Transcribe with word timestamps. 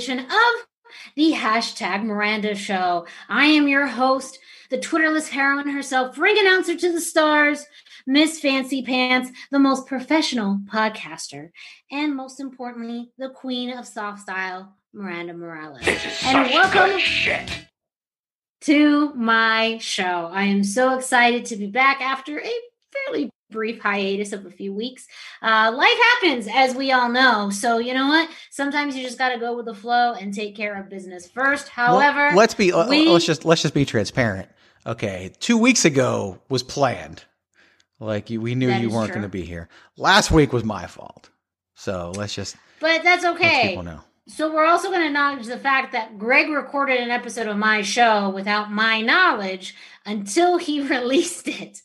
edition 0.00 0.20
of 0.20 0.66
the 1.14 1.32
hashtag 1.32 2.02
Miranda 2.04 2.54
Show. 2.54 3.06
I 3.28 3.44
am 3.44 3.68
your 3.68 3.86
host, 3.86 4.38
the 4.70 4.78
Twitterless 4.78 5.28
heroine 5.28 5.68
herself, 5.68 6.16
ring 6.16 6.38
announcer 6.38 6.74
to 6.74 6.90
the 6.90 7.02
stars, 7.02 7.66
Miss 8.06 8.40
Fancy 8.40 8.82
Pants, 8.82 9.30
the 9.50 9.58
most 9.58 9.86
professional 9.86 10.58
podcaster, 10.72 11.50
and 11.90 12.16
most 12.16 12.40
importantly, 12.40 13.10
the 13.18 13.28
queen 13.28 13.76
of 13.76 13.86
soft 13.86 14.20
style, 14.20 14.74
Miranda 14.94 15.34
Morales. 15.34 15.86
and 16.24 16.48
welcome 16.48 16.98
to 18.62 19.12
my 19.12 19.76
show. 19.82 20.30
I 20.32 20.44
am 20.44 20.64
so 20.64 20.96
excited 20.96 21.44
to 21.46 21.56
be 21.56 21.66
back 21.66 22.00
after 22.00 22.40
a 22.40 22.50
fairly 22.90 23.28
brief 23.50 23.80
hiatus 23.80 24.32
of 24.32 24.46
a 24.46 24.50
few 24.50 24.72
weeks. 24.72 25.06
Uh, 25.42 25.72
life 25.74 25.98
happens, 26.20 26.48
as 26.52 26.74
we 26.74 26.92
all 26.92 27.08
know. 27.08 27.50
So 27.50 27.78
you 27.78 27.94
know 27.94 28.08
what? 28.08 28.30
Sometimes 28.50 28.96
you 28.96 29.02
just 29.02 29.18
got 29.18 29.30
to 29.30 29.38
go 29.38 29.56
with 29.56 29.66
the 29.66 29.74
flow 29.74 30.12
and 30.12 30.32
take 30.32 30.56
care 30.56 30.80
of 30.80 30.88
business 30.88 31.28
first. 31.28 31.68
However, 31.68 32.28
well, 32.28 32.36
let's 32.36 32.54
be 32.54 32.72
uh, 32.72 32.88
we, 32.88 33.08
let's 33.08 33.26
just 33.26 33.44
let's 33.44 33.62
just 33.62 33.74
be 33.74 33.84
transparent. 33.84 34.48
Okay, 34.86 35.32
two 35.40 35.58
weeks 35.58 35.84
ago 35.84 36.40
was 36.48 36.62
planned. 36.62 37.24
Like 37.98 38.30
you, 38.30 38.40
we 38.40 38.54
knew 38.54 38.70
you 38.70 38.90
weren't 38.90 39.10
going 39.10 39.22
to 39.22 39.28
be 39.28 39.42
here. 39.42 39.68
Last 39.96 40.30
week 40.30 40.52
was 40.52 40.64
my 40.64 40.86
fault. 40.86 41.28
So 41.74 42.12
let's 42.16 42.34
just. 42.34 42.56
But 42.80 43.02
that's 43.02 43.24
okay. 43.24 43.68
people 43.68 43.82
know. 43.82 44.00
So 44.26 44.52
we're 44.52 44.64
also 44.64 44.88
going 44.88 45.00
to 45.00 45.06
acknowledge 45.06 45.46
the 45.46 45.58
fact 45.58 45.92
that 45.92 46.18
Greg 46.18 46.50
recorded 46.50 47.00
an 47.00 47.10
episode 47.10 47.48
of 47.48 47.56
my 47.56 47.82
show 47.82 48.30
without 48.30 48.70
my 48.70 49.00
knowledge 49.00 49.74
until 50.06 50.58
he 50.58 50.80
released 50.88 51.48
it. 51.48 51.78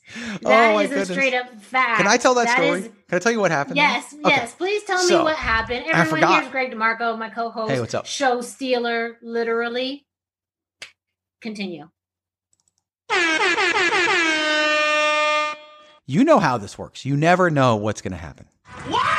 Oh 0.43 0.49
that 0.49 0.75
oh, 0.75 0.79
is 0.79 0.91
a 0.91 1.05
straight 1.05 1.33
up 1.33 1.59
fact. 1.61 1.97
Can 1.97 2.07
I 2.07 2.17
tell 2.17 2.33
that, 2.35 2.45
that 2.45 2.57
story? 2.57 2.79
Is, 2.79 2.85
Can 2.85 3.15
I 3.15 3.19
tell 3.19 3.31
you 3.31 3.39
what 3.39 3.51
happened? 3.51 3.77
Yes, 3.77 4.13
okay. 4.13 4.21
yes. 4.29 4.55
Please 4.55 4.83
tell 4.83 4.99
so, 4.99 5.19
me 5.19 5.23
what 5.23 5.35
happened. 5.35 5.85
Everyone 5.87 6.31
here's 6.31 6.51
Greg 6.51 6.71
DeMarco, 6.71 7.17
my 7.17 7.29
co-host. 7.29 7.71
Hey, 7.71 7.79
what's 7.79 7.93
up? 7.93 8.05
Show 8.05 8.41
stealer, 8.41 9.17
literally. 9.21 10.05
Continue. 11.41 11.89
You 16.07 16.23
know 16.23 16.39
how 16.39 16.57
this 16.57 16.77
works. 16.77 17.03
You 17.03 17.17
never 17.17 17.49
know 17.49 17.75
what's 17.75 18.01
going 18.01 18.11
to 18.11 18.17
happen. 18.17 18.47
Wild 18.89 19.14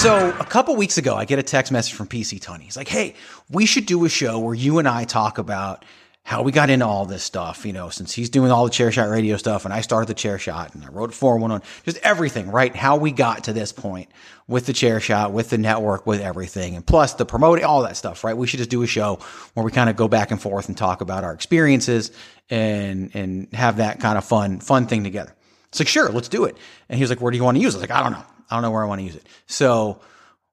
So 0.00 0.30
a 0.40 0.46
couple 0.46 0.74
weeks 0.76 0.96
ago, 0.96 1.14
I 1.14 1.26
get 1.26 1.38
a 1.38 1.42
text 1.42 1.70
message 1.70 1.92
from 1.92 2.06
PC 2.06 2.40
Tony. 2.40 2.64
He's 2.64 2.74
like, 2.74 2.88
"Hey, 2.88 3.16
we 3.50 3.66
should 3.66 3.84
do 3.84 4.06
a 4.06 4.08
show 4.08 4.38
where 4.38 4.54
you 4.54 4.78
and 4.78 4.88
I 4.88 5.04
talk 5.04 5.36
about 5.36 5.84
how 6.22 6.40
we 6.40 6.52
got 6.52 6.70
into 6.70 6.86
all 6.86 7.04
this 7.04 7.22
stuff. 7.22 7.66
You 7.66 7.74
know, 7.74 7.90
since 7.90 8.14
he's 8.14 8.30
doing 8.30 8.50
all 8.50 8.64
the 8.64 8.70
chair 8.70 8.90
shot 8.90 9.10
radio 9.10 9.36
stuff, 9.36 9.66
and 9.66 9.74
I 9.74 9.82
started 9.82 10.06
the 10.06 10.14
chair 10.14 10.38
shot, 10.38 10.74
and 10.74 10.82
I 10.82 10.88
wrote 10.88 11.12
four 11.12 11.36
one 11.36 11.50
one, 11.50 11.60
just 11.84 11.98
everything, 11.98 12.50
right? 12.50 12.74
How 12.74 12.96
we 12.96 13.12
got 13.12 13.44
to 13.44 13.52
this 13.52 13.72
point 13.72 14.08
with 14.48 14.64
the 14.64 14.72
chair 14.72 15.00
shot, 15.00 15.32
with 15.32 15.50
the 15.50 15.58
network, 15.58 16.06
with 16.06 16.22
everything, 16.22 16.76
and 16.76 16.86
plus 16.86 17.12
the 17.12 17.26
promoting, 17.26 17.66
all 17.66 17.82
that 17.82 17.98
stuff, 17.98 18.24
right? 18.24 18.34
We 18.34 18.46
should 18.46 18.56
just 18.56 18.70
do 18.70 18.82
a 18.82 18.86
show 18.86 19.18
where 19.52 19.66
we 19.66 19.70
kind 19.70 19.90
of 19.90 19.96
go 19.96 20.08
back 20.08 20.30
and 20.30 20.40
forth 20.40 20.68
and 20.68 20.78
talk 20.78 21.02
about 21.02 21.24
our 21.24 21.34
experiences 21.34 22.10
and 22.48 23.10
and 23.12 23.52
have 23.52 23.76
that 23.76 24.00
kind 24.00 24.16
of 24.16 24.24
fun 24.24 24.60
fun 24.60 24.86
thing 24.86 25.04
together." 25.04 25.34
It's 25.68 25.78
like, 25.78 25.88
sure, 25.88 26.08
let's 26.08 26.28
do 26.28 26.46
it. 26.46 26.56
And 26.88 26.96
he 26.96 27.02
was 27.02 27.10
like, 27.10 27.20
where 27.20 27.30
do 27.30 27.36
you 27.36 27.44
want 27.44 27.56
to 27.56 27.62
use 27.62 27.74
it? 27.74 27.78
I 27.78 27.80
was 27.80 27.88
like, 27.90 27.96
I 27.96 28.02
don't 28.02 28.12
know. 28.12 28.24
I 28.50 28.56
don't 28.56 28.62
know 28.62 28.70
where 28.70 28.82
I 28.82 28.86
want 28.86 29.00
to 29.00 29.04
use 29.04 29.16
it. 29.16 29.26
So 29.46 30.00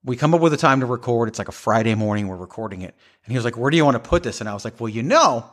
we 0.04 0.16
come 0.16 0.34
up 0.34 0.40
with 0.40 0.52
a 0.52 0.58
time 0.58 0.80
to 0.80 0.86
record. 0.86 1.28
It's 1.28 1.38
like 1.38 1.48
a 1.48 1.52
Friday 1.52 1.94
morning. 1.94 2.28
We're 2.28 2.36
recording 2.36 2.82
it. 2.82 2.94
And 3.24 3.32
he 3.32 3.36
was 3.36 3.44
like, 3.44 3.56
where 3.56 3.70
do 3.70 3.76
you 3.76 3.84
want 3.84 4.02
to 4.02 4.08
put 4.08 4.22
this? 4.22 4.40
And 4.40 4.48
I 4.48 4.54
was 4.54 4.64
like, 4.64 4.80
well, 4.80 4.88
you 4.88 5.02
know, 5.02 5.50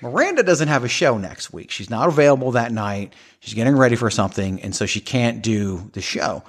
Miranda 0.00 0.42
doesn't 0.42 0.68
have 0.68 0.84
a 0.84 0.88
show 0.88 1.18
next 1.18 1.52
week. 1.52 1.70
She's 1.70 1.90
not 1.90 2.08
available 2.08 2.52
that 2.52 2.72
night. 2.72 3.14
She's 3.40 3.54
getting 3.54 3.76
ready 3.76 3.96
for 3.96 4.10
something. 4.10 4.62
And 4.62 4.74
so 4.74 4.86
she 4.86 5.00
can't 5.00 5.42
do 5.42 5.90
the 5.92 6.00
show. 6.00 6.44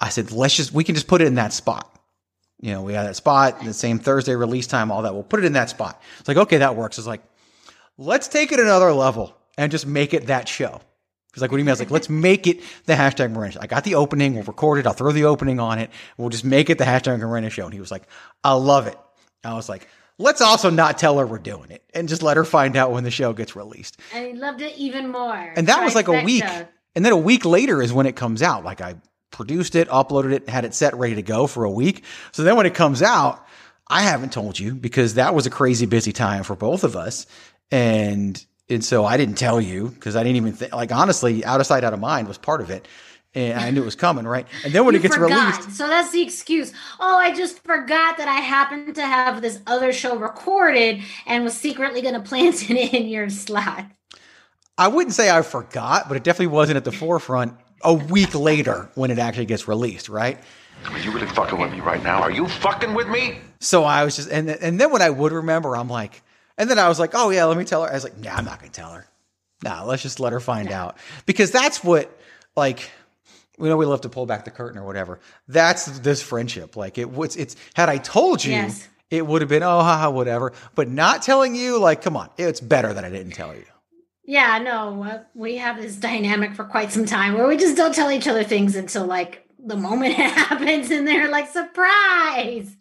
I 0.00 0.10
said, 0.10 0.30
let's 0.32 0.56
just, 0.56 0.72
we 0.72 0.84
can 0.84 0.94
just 0.94 1.06
put 1.06 1.22
it 1.22 1.26
in 1.26 1.36
that 1.36 1.52
spot. 1.52 1.88
You 2.60 2.72
know, 2.72 2.82
we 2.82 2.92
have 2.92 3.06
that 3.06 3.16
spot, 3.16 3.64
the 3.64 3.72
same 3.72 3.98
Thursday 3.98 4.36
release 4.36 4.66
time, 4.66 4.92
all 4.92 5.02
that. 5.02 5.14
We'll 5.14 5.24
put 5.24 5.40
it 5.40 5.46
in 5.46 5.54
that 5.54 5.70
spot. 5.70 6.00
It's 6.20 6.28
like, 6.28 6.36
okay, 6.36 6.58
that 6.58 6.76
works. 6.76 6.98
It's 6.98 7.06
like, 7.06 7.22
let's 7.98 8.28
take 8.28 8.52
it 8.52 8.60
another 8.60 8.92
level 8.92 9.36
and 9.58 9.72
just 9.72 9.86
make 9.86 10.14
it 10.14 10.26
that 10.26 10.48
show. 10.48 10.80
He's 11.34 11.40
like, 11.40 11.50
what 11.50 11.56
do 11.56 11.60
you 11.60 11.64
mean? 11.64 11.70
I 11.70 11.72
was 11.72 11.80
like, 11.80 11.90
let's 11.90 12.10
make 12.10 12.46
it 12.46 12.60
the 12.84 12.92
hashtag 12.92 13.32
Miranda. 13.32 13.58
I 13.62 13.66
got 13.66 13.84
the 13.84 13.94
opening. 13.94 14.34
We'll 14.34 14.44
record 14.44 14.78
it. 14.78 14.86
I'll 14.86 14.92
throw 14.92 15.12
the 15.12 15.24
opening 15.24 15.60
on 15.60 15.78
it. 15.78 15.90
We'll 16.18 16.28
just 16.28 16.44
make 16.44 16.68
it 16.68 16.78
the 16.78 16.84
hashtag 16.84 17.18
Miranda 17.20 17.48
show. 17.48 17.64
And 17.64 17.72
he 17.72 17.80
was 17.80 17.90
like, 17.90 18.04
I 18.44 18.52
love 18.52 18.86
it. 18.86 18.98
I 19.42 19.54
was 19.54 19.68
like, 19.68 19.88
let's 20.18 20.40
also 20.40 20.68
not 20.68 20.98
tell 20.98 21.18
her 21.18 21.26
we're 21.26 21.38
doing 21.38 21.70
it 21.70 21.82
and 21.94 22.08
just 22.08 22.22
let 22.22 22.36
her 22.36 22.44
find 22.44 22.76
out 22.76 22.92
when 22.92 23.02
the 23.04 23.10
show 23.10 23.32
gets 23.32 23.56
released. 23.56 23.98
And 24.12 24.26
he 24.26 24.34
loved 24.34 24.60
it 24.60 24.76
even 24.76 25.10
more. 25.10 25.52
And 25.56 25.68
that 25.68 25.82
was 25.82 25.94
like 25.94 26.08
a 26.08 26.22
week. 26.22 26.44
And 26.94 27.04
then 27.04 27.12
a 27.12 27.16
week 27.16 27.44
later 27.46 27.80
is 27.80 27.92
when 27.92 28.06
it 28.06 28.14
comes 28.14 28.42
out. 28.42 28.62
Like 28.62 28.82
I 28.82 28.96
produced 29.30 29.74
it, 29.74 29.88
uploaded 29.88 30.32
it, 30.32 30.48
had 30.48 30.66
it 30.66 30.74
set 30.74 30.94
ready 30.94 31.14
to 31.14 31.22
go 31.22 31.46
for 31.46 31.64
a 31.64 31.70
week. 31.70 32.04
So 32.32 32.42
then 32.42 32.56
when 32.56 32.66
it 32.66 32.74
comes 32.74 33.02
out, 33.02 33.46
I 33.88 34.02
haven't 34.02 34.32
told 34.32 34.58
you 34.58 34.74
because 34.74 35.14
that 35.14 35.34
was 35.34 35.46
a 35.46 35.50
crazy 35.50 35.86
busy 35.86 36.12
time 36.12 36.44
for 36.44 36.54
both 36.54 36.84
of 36.84 36.94
us. 36.94 37.26
And 37.70 38.44
and 38.68 38.84
so 38.84 39.04
I 39.04 39.16
didn't 39.16 39.36
tell 39.36 39.60
you 39.60 39.88
because 39.88 40.16
I 40.16 40.22
didn't 40.22 40.36
even 40.36 40.52
think 40.52 40.72
like 40.74 40.92
honestly, 40.92 41.44
out 41.44 41.60
of 41.60 41.66
sight, 41.66 41.84
out 41.84 41.92
of 41.94 42.00
mind 42.00 42.28
was 42.28 42.38
part 42.38 42.60
of 42.60 42.70
it. 42.70 42.86
And 43.34 43.58
I 43.58 43.70
knew 43.70 43.80
it 43.80 43.86
was 43.86 43.96
coming, 43.96 44.26
right? 44.26 44.46
And 44.62 44.74
then 44.74 44.84
when 44.84 44.94
You 44.94 44.98
it 45.00 45.04
gets 45.04 45.16
forgot. 45.16 45.56
released, 45.56 45.78
So 45.78 45.88
that's 45.88 46.10
the 46.12 46.20
excuse. 46.20 46.70
Oh, 47.00 47.16
I 47.16 47.32
just 47.34 47.64
forgot 47.64 48.18
that 48.18 48.28
I 48.28 48.40
happened 48.40 48.94
to 48.96 49.06
have 49.06 49.40
this 49.40 49.58
other 49.66 49.90
show 49.94 50.18
recorded 50.18 51.00
and 51.26 51.42
was 51.42 51.54
secretly 51.54 52.02
going 52.02 52.12
to 52.12 52.20
plant 52.20 52.68
it 52.70 52.92
in 52.92 53.08
your 53.08 53.30
slot. 53.30 53.86
I 54.76 54.88
wouldn't 54.88 55.14
say 55.14 55.30
I 55.30 55.40
forgot, 55.40 56.08
but 56.08 56.18
it 56.18 56.24
definitely 56.24 56.48
wasn't 56.48 56.76
at 56.76 56.84
the 56.84 56.92
forefront 56.92 57.54
a 57.82 57.94
week 57.94 58.34
later 58.34 58.90
when 58.96 59.10
it 59.10 59.18
actually 59.18 59.46
gets 59.46 59.66
released, 59.66 60.10
right? 60.10 60.38
Are 60.90 60.98
you 60.98 61.10
really 61.10 61.26
fucking 61.28 61.58
with 61.58 61.72
me 61.72 61.80
right 61.80 62.02
now? 62.02 62.20
Are 62.20 62.30
you 62.30 62.46
fucking 62.48 62.92
with 62.92 63.08
me? 63.08 63.38
So 63.60 63.84
I 63.84 64.04
was 64.04 64.16
just, 64.16 64.28
and 64.30 64.50
and 64.50 64.78
then 64.78 64.90
when 64.90 65.00
I 65.00 65.08
would 65.10 65.32
remember, 65.32 65.74
I'm 65.76 65.88
like, 65.88 66.22
and 66.58 66.68
then 66.70 66.78
I 66.78 66.88
was 66.88 66.98
like, 66.98 67.10
oh 67.14 67.30
yeah, 67.30 67.44
let 67.44 67.56
me 67.56 67.64
tell 67.64 67.82
her. 67.84 67.90
I 67.90 67.94
was 67.94 68.04
like, 68.04 68.18
nah, 68.18 68.34
I'm 68.34 68.44
not 68.44 68.58
gonna 68.60 68.72
tell 68.72 68.92
her. 68.92 69.06
Nah, 69.64 69.84
let's 69.84 70.02
just 70.02 70.18
let 70.20 70.32
her 70.32 70.40
find 70.40 70.70
out 70.72 70.96
because 71.26 71.50
that's 71.50 71.84
what, 71.84 72.10
like, 72.56 72.90
we 73.58 73.68
know 73.68 73.76
we 73.76 73.86
love 73.86 74.00
to 74.00 74.08
pull 74.08 74.26
back 74.26 74.44
the 74.44 74.50
curtain 74.50 74.78
or 74.80 74.84
whatever. 74.84 75.20
That's 75.46 75.86
this 76.00 76.20
friendship. 76.22 76.74
Like 76.76 76.98
it 76.98 77.10
was, 77.10 77.36
it's 77.36 77.54
had 77.74 77.88
I 77.88 77.98
told 77.98 78.44
you, 78.44 78.52
Yes. 78.52 78.88
it 79.10 79.24
would 79.26 79.40
have 79.42 79.48
been 79.48 79.62
oh 79.62 79.80
haha 79.82 80.10
whatever. 80.10 80.52
But 80.74 80.88
not 80.88 81.22
telling 81.22 81.54
you, 81.54 81.78
like, 81.78 82.02
come 82.02 82.16
on, 82.16 82.30
it's 82.38 82.60
better 82.60 82.92
that 82.92 83.04
I 83.04 83.10
didn't 83.10 83.32
tell 83.32 83.54
you. 83.54 83.64
Yeah, 84.24 84.58
no, 84.58 85.20
we 85.34 85.56
have 85.56 85.76
this 85.80 85.96
dynamic 85.96 86.54
for 86.54 86.64
quite 86.64 86.90
some 86.92 87.04
time 87.06 87.34
where 87.34 87.46
we 87.46 87.56
just 87.56 87.76
don't 87.76 87.94
tell 87.94 88.10
each 88.10 88.26
other 88.28 88.44
things 88.44 88.74
until 88.76 89.04
like 89.04 89.44
the 89.64 89.76
moment 89.76 90.12
it 90.18 90.30
happens 90.30 90.90
and 90.90 91.06
they're 91.06 91.30
like 91.30 91.48
surprise. 91.50 92.74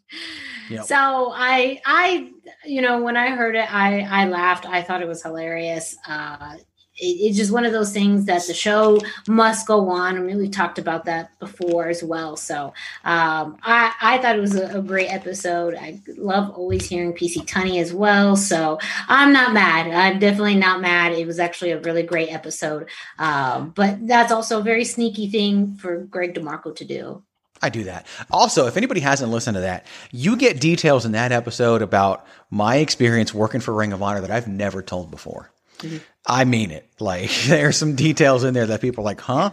Yep. 0.71 0.85
So 0.85 0.95
I 1.35 1.81
I 1.85 2.31
you 2.65 2.81
know 2.81 3.01
when 3.01 3.17
I 3.17 3.29
heard 3.31 3.55
it 3.55 3.71
I 3.71 4.01
I 4.01 4.25
laughed. 4.25 4.65
I 4.65 4.81
thought 4.81 5.01
it 5.01 5.07
was 5.07 5.21
hilarious. 5.21 5.97
Uh 6.07 6.55
it, 6.97 7.05
it's 7.05 7.37
just 7.37 7.51
one 7.51 7.65
of 7.65 7.71
those 7.71 7.91
things 7.91 8.25
that 8.25 8.45
the 8.47 8.53
show 8.53 8.99
must 9.27 9.67
go 9.67 9.89
on. 9.89 10.15
I 10.15 10.19
mean, 10.19 10.37
we 10.37 10.49
talked 10.49 10.79
about 10.79 11.05
that 11.05 11.37
before 11.39 11.87
as 11.87 12.03
well. 12.03 12.35
So 12.37 12.73
um, 13.03 13.57
I, 13.63 13.93
I 14.01 14.17
thought 14.19 14.37
it 14.37 14.41
was 14.41 14.55
a, 14.55 14.77
a 14.77 14.81
great 14.81 15.07
episode. 15.07 15.75
I 15.75 16.01
love 16.17 16.51
always 16.51 16.87
hearing 16.87 17.13
PC 17.13 17.45
Tony 17.47 17.79
as 17.79 17.93
well. 17.93 18.35
So 18.35 18.79
I'm 19.07 19.33
not 19.33 19.53
mad. 19.53 19.87
I'm 19.87 20.19
definitely 20.19 20.55
not 20.55 20.81
mad. 20.81 21.13
It 21.13 21.27
was 21.27 21.39
actually 21.39 21.71
a 21.71 21.81
really 21.81 22.03
great 22.03 22.31
episode. 22.31 22.89
Um, 23.19 23.71
but 23.71 24.07
that's 24.07 24.31
also 24.31 24.59
a 24.59 24.63
very 24.63 24.85
sneaky 24.85 25.29
thing 25.29 25.75
for 25.75 25.97
Greg 25.97 26.35
DeMarco 26.35 26.75
to 26.75 26.85
do. 26.85 27.23
I 27.61 27.69
do 27.69 27.83
that. 27.85 28.07
Also, 28.31 28.67
if 28.67 28.77
anybody 28.77 29.01
hasn't 29.01 29.31
listened 29.31 29.55
to 29.55 29.61
that, 29.61 29.85
you 30.11 30.35
get 30.35 30.59
details 30.59 31.05
in 31.05 31.11
that 31.11 31.31
episode 31.31 31.81
about 31.81 32.25
my 32.49 32.77
experience 32.77 33.33
working 33.33 33.61
for 33.61 33.73
Ring 33.73 33.93
of 33.93 34.01
Honor 34.01 34.21
that 34.21 34.31
I've 34.31 34.47
never 34.47 34.81
told 34.81 35.11
before. 35.11 35.51
Mm-hmm. 35.79 35.97
I 36.25 36.45
mean 36.45 36.71
it. 36.71 36.89
Like 36.99 37.31
there's 37.47 37.77
some 37.77 37.95
details 37.95 38.43
in 38.43 38.53
there 38.53 38.67
that 38.67 38.81
people 38.81 39.03
are 39.03 39.05
like, 39.05 39.21
huh? 39.21 39.51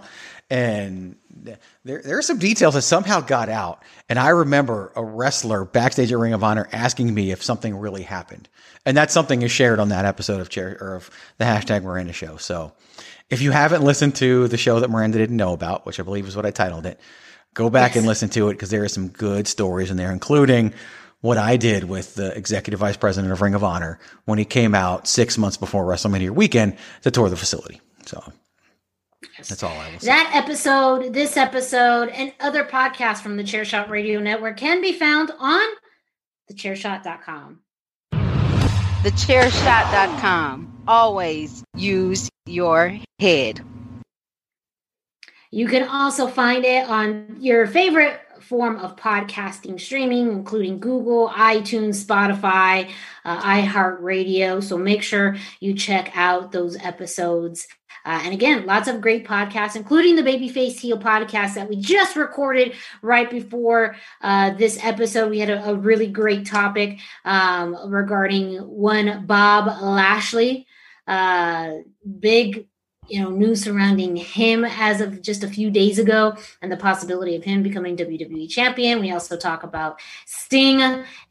And 0.50 1.16
there, 1.84 2.02
there 2.02 2.18
are 2.18 2.22
some 2.22 2.38
details 2.38 2.74
that 2.74 2.82
somehow 2.82 3.20
got 3.20 3.48
out. 3.48 3.82
And 4.08 4.18
I 4.18 4.30
remember 4.30 4.92
a 4.96 5.04
wrestler 5.04 5.64
backstage 5.64 6.10
at 6.10 6.18
Ring 6.18 6.32
of 6.32 6.42
Honor 6.42 6.68
asking 6.72 7.12
me 7.12 7.30
if 7.30 7.42
something 7.42 7.76
really 7.76 8.02
happened. 8.02 8.48
And 8.86 8.96
that 8.96 9.10
something 9.10 9.42
is 9.42 9.50
shared 9.50 9.78
on 9.78 9.90
that 9.90 10.06
episode 10.06 10.40
of 10.40 10.48
Chair 10.48 10.78
or 10.80 10.96
of 10.96 11.10
the 11.36 11.44
hashtag 11.44 11.82
Miranda 11.82 12.14
show. 12.14 12.38
So 12.38 12.72
if 13.28 13.42
you 13.42 13.50
haven't 13.50 13.82
listened 13.82 14.16
to 14.16 14.48
the 14.48 14.56
show 14.56 14.80
that 14.80 14.88
Miranda 14.88 15.18
didn't 15.18 15.36
know 15.36 15.52
about, 15.52 15.84
which 15.84 16.00
I 16.00 16.02
believe 16.02 16.26
is 16.26 16.34
what 16.34 16.46
I 16.46 16.50
titled 16.50 16.86
it, 16.86 16.98
go 17.54 17.70
back 17.70 17.96
and 17.96 18.06
listen 18.06 18.28
to 18.30 18.48
it 18.48 18.54
because 18.54 18.70
there 18.70 18.84
are 18.84 18.88
some 18.88 19.08
good 19.08 19.46
stories 19.46 19.90
in 19.90 19.96
there, 19.96 20.12
including 20.12 20.72
what 21.20 21.38
I 21.38 21.56
did 21.56 21.84
with 21.84 22.14
the 22.14 22.36
executive 22.36 22.80
vice 22.80 22.96
president 22.96 23.32
of 23.32 23.40
Ring 23.40 23.54
of 23.54 23.64
Honor 23.64 23.98
when 24.24 24.38
he 24.38 24.44
came 24.44 24.74
out 24.74 25.08
six 25.08 25.36
months 25.36 25.56
before 25.56 25.84
WrestleMania 25.84 26.30
weekend 26.30 26.76
to 27.02 27.10
tour 27.10 27.28
the 27.28 27.36
facility. 27.36 27.80
So 28.06 28.22
that's 29.36 29.62
all 29.62 29.76
I 29.76 29.90
will 29.92 29.98
say. 30.00 30.06
That 30.06 30.30
episode, 30.34 31.12
this 31.12 31.36
episode, 31.36 32.08
and 32.10 32.32
other 32.40 32.64
podcasts 32.64 33.20
from 33.20 33.36
the 33.36 33.42
Chairshot 33.42 33.88
Radio 33.88 34.20
Network 34.20 34.56
can 34.56 34.80
be 34.80 34.92
found 34.92 35.32
on 35.38 35.66
thechairshot.com. 36.50 37.60
Thechairshot.com. 39.02 40.82
Always 40.86 41.62
use 41.76 42.28
your 42.46 42.98
head. 43.20 43.60
You 45.50 45.66
can 45.66 45.88
also 45.88 46.26
find 46.26 46.64
it 46.64 46.88
on 46.88 47.36
your 47.40 47.66
favorite 47.66 48.20
form 48.40 48.76
of 48.76 48.96
podcasting 48.96 49.80
streaming, 49.80 50.30
including 50.30 50.78
Google, 50.78 51.28
iTunes, 51.30 52.04
Spotify, 52.04 52.90
uh, 53.24 53.40
iHeartRadio. 53.42 54.62
So 54.62 54.78
make 54.78 55.02
sure 55.02 55.36
you 55.60 55.74
check 55.74 56.12
out 56.14 56.52
those 56.52 56.76
episodes. 56.76 57.66
Uh, 58.04 58.20
and 58.24 58.32
again, 58.32 58.64
lots 58.64 58.88
of 58.88 59.00
great 59.00 59.26
podcasts, 59.26 59.76
including 59.76 60.16
the 60.16 60.22
Babyface 60.22 60.78
Heel 60.78 60.98
podcast 60.98 61.54
that 61.54 61.68
we 61.68 61.76
just 61.76 62.16
recorded 62.16 62.74
right 63.02 63.28
before 63.28 63.96
uh, 64.22 64.50
this 64.54 64.82
episode. 64.82 65.30
We 65.30 65.40
had 65.40 65.50
a, 65.50 65.70
a 65.70 65.74
really 65.74 66.06
great 66.06 66.46
topic 66.46 67.00
um, 67.24 67.76
regarding 67.90 68.56
one 68.58 69.26
Bob 69.26 69.66
Lashley. 69.82 70.66
Uh, 71.06 71.78
big 72.18 72.66
you 73.08 73.20
know 73.22 73.30
news 73.30 73.62
surrounding 73.62 74.16
him 74.16 74.64
as 74.64 75.00
of 75.00 75.22
just 75.22 75.42
a 75.44 75.48
few 75.48 75.70
days 75.70 75.98
ago 75.98 76.36
and 76.62 76.70
the 76.70 76.76
possibility 76.76 77.36
of 77.36 77.44
him 77.44 77.62
becoming 77.62 77.96
WWE 77.96 78.48
champion. 78.48 79.00
We 79.00 79.10
also 79.12 79.36
talk 79.36 79.62
about 79.62 80.00
Sting 80.26 80.80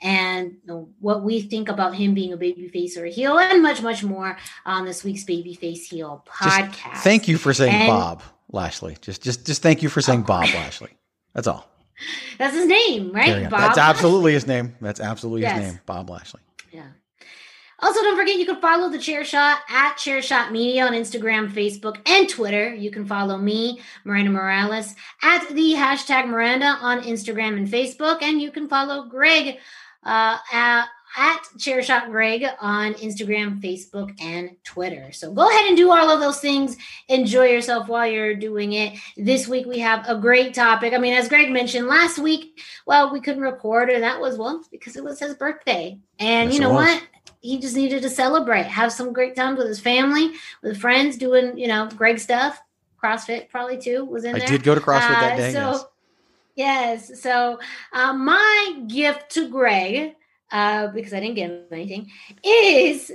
and 0.02 0.52
you 0.52 0.60
know, 0.68 0.90
what 1.00 1.24
we 1.24 1.42
think 1.42 1.70
about 1.70 1.96
him 1.96 2.14
being 2.14 2.34
a 2.34 2.38
babyface 2.38 2.98
or 2.98 3.06
a 3.06 3.10
heel 3.10 3.38
and 3.38 3.62
much 3.62 3.82
much 3.82 4.04
more 4.04 4.38
on 4.66 4.86
this 4.86 5.04
week's 5.04 5.24
babyface 5.24 5.84
heel 5.86 6.26
Just 6.44 6.60
podcast. 6.60 6.98
thank 7.00 7.28
you 7.28 7.38
for 7.38 7.54
saying 7.54 7.74
And- 7.74 7.88
Bob 7.88 8.24
Lashley. 8.52 8.98
Just, 9.02 9.22
just, 9.22 9.46
just 9.46 9.62
thank 9.62 9.84
you 9.84 9.90
for 9.90 10.02
saying 10.02 10.22
oh. 10.22 10.28
Bob 10.28 10.46
Lashley. 10.54 10.90
That's 11.34 11.48
all. 11.48 11.68
That's 12.38 12.56
his 12.56 12.66
name, 12.68 13.12
right? 13.12 13.50
Bob 13.50 13.60
That's 13.60 13.78
absolutely 13.78 14.34
his 14.34 14.48
name. 14.48 14.76
That's 14.80 15.00
absolutely 15.00 15.42
Yes. 15.42 15.58
his 15.62 15.72
name. 15.74 15.80
Bob 15.86 16.10
Lashley. 16.10 16.42
Yeah. 16.72 16.88
Also, 17.80 18.02
don't 18.02 18.18
forget 18.18 18.40
you 18.40 18.46
can 18.46 18.60
follow 18.60 18.90
the 18.90 18.98
Chair 18.98 19.24
Shot 19.24 19.60
at 19.70 19.98
Chair 19.98 20.20
Shot 20.24 20.52
Media 20.52 20.84
on 20.84 20.94
Instagram, 20.94 21.52
Facebook, 21.52 21.98
and 22.08 22.28
Twitter. 22.28 22.74
You 22.74 22.90
can 22.90 23.06
follow 23.06 23.38
me, 23.38 23.82
Miranda 24.04 24.32
Morales, 24.32 24.96
at 25.22 25.48
the 25.50 25.74
hashtag 25.74 26.28
Miranda 26.28 26.78
on 26.82 27.02
Instagram 27.02 27.56
and 27.56 27.68
Facebook, 27.68 28.24
and 28.24 28.42
you 28.42 28.50
can 28.50 28.68
follow 28.68 29.06
Greg 29.06 29.60
uh, 30.04 30.38
at, 30.52 30.88
at 31.20 31.40
Chair 31.60 31.84
Shot 31.84 32.10
Greg 32.10 32.48
on 32.60 32.96
Instagram, 32.96 33.62
Facebook, 33.62 34.12
and 34.20 34.56
Twitter. 34.64 35.12
So 35.12 35.32
go 35.32 35.48
ahead 35.48 35.68
and 35.68 35.78
do 35.78 35.92
all 35.92 36.10
of 36.10 36.20
those 36.20 36.40
things. 36.40 36.78
Enjoy 37.10 37.46
yourself 37.46 37.88
while 37.88 38.08
you're 38.08 38.34
doing 38.34 38.74
it. 38.74 38.98
This 39.18 39.48
week 39.48 39.68
we 39.68 39.78
have 39.80 40.04
a 40.10 40.16
great 40.16 40.56
topic. 40.56 40.94
I 40.94 40.98
mean, 40.98 41.14
as 41.14 41.30
Greg 41.30 41.52
mentioned 41.52 41.86
last 41.86 42.18
week, 42.18 42.60
well, 42.88 43.14
we 43.14 43.22
couldn't 43.22 43.44
record, 43.44 43.92
and 43.92 44.02
that 44.02 44.20
was 44.20 44.36
well 44.36 44.64
because 44.72 44.96
it 44.96 45.04
was 45.04 45.20
his 45.20 45.36
birthday. 45.36 46.00
And 46.18 46.50
Yes, 46.50 46.56
you 46.56 46.62
know 46.62 46.74
what? 46.74 47.04
He 47.42 47.60
just 47.60 47.76
needed 47.76 48.02
to 48.02 48.10
celebrate, 48.10 48.66
have 48.66 48.92
some 48.92 49.14
great 49.14 49.36
times 49.36 49.58
with 49.58 49.68
his 49.68 49.80
family, 49.80 50.34
with 50.64 50.80
friends, 50.80 51.18
doing 51.18 51.58
you 51.58 51.68
know 51.68 51.88
Greg 51.96 52.20
stuff. 52.20 52.60
CrossFit 53.02 53.50
probably 53.50 53.78
too 53.78 54.04
was 54.06 54.24
in 54.24 54.36
I 54.36 54.40
there. 54.40 54.48
did 54.48 54.64
go 54.64 54.76
to 54.76 54.82
CrossFit 54.82 55.20
that 55.20 55.34
Uh, 55.34 55.38
day. 55.38 55.54
So 55.54 55.90
yes. 56.56 57.10
yes, 57.10 57.22
so 57.22 57.60
uh, 57.94 58.14
my 58.14 58.82
gift 58.88 59.30
to 59.32 59.50
Greg, 59.50 60.16
uh, 60.52 60.88
because 60.88 61.14
I 61.14 61.20
didn't 61.20 61.36
give 61.36 61.52
him 61.52 61.64
anything, 61.72 62.10
is 62.44 63.12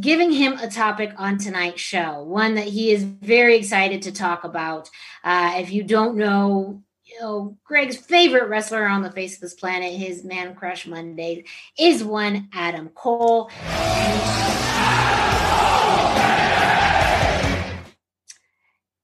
giving 0.00 0.32
him 0.32 0.54
a 0.58 0.68
topic 0.68 1.12
on 1.16 1.38
tonight's 1.38 1.80
show, 1.80 2.22
one 2.22 2.54
that 2.56 2.66
he 2.66 2.90
is 2.90 3.04
very 3.04 3.56
excited 3.56 4.02
to 4.02 4.12
talk 4.12 4.44
about. 4.44 4.88
Uh, 5.24 5.54
if 5.56 5.70
you 5.70 5.82
don't 5.82 6.16
know, 6.16 6.82
know, 7.20 7.56
Greg's 7.64 7.96
favorite 7.96 8.48
wrestler 8.48 8.86
on 8.86 9.02
the 9.02 9.12
face 9.12 9.34
of 9.36 9.40
this 9.40 9.54
planet, 9.54 9.92
his 9.92 10.24
man 10.24 10.54
crush 10.54 10.86
Mondays, 10.86 11.44
is 11.78 12.04
one 12.04 12.48
Adam 12.52 12.88
Cole. 12.90 13.50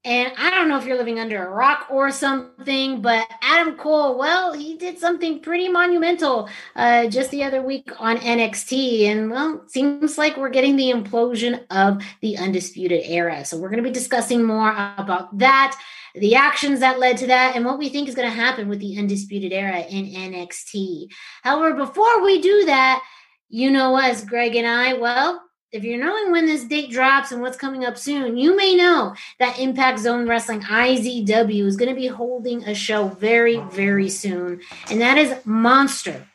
And 0.07 0.33
I 0.37 0.51
don't 0.51 0.69
know 0.69 0.77
if 0.77 0.85
you're 0.85 0.99
living 0.99 1.19
under 1.19 1.43
a 1.43 1.49
rock 1.49 1.87
or 1.91 2.11
something, 2.11 3.01
but 3.01 3.27
Adam 3.41 3.79
Cole, 3.79 4.19
well, 4.19 4.53
he 4.53 4.77
did 4.77 4.99
something 4.99 5.41
pretty 5.41 5.69
monumental 5.69 6.51
uh, 6.77 7.07
just 7.07 7.31
the 7.31 7.43
other 7.43 7.63
week 7.63 7.91
on 7.99 8.19
NXT. 8.19 9.05
And 9.05 9.31
well, 9.31 9.65
seems 9.67 10.19
like 10.19 10.37
we're 10.37 10.51
getting 10.51 10.77
the 10.77 10.93
implosion 10.93 11.65
of 11.71 12.03
the 12.21 12.37
Undisputed 12.37 13.01
Era. 13.05 13.47
So 13.47 13.57
we're 13.57 13.71
going 13.71 13.83
to 13.83 13.89
be 13.89 13.95
discussing 13.95 14.43
more 14.43 14.73
about 14.99 15.39
that, 15.39 15.75
the 16.15 16.37
actions 16.37 16.81
that 16.81 16.99
led 16.99 17.17
to 17.19 17.27
that, 17.27 17.57
and 17.57 17.65
what 17.65 17.79
we 17.79 17.89
think 17.89 18.09
is 18.09 18.15
going 18.15 18.29
to 18.29 18.35
happen 18.35 18.69
with 18.69 18.79
the 18.79 18.97
Undisputed 18.99 19.53
Era 19.53 19.81
in 19.81 20.07
NXT. 20.07 21.09
However, 21.43 21.75
before 21.75 22.23
we 22.23 22.41
do 22.41 22.67
that, 22.67 23.03
you 23.49 23.71
know 23.71 23.97
us, 23.97 24.25
Greg 24.25 24.55
and 24.55 24.67
I, 24.67 24.95
well, 24.95 25.43
if 25.75 25.83
you're 25.83 26.03
knowing 26.03 26.31
when 26.31 26.47
this 26.47 26.65
date 26.65 26.93
drops 26.93 27.33
and 27.33 27.43
what's 27.43 27.57
coming 27.57 27.85
up 27.85 27.99
soon, 27.99 28.37
you 28.37 28.57
may 28.57 28.77
know 28.77 29.13
that 29.41 29.59
Impact 29.59 29.99
Zone 29.99 30.29
Wrestling 30.29 30.61
IZW 30.61 31.67
is 31.67 31.77
going 31.77 31.93
to 31.93 32.01
be 32.01 32.07
holding 32.07 32.63
a 32.63 32.75
show 32.75 33.09
very, 33.09 33.59
very 33.73 34.09
soon. 34.09 34.61
And 34.89 35.01
that 35.01 35.19
is 35.19 35.35
Monster 35.45 36.29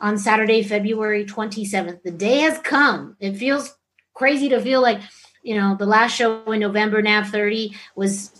on 0.00 0.16
Saturday, 0.16 0.62
February 0.62 1.26
27th. 1.26 2.02
The 2.04 2.10
day 2.10 2.38
has 2.38 2.58
come. 2.60 3.16
It 3.20 3.36
feels 3.36 3.76
crazy 4.14 4.48
to 4.48 4.62
feel 4.62 4.80
like, 4.80 5.02
you 5.42 5.56
know, 5.56 5.76
the 5.78 5.84
last 5.84 6.16
show 6.16 6.50
in 6.50 6.60
November, 6.60 7.02
NAV 7.02 7.28
30, 7.28 7.76
was 7.96 8.30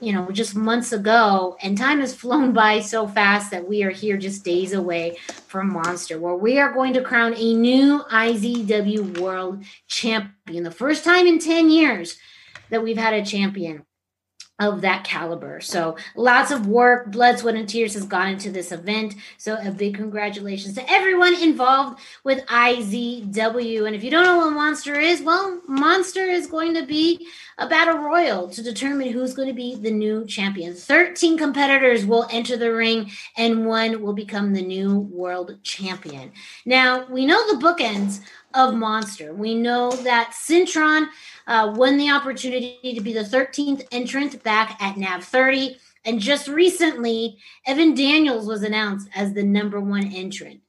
you 0.00 0.12
know, 0.12 0.30
just 0.30 0.54
months 0.54 0.92
ago, 0.92 1.56
and 1.62 1.78
time 1.78 2.00
has 2.00 2.14
flown 2.24 2.52
by 2.52 2.80
so 2.80 3.06
fast 3.06 3.50
that 3.50 3.68
we 3.68 3.82
are 3.82 3.90
here 3.90 4.16
just 4.16 4.44
days 4.44 4.72
away 4.72 5.16
from 5.46 5.72
Monster, 5.72 6.18
where 6.18 6.34
we 6.34 6.58
are 6.58 6.72
going 6.72 6.92
to 6.94 7.02
crown 7.02 7.34
a 7.36 7.54
new 7.54 8.02
IZW 8.10 9.18
World 9.18 9.64
Champion. 9.88 10.64
The 10.64 10.70
first 10.70 11.04
time 11.04 11.26
in 11.26 11.38
10 11.38 11.70
years 11.70 12.18
that 12.70 12.82
we've 12.82 12.98
had 12.98 13.14
a 13.14 13.24
champion 13.24 13.84
of 14.60 14.82
that 14.82 15.02
caliber. 15.02 15.60
So 15.60 15.96
lots 16.14 16.52
of 16.52 16.68
work, 16.68 17.10
blood, 17.10 17.38
sweat, 17.40 17.56
and 17.56 17.68
tears 17.68 17.94
has 17.94 18.04
gone 18.04 18.28
into 18.28 18.52
this 18.52 18.70
event. 18.70 19.16
So 19.36 19.56
a 19.56 19.72
big 19.72 19.96
congratulations 19.96 20.76
to 20.76 20.90
everyone 20.90 21.34
involved 21.34 22.00
with 22.22 22.46
IZW. 22.46 23.86
And 23.86 23.96
if 23.96 24.04
you 24.04 24.10
don't 24.10 24.24
know 24.24 24.38
what 24.38 24.52
Monster 24.52 24.94
is, 24.94 25.22
well, 25.22 25.60
Monster 25.66 26.24
is 26.24 26.46
going 26.46 26.74
to 26.74 26.86
be 26.86 27.26
a 27.58 27.68
battle 27.68 27.98
royal 27.98 28.48
to 28.50 28.62
determine 28.62 29.08
who's 29.08 29.34
going 29.34 29.48
to 29.48 29.54
be 29.54 29.74
the 29.74 29.90
new 29.90 30.24
champion. 30.24 30.74
13 30.74 31.36
competitors 31.36 32.06
will 32.06 32.26
enter 32.30 32.56
the 32.56 32.72
ring 32.72 33.10
and 33.36 33.66
one 33.66 34.02
will 34.02 34.12
become 34.12 34.52
the 34.52 34.62
new 34.62 35.00
world 35.00 35.58
champion. 35.64 36.30
Now, 36.64 37.06
we 37.06 37.26
know 37.26 37.44
the 37.52 37.64
bookends 37.64 38.20
of 38.54 38.74
Monster. 38.74 39.34
We 39.34 39.54
know 39.54 39.90
that 39.90 40.32
Syntron 40.32 41.08
uh, 41.46 41.72
won 41.76 41.96
the 41.96 42.10
opportunity 42.10 42.94
to 42.94 43.00
be 43.00 43.12
the 43.12 43.20
13th 43.20 43.86
entrant 43.92 44.42
back 44.42 44.80
at 44.80 44.96
NAV 44.96 45.24
30. 45.24 45.78
And 46.04 46.20
just 46.20 46.48
recently, 46.48 47.38
Evan 47.66 47.94
Daniels 47.94 48.46
was 48.46 48.62
announced 48.62 49.08
as 49.14 49.32
the 49.32 49.42
number 49.42 49.80
one 49.80 50.12
entrant. 50.12 50.60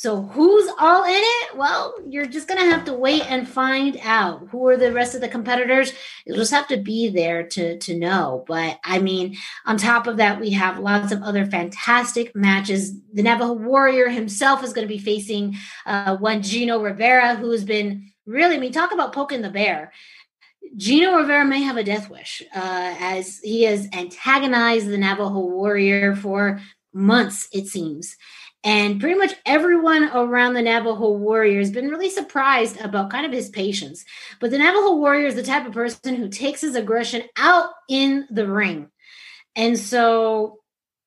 So 0.00 0.22
who's 0.22 0.66
all 0.78 1.04
in 1.04 1.10
it? 1.12 1.58
Well, 1.58 1.94
you're 2.08 2.24
just 2.24 2.48
gonna 2.48 2.64
have 2.64 2.86
to 2.86 2.94
wait 2.94 3.30
and 3.30 3.46
find 3.46 3.98
out. 4.02 4.48
Who 4.48 4.66
are 4.68 4.78
the 4.78 4.94
rest 4.94 5.14
of 5.14 5.20
the 5.20 5.28
competitors? 5.28 5.92
You'll 6.24 6.38
just 6.38 6.52
have 6.52 6.66
to 6.68 6.78
be 6.78 7.10
there 7.10 7.42
to 7.48 7.76
to 7.76 7.98
know. 7.98 8.42
But 8.48 8.78
I 8.82 8.98
mean, 8.98 9.36
on 9.66 9.76
top 9.76 10.06
of 10.06 10.16
that, 10.16 10.40
we 10.40 10.52
have 10.52 10.78
lots 10.78 11.12
of 11.12 11.22
other 11.22 11.44
fantastic 11.44 12.34
matches. 12.34 12.98
The 13.12 13.22
Navajo 13.22 13.52
Warrior 13.52 14.08
himself 14.08 14.64
is 14.64 14.72
going 14.72 14.88
to 14.88 14.94
be 14.94 14.98
facing 14.98 15.56
uh, 15.84 16.16
one 16.16 16.40
Gino 16.40 16.80
Rivera, 16.80 17.34
who 17.34 17.50
has 17.50 17.64
been 17.64 18.10
really. 18.24 18.56
I 18.56 18.58
mean, 18.58 18.72
talk 18.72 18.92
about 18.92 19.12
poking 19.12 19.42
the 19.42 19.50
bear. 19.50 19.92
Gino 20.78 21.18
Rivera 21.18 21.44
may 21.44 21.60
have 21.60 21.76
a 21.76 21.84
death 21.84 22.08
wish, 22.08 22.40
uh, 22.56 22.94
as 23.00 23.38
he 23.40 23.64
has 23.64 23.86
antagonized 23.92 24.88
the 24.88 24.96
Navajo 24.96 25.40
Warrior 25.40 26.16
for 26.16 26.58
months, 26.94 27.48
it 27.52 27.66
seems. 27.66 28.16
And 28.62 29.00
pretty 29.00 29.18
much 29.18 29.34
everyone 29.46 30.10
around 30.12 30.52
the 30.52 30.62
Navajo 30.62 31.12
warrior 31.12 31.58
has 31.60 31.70
been 31.70 31.88
really 31.88 32.10
surprised 32.10 32.78
about 32.80 33.10
kind 33.10 33.24
of 33.24 33.32
his 33.32 33.48
patience. 33.48 34.04
But 34.38 34.50
the 34.50 34.58
Navajo 34.58 34.96
warrior 34.96 35.26
is 35.26 35.34
the 35.34 35.42
type 35.42 35.66
of 35.66 35.72
person 35.72 36.14
who 36.14 36.28
takes 36.28 36.60
his 36.60 36.74
aggression 36.74 37.22
out 37.36 37.70
in 37.88 38.26
the 38.30 38.46
ring. 38.46 38.90
And 39.56 39.78
so, 39.78 40.58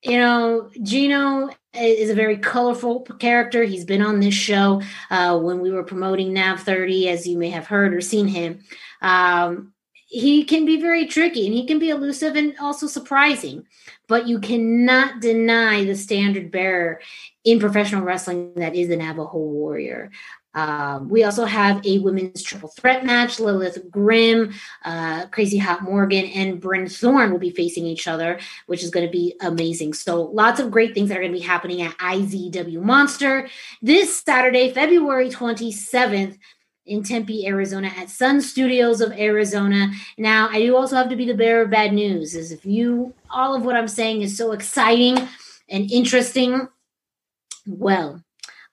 you 0.02 0.18
know, 0.18 0.72
Gino 0.82 1.50
is 1.76 2.10
a 2.10 2.16
very 2.16 2.38
colorful 2.38 3.02
character. 3.02 3.64
He's 3.64 3.86
been 3.86 4.02
on 4.02 4.20
this 4.20 4.34
show 4.34 4.82
uh, 5.12 5.40
when 5.40 5.60
we 5.60 5.72
were 5.72 5.84
promoting 5.84 6.34
NAV 6.34 6.62
30, 6.62 7.10
as 7.10 7.28
you 7.28 7.38
may 7.38 7.52
have 7.52 7.68
heard 7.68 7.94
or 7.94 8.02
seen 8.02 8.28
him. 8.28 8.64
Um, 9.02 9.74
he 10.14 10.44
can 10.44 10.64
be 10.64 10.80
very 10.80 11.08
tricky 11.08 11.46
and 11.46 11.56
he 11.56 11.66
can 11.66 11.80
be 11.80 11.90
elusive 11.90 12.36
and 12.36 12.56
also 12.60 12.86
surprising 12.86 13.66
but 14.08 14.28
you 14.28 14.40
cannot 14.40 15.22
deny 15.22 15.84
the 15.84 15.96
standard 15.96 16.52
bearer 16.52 17.02
in 17.44 17.60
professional 17.60 18.04
wrestling 18.04 18.54
that 18.56 18.76
is 18.76 18.88
the 18.88 18.98
Navajo 18.98 19.38
Warrior. 19.38 20.12
Um, 20.56 21.10
we 21.10 21.24
also 21.24 21.46
have 21.46 21.84
a 21.84 21.98
women's 21.98 22.44
triple 22.44 22.70
threat 22.70 23.04
match. 23.04 23.40
Lilith 23.40 23.90
Grimm, 23.90 24.54
uh, 24.86 25.26
Crazy 25.32 25.58
Hot 25.58 25.82
Morgan, 25.82 26.26
and 26.26 26.62
Bryn 26.62 26.88
Thorne 26.88 27.32
will 27.32 27.40
be 27.40 27.50
facing 27.50 27.88
each 27.88 28.08
other, 28.08 28.40
which 28.68 28.84
is 28.84 28.92
going 28.92 29.06
to 29.06 29.12
be 29.12 29.36
amazing. 29.42 29.94
So, 29.94 30.22
lots 30.22 30.60
of 30.60 30.70
great 30.70 30.94
things 30.94 31.10
that 31.10 31.18
are 31.18 31.22
going 31.22 31.34
to 31.34 31.40
be 31.40 31.44
happening 31.44 31.82
at 31.82 31.98
IZW 31.98 32.84
Monster 32.84 33.50
this 33.82 34.22
Saturday, 34.22 34.72
February 34.72 35.30
27th 35.30 36.38
in 36.86 37.04
Tempe, 37.04 37.48
Arizona, 37.48 37.92
at 37.98 38.10
Sun 38.10 38.42
Studios 38.42 39.02
of 39.02 39.12
Arizona. 39.14 39.92
Now, 40.18 40.50
I 40.50 40.60
do 40.60 40.76
also 40.76 40.96
have 40.96 41.10
to 41.10 41.16
be 41.16 41.26
the 41.26 41.34
bearer 41.34 41.64
of 41.64 41.70
bad 41.70 41.94
news, 41.94 42.36
is 42.36 42.52
if 42.52 42.66
you, 42.66 43.14
all 43.30 43.56
of 43.56 43.64
what 43.64 43.76
I'm 43.76 43.88
saying 43.88 44.22
is 44.22 44.36
so 44.38 44.52
exciting 44.52 45.18
and 45.70 45.90
interesting 45.92 46.68
well, 47.66 48.24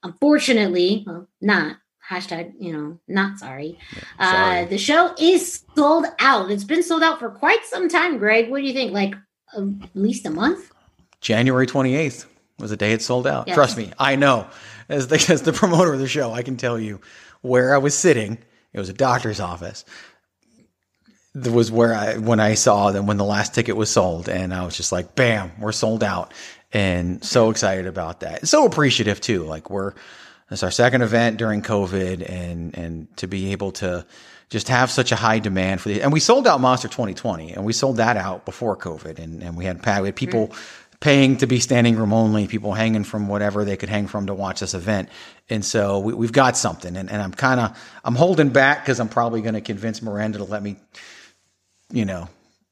unfortunately, 0.02 1.05
well, 1.07 1.29
not 1.40 1.76
hashtag, 2.09 2.55
you 2.59 2.73
know, 2.73 2.99
not 3.07 3.38
sorry. 3.38 3.79
Sorry. 4.19 4.62
Uh, 4.62 4.64
the 4.67 4.79
show 4.79 5.14
is 5.19 5.64
sold 5.76 6.07
out. 6.19 6.50
It's 6.50 6.64
been 6.64 6.83
sold 6.83 7.02
out 7.02 7.19
for 7.19 7.31
quite 7.31 7.64
some 7.64 7.88
time. 7.88 8.19
Greg, 8.19 8.50
what 8.50 8.59
do 8.59 8.64
you 8.64 8.73
think? 8.73 8.93
Like 8.93 9.14
uh, 9.57 9.67
at 9.83 9.95
least 9.95 10.26
a 10.26 10.31
month? 10.31 10.73
January 11.21 11.67
28th 11.67 12.26
was 12.59 12.71
the 12.71 12.76
day 12.76 12.93
it 12.93 13.02
sold 13.02 13.26
out. 13.26 13.47
Trust 13.47 13.76
me, 13.76 13.93
I 13.99 14.17
know. 14.17 14.47
As 14.88 15.07
the, 15.07 15.14
as 15.33 15.43
the 15.43 15.52
promoter 15.52 15.93
of 15.93 16.00
the 16.00 16.09
show, 16.09 16.33
I 16.33 16.43
can 16.43 16.57
tell 16.57 16.79
you 16.79 17.00
where 17.42 17.75
I 17.75 17.78
was 17.78 17.97
sitting. 17.97 18.38
It 18.73 18.78
was 18.78 18.88
a 18.88 18.94
doctor's 18.94 19.40
office. 19.40 19.85
That 21.35 21.52
was 21.52 21.70
where 21.70 21.94
I 21.94 22.18
when 22.18 22.40
I 22.40 22.54
saw 22.54 22.90
them 22.90 23.06
when 23.06 23.16
the 23.16 23.25
last 23.25 23.54
ticket 23.54 23.76
was 23.76 23.90
sold, 23.90 24.28
and 24.28 24.52
I 24.52 24.64
was 24.64 24.76
just 24.76 24.92
like, 24.92 25.14
"Bam, 25.14 25.52
we're 25.61 25.73
sold 25.73 26.02
out!" 26.02 26.32
and 26.73 27.23
so 27.25 27.50
excited 27.50 27.87
about 27.87 28.20
that. 28.20 28.47
So 28.49 28.64
appreciative 28.64 29.20
too. 29.20 29.44
Like 29.44 29.70
we're 29.70 29.92
it's 30.50 30.62
our 30.64 30.70
second 30.70 31.02
event 31.02 31.37
during 31.37 31.62
COVID, 31.62 32.28
and 32.28 32.76
and 32.76 33.16
to 33.18 33.26
be 33.26 33.52
able 33.52 33.73
to 33.73 34.04
just 34.49 34.68
have 34.68 34.90
such 34.90 35.12
a 35.12 35.16
high 35.16 35.38
demand 35.38 35.80
for 35.80 35.88
the 35.90 36.02
and 36.02 36.12
we 36.12 36.18
sold 36.18 36.47
out 36.47 36.61
Monster 36.61 36.88
2020, 36.88 37.52
and 37.52 37.64
we 37.64 37.73
sold 37.73 37.99
that 37.99 38.16
out 38.16 38.44
before 38.44 38.76
COVID, 38.76 39.18
and 39.18 39.42
and 39.42 39.56
we 39.56 39.64
had 39.64 39.85
we 39.85 40.09
had 40.09 40.16
people. 40.16 40.49
Mm-hmm. 40.49 40.80
Paying 41.00 41.38
to 41.38 41.47
be 41.47 41.61
standing 41.61 41.97
room 41.97 42.12
only, 42.12 42.47
people 42.47 42.75
hanging 42.75 43.04
from 43.04 43.26
whatever 43.26 43.64
they 43.64 43.78
could 43.78 43.88
hang 43.88 44.07
from 44.07 44.26
to 44.26 44.35
watch 44.35 44.61
this 44.61 44.75
event, 44.75 45.09
and 45.49 45.64
so 45.64 45.99
we, 45.99 46.26
have 46.26 46.33
got 46.33 46.59
something. 46.59 46.95
And, 46.95 47.11
and 47.11 47.23
I'm 47.23 47.33
kind 47.33 47.59
of 47.59 47.78
I'm 48.04 48.14
holding 48.14 48.50
back 48.50 48.85
because 48.85 49.00
I'm 49.00 49.09
probably 49.09 49.40
going 49.40 49.54
to 49.54 49.62
convince 49.62 50.02
Miranda 50.02 50.38
to 50.38 50.45
let 50.45 50.62
me, 50.62 50.76
you 51.90 52.04
know, 52.04 52.28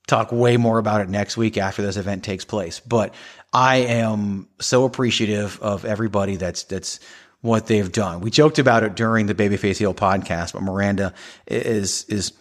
talk 0.06 0.30
way 0.30 0.56
more 0.56 0.78
about 0.78 1.00
it 1.00 1.08
next 1.08 1.36
week 1.36 1.56
after 1.56 1.82
this 1.82 1.96
event 1.96 2.22
takes 2.24 2.44
place. 2.44 2.80
But 2.80 3.14
I 3.52 3.76
am 3.76 4.48
so 4.60 4.84
appreciative 4.84 5.58
of 5.60 5.84
everybody 5.84 6.36
that's 6.36 6.64
that's 6.64 7.00
what 7.40 7.66
they've 7.66 7.90
done. 7.90 8.20
We 8.20 8.30
joked 8.30 8.58
about 8.58 8.82
it 8.82 8.94
during 8.94 9.26
the 9.26 9.34
Babyface 9.34 9.78
Heel 9.78 9.94
podcast, 9.94 10.54
but 10.54 10.62
Miranda 10.62 11.14
is 11.46 12.04
is 12.04 12.32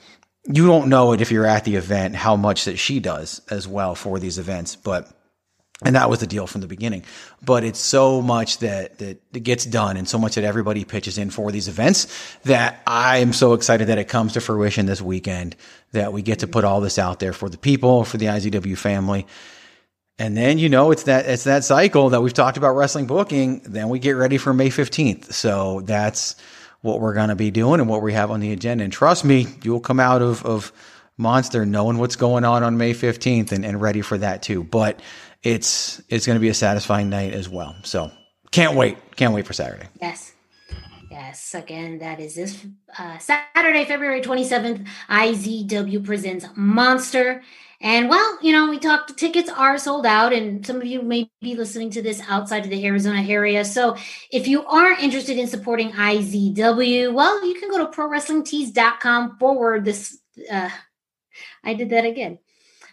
you 0.45 0.65
don't 0.65 0.89
know 0.89 1.11
it 1.11 1.21
if 1.21 1.31
you're 1.31 1.45
at 1.45 1.65
the 1.65 1.75
event 1.75 2.15
how 2.15 2.35
much 2.35 2.65
that 2.65 2.77
she 2.77 2.99
does 2.99 3.41
as 3.49 3.67
well 3.67 3.95
for 3.95 4.17
these 4.17 4.39
events, 4.39 4.75
but 4.75 5.11
and 5.85 5.95
that 5.95 6.09
was 6.09 6.19
the 6.19 6.27
deal 6.27 6.47
from 6.47 6.61
the 6.61 6.67
beginning. 6.67 7.03
But 7.43 7.63
it's 7.63 7.79
so 7.79 8.21
much 8.21 8.59
that, 8.59 8.97
that 8.97 9.43
gets 9.43 9.63
done 9.63 9.95
and 9.95 10.07
so 10.07 10.17
much 10.17 10.35
that 10.35 10.43
everybody 10.43 10.83
pitches 10.85 11.17
in 11.19 11.29
for 11.29 11.51
these 11.51 11.67
events 11.67 12.07
that 12.43 12.81
I 12.87 13.17
am 13.19 13.31
so 13.31 13.53
excited 13.53 13.87
that 13.87 13.99
it 13.99 14.07
comes 14.07 14.33
to 14.33 14.41
fruition 14.41 14.87
this 14.87 15.01
weekend, 15.01 15.55
that 15.91 16.13
we 16.13 16.23
get 16.23 16.39
to 16.39 16.47
put 16.47 16.63
all 16.63 16.81
this 16.81 16.97
out 16.97 17.19
there 17.19 17.33
for 17.33 17.47
the 17.47 17.59
people, 17.59 18.03
for 18.03 18.17
the 18.17 18.25
IZW 18.25 18.77
family. 18.77 19.27
And 20.17 20.35
then, 20.35 20.57
you 20.57 20.67
know, 20.67 20.89
it's 20.89 21.03
that, 21.03 21.27
it's 21.27 21.43
that 21.43 21.63
cycle 21.63 22.09
that 22.09 22.21
we've 22.21 22.33
talked 22.33 22.57
about 22.57 22.75
wrestling 22.75 23.05
booking. 23.05 23.59
Then 23.59 23.89
we 23.89 23.99
get 23.99 24.13
ready 24.13 24.39
for 24.39 24.53
May 24.53 24.69
15th. 24.69 25.31
So 25.31 25.81
that's 25.81 26.35
what 26.81 26.99
we're 27.01 27.13
going 27.13 27.29
to 27.29 27.35
be 27.35 27.51
doing 27.51 27.79
and 27.79 27.87
what 27.87 28.01
we 28.01 28.13
have 28.13 28.31
on 28.31 28.39
the 28.39 28.51
agenda. 28.51 28.83
And 28.83 28.91
trust 28.91 29.23
me, 29.23 29.45
you'll 29.63 29.79
come 29.79 29.99
out 29.99 30.23
of, 30.23 30.43
of 30.43 30.71
Monster 31.17 31.65
knowing 31.65 31.97
what's 31.97 32.15
going 32.15 32.45
on 32.45 32.63
on 32.63 32.77
May 32.77 32.93
15th 32.93 33.51
and, 33.51 33.63
and 33.63 33.79
ready 33.79 34.01
for 34.01 34.17
that 34.17 34.41
too. 34.41 34.63
But 34.63 35.01
it's, 35.43 36.01
it's 36.09 36.25
going 36.25 36.35
to 36.35 36.41
be 36.41 36.49
a 36.49 36.53
satisfying 36.53 37.09
night 37.09 37.33
as 37.33 37.47
well. 37.49 37.75
So 37.83 38.11
can't 38.51 38.75
wait. 38.75 38.97
Can't 39.15 39.33
wait 39.33 39.45
for 39.45 39.53
Saturday. 39.53 39.87
Yes. 40.01 40.33
Yes, 41.09 41.55
again, 41.55 41.99
that 41.99 42.19
is 42.19 42.35
this 42.35 42.65
uh, 42.99 43.17
Saturday, 43.17 43.85
February 43.85 44.21
27th. 44.21 44.85
IZW 45.09 46.05
presents 46.05 46.45
Monster. 46.55 47.41
And 47.79 48.09
well, 48.09 48.37
you 48.41 48.51
know, 48.51 48.69
we 48.69 48.79
talked, 48.79 49.17
tickets 49.17 49.49
are 49.49 49.77
sold 49.77 50.05
out, 50.05 50.33
and 50.33 50.65
some 50.65 50.77
of 50.77 50.85
you 50.85 51.01
may 51.01 51.29
be 51.41 51.55
listening 51.55 51.91
to 51.91 52.01
this 52.01 52.21
outside 52.27 52.63
of 52.65 52.71
the 52.71 52.85
Arizona 52.85 53.21
area. 53.21 53.63
So 53.63 53.95
if 54.31 54.47
you 54.47 54.65
are 54.65 54.91
interested 54.93 55.37
in 55.37 55.47
supporting 55.47 55.91
IZW, 55.91 57.13
well, 57.13 57.45
you 57.47 57.59
can 57.59 57.69
go 57.69 57.77
to 57.77 57.85
prowrestlingtees.com 57.85 59.37
forward 59.37 59.85
this. 59.85 60.17
Uh, 60.51 60.69
I 61.63 61.73
did 61.75 61.91
that 61.91 62.05
again. 62.05 62.39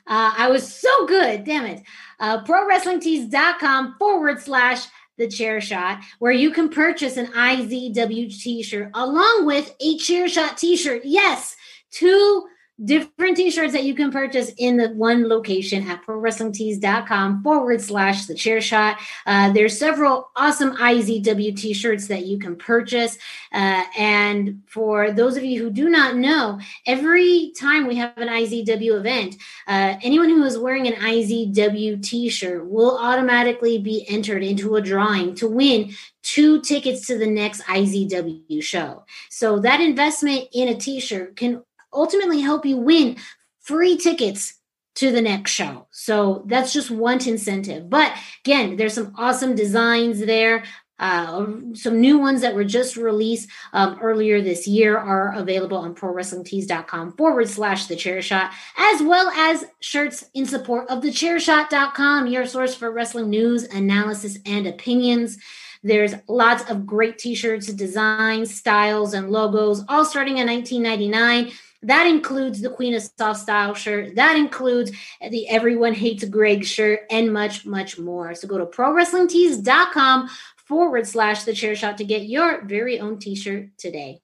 Uh, 0.07 0.35
I 0.37 0.51
was 0.51 0.73
so 0.73 1.07
good, 1.07 1.45
damn 1.45 1.67
it. 1.67 1.83
Uh, 2.21 2.45
prowrestlingtees.com 2.45 3.97
forward 3.99 4.41
slash 4.41 4.87
the 5.17 5.29
chair 5.29 5.61
shot 5.61 6.01
where 6.19 6.33
you 6.33 6.51
can 6.51 6.69
purchase 6.69 7.17
an 7.17 7.27
IZW 7.27 8.37
t-shirt 8.37 8.91
along 8.95 9.47
with 9.47 9.75
a 9.81 9.97
chair 9.99 10.29
shot 10.29 10.59
t-shirt. 10.59 11.03
Yes, 11.05 11.57
two 11.91 12.47
different 12.83 13.37
t-shirts 13.37 13.73
that 13.73 13.85
you 13.85 13.95
can 13.95 14.11
purchase 14.11 14.51
in 14.59 14.77
the 14.77 14.89
one 14.91 15.29
location 15.29 15.89
at 15.89 16.03
prowrestlingtees.com 16.03 17.43
forward 17.43 17.81
slash 17.81 18.27
the 18.27 18.35
chair 18.35 18.61
shot. 18.61 18.99
Uh, 19.27 19.53
there's 19.53 19.79
several 19.79 20.31
awesome 20.35 20.77
izw 20.77 21.57
t-shirts 21.57 22.09
that 22.09 22.27
you 22.27 22.39
can 22.39 22.57
purchase. 22.57 23.17
Uh, 23.53 23.85
and 23.97 24.61
for 24.67 25.13
those 25.13 25.37
of 25.37 25.45
you 25.45 25.63
who 25.63 25.71
do 25.71 25.89
not 25.89 26.17
know 26.17 26.59
every 26.87 27.53
time 27.57 27.87
we 27.87 27.95
have 27.95 28.17
an 28.17 28.29
izw 28.29 28.99
event 28.99 29.37
uh, 29.69 29.97
anyone 30.03 30.29
who 30.29 30.43
is 30.43 30.59
wearing 30.59 30.89
an 30.89 30.95
izw 30.95 32.03
t-shirt 32.03 32.69
will 32.69 32.99
automatically 32.99 33.79
be 33.79 34.05
entered 34.09 34.43
into 34.43 34.75
a 34.75 34.81
drawing 34.81 35.35
to 35.35 35.49
win 35.49 35.93
two 36.23 36.61
tickets 36.63 37.07
to 37.07 37.19
the 37.19 37.27
next 37.27 37.63
izw 37.63 38.63
show. 38.63 39.05
So 39.31 39.61
that 39.61 39.81
investment 39.81 40.49
in 40.53 40.69
a 40.69 40.75
t-shirt 40.75 41.37
can 41.37 41.63
ultimately 41.95 42.41
help 42.41 42.67
you 42.67 42.77
win 42.77 43.17
free 43.61 43.97
tickets 43.97 44.55
to 44.97 45.11
the 45.11 45.23
next 45.23 45.51
show. 45.51 45.87
So 45.91 46.45
that's 46.47 46.73
just 46.73 46.91
one 46.91 47.27
incentive. 47.27 47.91
But 47.91 48.17
again, 48.45 48.77
there's 48.77 48.95
some 48.95 49.13
awesome 49.17 49.55
designs 49.55 50.21
there. 50.21 50.65
Uh, 50.97 51.47
some 51.73 52.01
new 52.01 52.19
ones 52.19 52.41
that 52.41 52.55
were 52.55 52.65
just 52.65 52.97
released 52.97 53.49
um, 53.73 53.99
earlier 54.01 54.41
this 54.41 54.69
year 54.69 54.97
are 54.97 55.35
available 55.35 55.77
on 55.77 55.93
prowrestlingtees.com 55.95 57.13
forward 57.17 57.49
slash 57.49 57.87
the 57.87 57.97
chair 57.97 58.23
shot, 58.23 58.53
as 58.79 59.03
well 59.03 59.29
as 59.31 59.65
shirts 59.81 60.25
in 60.35 60.47
support 60.47 60.89
of 60.89 61.03
the 61.03 61.09
chairshot.com, 61.09 62.29
your 62.29 62.47
source 62.47 62.77
for 62.77 62.93
wrestling 62.93 63.29
news, 63.29 63.65
analysis, 63.65 64.39
and 64.47 64.69
opinions. 64.69 65.37
There's 65.83 66.15
lots 66.29 66.71
of 66.71 66.87
great 66.87 67.19
t-shirts, 67.19 67.67
designs, 67.67 68.55
styles, 68.55 69.15
and 69.15 69.31
logos, 69.31 69.85
all 69.89 70.05
starting 70.05 70.39
in 70.39 70.47
1999. 70.47 71.53
That 71.87 72.07
includes 72.07 72.61
the 72.61 72.71
Queen 72.71 72.95
of 72.95 73.03
Soft 73.03 73.41
Style 73.41 73.75
shirt. 73.75 74.17
That 74.17 74.37
includes 74.37 74.91
the 75.31 75.49
Everyone 75.49 75.95
Hates 75.95 76.25
Greg 76.25 76.65
shirt 76.65 77.01
and 77.11 77.33
much, 77.33 77.67
much 77.67 77.99
more. 77.99 78.35
So 78.35 78.49
go 78.49 78.59
to 78.59 78.67
prowrestlingtees.com 78.67 80.29
forward 80.57 81.07
slash 81.07 81.45
the 81.45 81.53
chair 81.53 81.77
shot 81.77 81.99
to 81.99 82.05
get 82.05 82.25
your 82.25 82.65
very 82.65 82.99
own 83.01 83.19
t 83.19 83.35
shirt 83.35 83.69
today. 83.79 84.24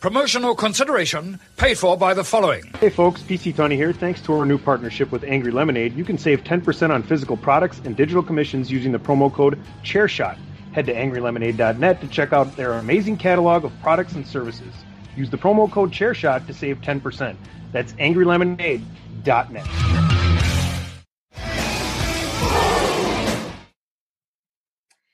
Promotional 0.00 0.54
consideration 0.54 1.38
paid 1.58 1.76
for 1.76 1.94
by 1.94 2.14
the 2.14 2.24
following. 2.24 2.64
Hey 2.80 2.88
folks, 2.88 3.20
PC 3.20 3.54
Tony 3.54 3.76
here. 3.76 3.92
Thanks 3.92 4.22
to 4.22 4.32
our 4.32 4.46
new 4.46 4.56
partnership 4.56 5.12
with 5.12 5.22
Angry 5.24 5.52
Lemonade, 5.52 5.94
you 5.94 6.06
can 6.06 6.16
save 6.16 6.42
10% 6.42 6.88
on 6.88 7.02
physical 7.02 7.36
products 7.36 7.82
and 7.84 7.94
digital 7.94 8.22
commissions 8.22 8.72
using 8.72 8.92
the 8.92 8.98
promo 8.98 9.30
code 9.30 9.58
ChairShot. 9.84 10.38
Head 10.72 10.86
to 10.86 10.94
angrylemonade.net 10.94 12.00
to 12.00 12.08
check 12.08 12.32
out 12.32 12.56
their 12.56 12.72
amazing 12.72 13.18
catalog 13.18 13.66
of 13.66 13.78
products 13.82 14.14
and 14.14 14.26
services. 14.26 14.72
Use 15.18 15.28
the 15.28 15.36
promo 15.36 15.70
code 15.70 15.92
ChairShot 15.92 16.46
to 16.46 16.54
save 16.54 16.80
10%. 16.80 17.36
That's 17.70 17.92
angrylemonade.net. 17.92 19.66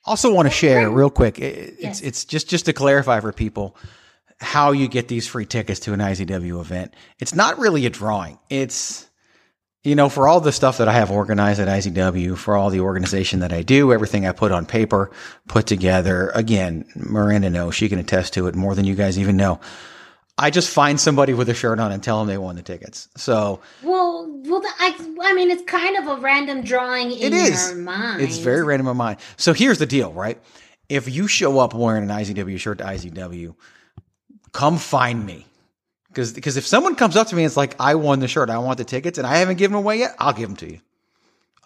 Also, 0.04 0.32
want 0.32 0.46
to 0.46 0.54
share 0.54 0.88
real 0.88 1.10
quick. 1.10 1.40
It's 1.40 1.82
yes. 1.82 2.00
it's 2.00 2.24
just 2.24 2.48
just 2.48 2.66
to 2.66 2.72
clarify 2.72 3.18
for 3.18 3.32
people 3.32 3.76
how 4.38 4.72
you 4.72 4.88
get 4.88 5.08
these 5.08 5.26
free 5.26 5.46
tickets 5.46 5.80
to 5.80 5.92
an 5.92 6.00
IZW 6.00 6.60
event. 6.60 6.94
It's 7.18 7.34
not 7.34 7.58
really 7.58 7.86
a 7.86 7.90
drawing. 7.90 8.38
It's, 8.50 9.08
you 9.82 9.94
know, 9.94 10.08
for 10.08 10.28
all 10.28 10.40
the 10.40 10.52
stuff 10.52 10.78
that 10.78 10.88
I 10.88 10.92
have 10.92 11.10
organized 11.10 11.60
at 11.60 11.68
IZW, 11.68 12.36
for 12.36 12.56
all 12.56 12.70
the 12.70 12.80
organization 12.80 13.40
that 13.40 13.52
I 13.52 13.62
do, 13.62 13.92
everything 13.92 14.26
I 14.26 14.32
put 14.32 14.52
on 14.52 14.66
paper, 14.66 15.10
put 15.48 15.66
together. 15.66 16.30
Again, 16.34 16.86
Miranda 16.94 17.50
knows 17.50 17.74
she 17.74 17.88
can 17.88 17.98
attest 17.98 18.34
to 18.34 18.46
it 18.46 18.54
more 18.54 18.74
than 18.74 18.84
you 18.84 18.94
guys 18.94 19.18
even 19.18 19.36
know. 19.36 19.60
I 20.38 20.50
just 20.50 20.68
find 20.68 21.00
somebody 21.00 21.32
with 21.32 21.48
a 21.48 21.54
shirt 21.54 21.80
on 21.80 21.92
and 21.92 22.02
tell 22.02 22.18
them 22.18 22.28
they 22.28 22.36
won 22.36 22.56
the 22.56 22.62
tickets. 22.62 23.08
So, 23.16 23.60
well, 23.82 24.30
well, 24.44 24.62
I, 24.78 24.94
I 25.22 25.32
mean, 25.32 25.50
it's 25.50 25.62
kind 25.62 25.96
of 25.96 26.18
a 26.18 26.20
random 26.20 26.62
drawing 26.62 27.10
in 27.12 27.32
it 27.32 27.32
is. 27.32 27.70
your 27.70 27.80
mind. 27.80 28.20
It's 28.20 28.36
very 28.36 28.62
random 28.62 28.88
in 28.88 28.98
mind. 28.98 29.18
So 29.38 29.54
here's 29.54 29.78
the 29.78 29.86
deal, 29.86 30.12
right? 30.12 30.38
If 30.90 31.08
you 31.08 31.26
show 31.26 31.58
up 31.58 31.72
wearing 31.72 32.02
an 32.02 32.10
IZW 32.10 32.60
shirt 32.60 32.78
to 32.78 32.84
IZW, 32.84 33.54
come 34.56 34.78
find 34.78 35.24
me. 35.24 35.44
Because 36.08 36.32
because 36.32 36.56
if 36.56 36.66
someone 36.66 36.96
comes 36.96 37.14
up 37.14 37.26
to 37.28 37.36
me 37.36 37.42
and 37.42 37.46
it's 37.46 37.58
like, 37.58 37.76
I 37.78 37.94
won 37.96 38.20
the 38.20 38.28
shirt, 38.28 38.48
I 38.48 38.56
want 38.56 38.78
the 38.78 38.84
tickets, 38.84 39.18
and 39.18 39.26
I 39.26 39.36
haven't 39.36 39.58
given 39.58 39.74
them 39.74 39.84
away 39.84 39.98
yet, 39.98 40.16
I'll 40.18 40.32
give 40.32 40.48
them 40.48 40.56
to 40.56 40.72
you. 40.72 40.80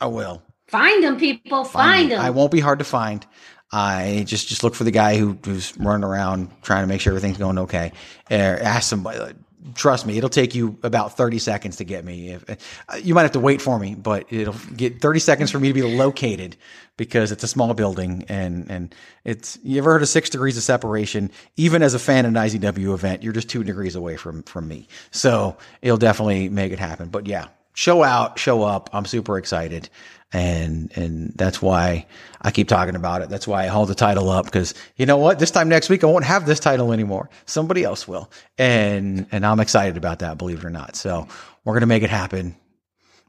I 0.01 0.07
will. 0.07 0.43
Find 0.67 1.05
them, 1.05 1.17
people. 1.17 1.65
Find, 1.65 2.11
them. 2.11 2.21
I 2.21 2.31
won't 2.31 2.51
be 2.51 2.59
hard 2.59 2.81
to 2.81 2.85
find. 2.85 3.25
I 3.71 4.25
just 4.27 4.49
just 4.49 4.65
look 4.65 4.75
for 4.75 4.83
the 4.83 4.91
guy 4.91 5.17
who, 5.17 5.39
who's 5.45 5.77
running 5.79 6.03
around 6.03 6.51
trying 6.63 6.83
to 6.83 6.89
make 6.89 7.01
sure 7.01 7.13
everything's 7.13 7.39
going 7.39 7.59
okay. 7.59 7.93
Or 8.29 8.59
ask 8.61 8.89
somebody. 8.89 9.35
Trust 9.75 10.07
me, 10.07 10.17
it'll 10.17 10.31
take 10.31 10.55
you 10.55 10.79
about 10.83 11.17
thirty 11.17 11.39
seconds 11.39 11.77
to 11.77 11.85
get 11.85 12.05
me. 12.05 12.31
If, 12.31 12.45
uh, 12.89 12.97
you 12.97 13.15
might 13.15 13.23
have 13.23 13.33
to 13.33 13.41
wait 13.41 13.61
for 13.61 13.79
me, 13.79 13.95
but 13.95 14.33
it'll 14.33 14.57
get 14.75 15.01
thirty 15.01 15.21
seconds 15.21 15.51
for 15.51 15.61
me 15.61 15.69
to 15.69 15.75
be 15.75 15.83
located 15.83 16.57
because 16.97 17.31
it's 17.33 17.45
a 17.45 17.49
small 17.49 17.75
building 17.75 18.25
and 18.29 18.71
and 18.71 18.95
it's 19.25 19.59
you 19.63 19.79
ever 19.79 19.93
heard 19.93 20.03
of 20.03 20.09
six 20.09 20.31
degrees 20.31 20.57
of 20.57 20.63
separation? 20.63 21.31
Even 21.57 21.83
as 21.83 21.95
a 21.95 21.99
fan 21.99 22.25
of 22.25 22.35
an 22.35 22.37
IZW 22.37 22.95
event, 22.95 23.23
you're 23.23 23.33
just 23.33 23.51
two 23.51 23.63
degrees 23.63 23.97
away 23.97 24.17
from 24.17 24.43
from 24.45 24.67
me. 24.67 24.89
So 25.11 25.57
it'll 25.83 25.99
definitely 25.99 26.49
make 26.49 26.73
it 26.73 26.79
happen. 26.79 27.09
But 27.09 27.27
yeah, 27.27 27.49
show 27.75 28.03
out, 28.03 28.39
show 28.39 28.63
up. 28.63 28.91
I'm 28.93 29.05
super 29.05 29.37
excited. 29.37 29.89
And, 30.33 30.93
and 30.97 31.33
that's 31.35 31.61
why 31.61 32.07
I 32.41 32.53
keep 32.53 32.69
talking 32.69 32.95
about 32.95 33.23
it. 33.23 33.31
That's 33.31 33.49
why 33.49 33.65
I 33.65 33.67
hold 33.67 33.89
the 33.89 33.97
title 33.97 34.31
up 34.31 34.45
because 34.45 34.75
you 34.97 35.05
know 35.07 35.17
what? 35.17 35.41
This 35.41 35.51
time 35.51 35.69
next 35.69 35.89
week, 35.89 36.05
I 36.05 36.07
won't 36.07 36.25
have 36.25 36.47
this 36.47 36.61
title 36.61 36.93
anymore. 36.93 37.31
Somebody 37.47 37.83
else 37.83 38.07
will. 38.07 38.31
And, 38.57 39.27
and 39.33 39.45
I'm 39.45 39.59
excited 39.59 39.97
about 39.97 40.21
that, 40.21 40.39
believe 40.39 40.59
it 40.59 40.65
or 40.65 40.71
not. 40.71 40.95
So 40.95 41.27
we're 41.65 41.81
to 41.81 41.87
make 41.87 42.05
it 42.05 42.11
happen. 42.11 42.55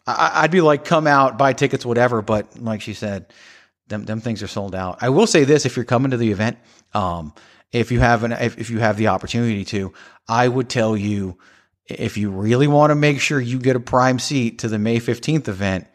I, 0.05 0.43
I'd 0.43 0.51
be 0.51 0.61
like, 0.61 0.85
come 0.85 1.07
out, 1.07 1.37
buy 1.37 1.53
tickets, 1.53 1.85
whatever. 1.85 2.21
But 2.21 2.59
like 2.59 2.81
she 2.81 2.93
said, 2.93 3.33
them, 3.87 4.05
them 4.05 4.21
things 4.21 4.41
are 4.41 4.47
sold 4.47 4.73
out. 4.73 4.99
I 5.01 5.09
will 5.09 5.27
say 5.27 5.43
this: 5.43 5.65
if 5.65 5.75
you're 5.75 5.85
coming 5.85 6.11
to 6.11 6.17
the 6.17 6.31
event, 6.31 6.57
um, 6.93 7.33
if 7.71 7.91
you 7.91 7.99
have 7.99 8.23
an, 8.23 8.31
if, 8.31 8.57
if 8.57 8.69
you 8.69 8.79
have 8.79 8.97
the 8.97 9.07
opportunity 9.07 9.63
to, 9.65 9.93
I 10.27 10.47
would 10.47 10.69
tell 10.69 10.97
you, 10.97 11.37
if 11.85 12.17
you 12.17 12.31
really 12.31 12.67
want 12.67 12.91
to 12.91 12.95
make 12.95 13.19
sure 13.19 13.39
you 13.39 13.59
get 13.59 13.75
a 13.75 13.79
prime 13.79 14.19
seat 14.19 14.59
to 14.59 14.67
the 14.67 14.79
May 14.79 14.97
15th 14.99 15.47
event, 15.47 15.87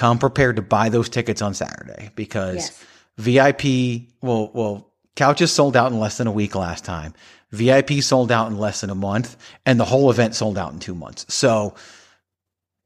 come 0.00 0.18
prepared 0.18 0.56
to 0.56 0.62
buy 0.62 0.88
those 0.88 1.10
tickets 1.10 1.42
on 1.42 1.52
Saturday 1.52 2.10
because 2.16 2.56
yes. 2.56 2.84
VIP, 3.18 4.08
well, 4.22 4.50
well, 4.54 4.90
couches 5.14 5.52
sold 5.52 5.76
out 5.76 5.92
in 5.92 6.00
less 6.00 6.16
than 6.16 6.26
a 6.26 6.32
week 6.32 6.54
last 6.54 6.86
time. 6.86 7.12
VIP 7.50 8.00
sold 8.00 8.32
out 8.32 8.50
in 8.50 8.56
less 8.56 8.80
than 8.80 8.88
a 8.88 8.94
month, 8.94 9.36
and 9.66 9.78
the 9.78 9.84
whole 9.84 10.10
event 10.10 10.34
sold 10.34 10.56
out 10.56 10.72
in 10.72 10.78
two 10.78 10.94
months. 10.94 11.26
So, 11.28 11.74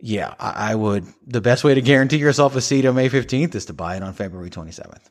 yeah, 0.01 0.35
I, 0.41 0.73
I 0.73 0.75
would. 0.75 1.07
The 1.25 1.41
best 1.41 1.63
way 1.63 1.75
to 1.75 1.81
guarantee 1.81 2.17
yourself 2.17 2.57
a 2.57 2.61
seat 2.61 2.85
on 2.85 2.97
May 2.97 3.09
15th 3.09 3.55
is 3.55 3.67
to 3.67 3.73
buy 3.73 3.95
it 3.95 4.03
on 4.03 4.13
February 4.13 4.51
27th. 4.51 5.09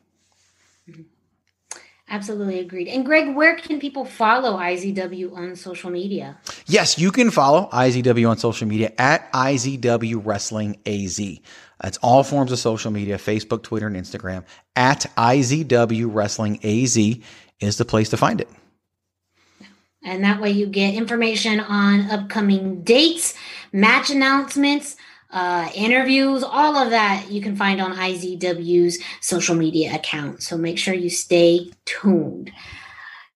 Absolutely 2.10 2.60
agreed. 2.60 2.88
And 2.88 3.06
Greg, 3.06 3.34
where 3.34 3.56
can 3.56 3.80
people 3.80 4.04
follow 4.04 4.58
IZW 4.58 5.34
on 5.34 5.56
social 5.56 5.90
media? 5.90 6.38
Yes, 6.66 6.98
you 6.98 7.10
can 7.10 7.30
follow 7.30 7.68
IZW 7.72 8.28
on 8.28 8.36
social 8.36 8.68
media 8.68 8.92
at 8.98 9.32
IZW 9.32 10.20
Wrestling 10.22 10.76
AZ. 10.84 11.18
That's 11.84 11.98
all 11.98 12.24
forms 12.24 12.50
of 12.50 12.58
social 12.58 12.90
media 12.90 13.18
Facebook, 13.18 13.62
Twitter, 13.62 13.86
and 13.86 13.94
Instagram. 13.94 14.42
At 14.74 15.00
IZW 15.18 16.06
Wrestling 16.08 16.58
AZ 16.64 16.96
is 17.60 17.76
the 17.76 17.84
place 17.84 18.08
to 18.08 18.16
find 18.16 18.40
it. 18.40 18.48
And 20.02 20.24
that 20.24 20.40
way 20.40 20.50
you 20.50 20.64
get 20.64 20.94
information 20.94 21.60
on 21.60 22.10
upcoming 22.10 22.84
dates, 22.84 23.34
match 23.70 24.08
announcements, 24.08 24.96
uh, 25.30 25.68
interviews, 25.74 26.42
all 26.42 26.74
of 26.74 26.88
that 26.88 27.26
you 27.30 27.42
can 27.42 27.54
find 27.54 27.82
on 27.82 27.92
IZW's 27.92 28.98
social 29.20 29.54
media 29.54 29.94
account. 29.94 30.42
So 30.42 30.56
make 30.56 30.78
sure 30.78 30.94
you 30.94 31.10
stay 31.10 31.70
tuned. 31.84 32.50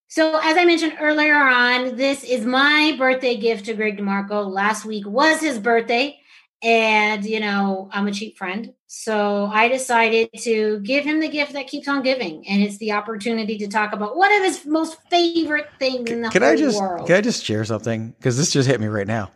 So, 0.07 0.41
as 0.43 0.57
I 0.57 0.65
mentioned 0.65 0.97
earlier 0.99 1.35
on, 1.35 1.97
this 1.97 2.25
is 2.25 2.47
my 2.47 2.95
birthday 2.97 3.37
gift 3.37 3.67
to 3.67 3.75
Greg 3.75 3.99
DeMarco. 3.99 4.51
Last 4.51 4.87
week 4.87 5.07
was 5.07 5.43
his 5.43 5.59
birthday, 5.59 6.19
and 6.62 7.25
you 7.25 7.40
know, 7.40 7.88
I'm 7.92 8.07
a 8.07 8.12
cheap 8.12 8.37
friend. 8.37 8.75
So, 8.87 9.47
I 9.53 9.68
decided 9.68 10.31
to 10.38 10.81
give 10.81 11.05
him 11.05 11.21
the 11.21 11.29
gift 11.29 11.53
that 11.53 11.66
keeps 11.66 11.88
on 11.88 12.03
giving, 12.03 12.49
and 12.49 12.62
it's 12.62 12.79
the 12.79 12.92
opportunity 12.92 13.59
to 13.59 13.68
talk 13.68 13.92
about 13.92 14.16
one 14.16 14.33
of 14.33 14.42
his 14.42 14.64
most 14.64 14.97
favorite 15.11 15.68
things 15.79 16.11
in 16.11 16.23
the 16.23 16.31
can 16.31 16.42
whole 16.42 16.51
I 16.53 16.57
just, 16.57 16.81
world. 16.81 17.07
Can 17.07 17.16
I 17.16 17.21
just 17.21 17.44
share 17.44 17.64
something? 17.64 18.11
Because 18.11 18.37
this 18.38 18.51
just 18.51 18.68
hit 18.68 18.81
me 18.81 18.87
right 18.87 19.07
now. 19.07 19.31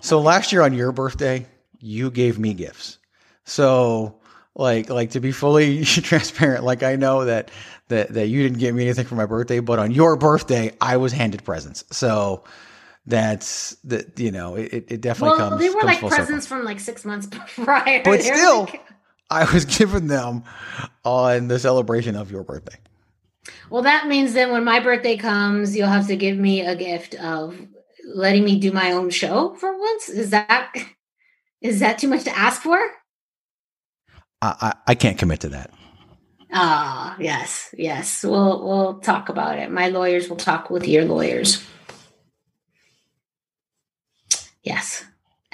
So, 0.00 0.20
last 0.20 0.52
year 0.52 0.62
on 0.62 0.72
your 0.72 0.92
birthday, 0.92 1.46
you 1.84 2.10
gave 2.10 2.38
me 2.38 2.54
gifts. 2.54 2.98
So 3.44 4.16
like 4.54 4.88
like 4.88 5.10
to 5.10 5.20
be 5.20 5.32
fully 5.32 5.84
transparent, 5.84 6.64
like 6.64 6.82
I 6.82 6.96
know 6.96 7.24
that 7.26 7.50
that 7.88 8.14
that 8.14 8.28
you 8.28 8.42
didn't 8.42 8.58
give 8.58 8.74
me 8.74 8.84
anything 8.84 9.04
for 9.04 9.14
my 9.14 9.26
birthday, 9.26 9.60
but 9.60 9.78
on 9.78 9.90
your 9.90 10.16
birthday 10.16 10.72
I 10.80 10.96
was 10.96 11.12
handed 11.12 11.44
presents. 11.44 11.84
So 11.90 12.44
that's 13.06 13.76
that 13.84 14.18
you 14.18 14.30
know 14.30 14.54
it, 14.56 14.86
it 14.88 15.00
definitely 15.00 15.38
well, 15.38 15.50
comes. 15.50 15.60
they 15.60 15.68
were 15.68 15.80
comes 15.80 16.02
like 16.02 16.12
presents 16.12 16.46
circle. 16.46 16.58
from 16.58 16.64
like 16.64 16.80
six 16.80 17.04
months 17.04 17.28
prior. 17.56 18.02
but 18.02 18.22
still, 18.22 18.64
like- 18.64 18.82
I 19.30 19.52
was 19.52 19.64
given 19.64 20.06
them 20.06 20.44
on 21.04 21.48
the 21.48 21.58
celebration 21.58 22.16
of 22.16 22.30
your 22.30 22.44
birthday. 22.44 22.78
well, 23.70 23.82
that 23.82 24.06
means 24.06 24.32
then 24.32 24.52
when 24.52 24.64
my 24.64 24.80
birthday 24.80 25.16
comes, 25.16 25.76
you'll 25.76 25.88
have 25.88 26.06
to 26.06 26.16
give 26.16 26.36
me 26.38 26.62
a 26.62 26.76
gift 26.76 27.14
of 27.16 27.58
letting 28.06 28.44
me 28.44 28.58
do 28.58 28.70
my 28.72 28.92
own 28.92 29.10
show 29.10 29.54
for 29.54 29.78
once. 29.78 30.08
Is 30.08 30.30
that 30.30 30.72
is 31.60 31.80
that 31.80 31.98
too 31.98 32.08
much 32.08 32.24
to 32.24 32.38
ask 32.38 32.62
for? 32.62 32.78
I, 34.40 34.54
I, 34.60 34.74
I 34.88 34.94
can't 34.94 35.18
commit 35.18 35.40
to 35.40 35.48
that. 35.50 35.70
Ah, 36.52 37.16
yes, 37.18 37.74
yes. 37.76 38.22
We'll 38.22 38.64
we'll 38.66 39.00
talk 39.00 39.28
about 39.28 39.58
it. 39.58 39.70
My 39.70 39.88
lawyers 39.88 40.28
will 40.28 40.36
talk 40.36 40.70
with 40.70 40.86
your 40.86 41.04
lawyers. 41.04 41.64
Yes. 44.64 45.04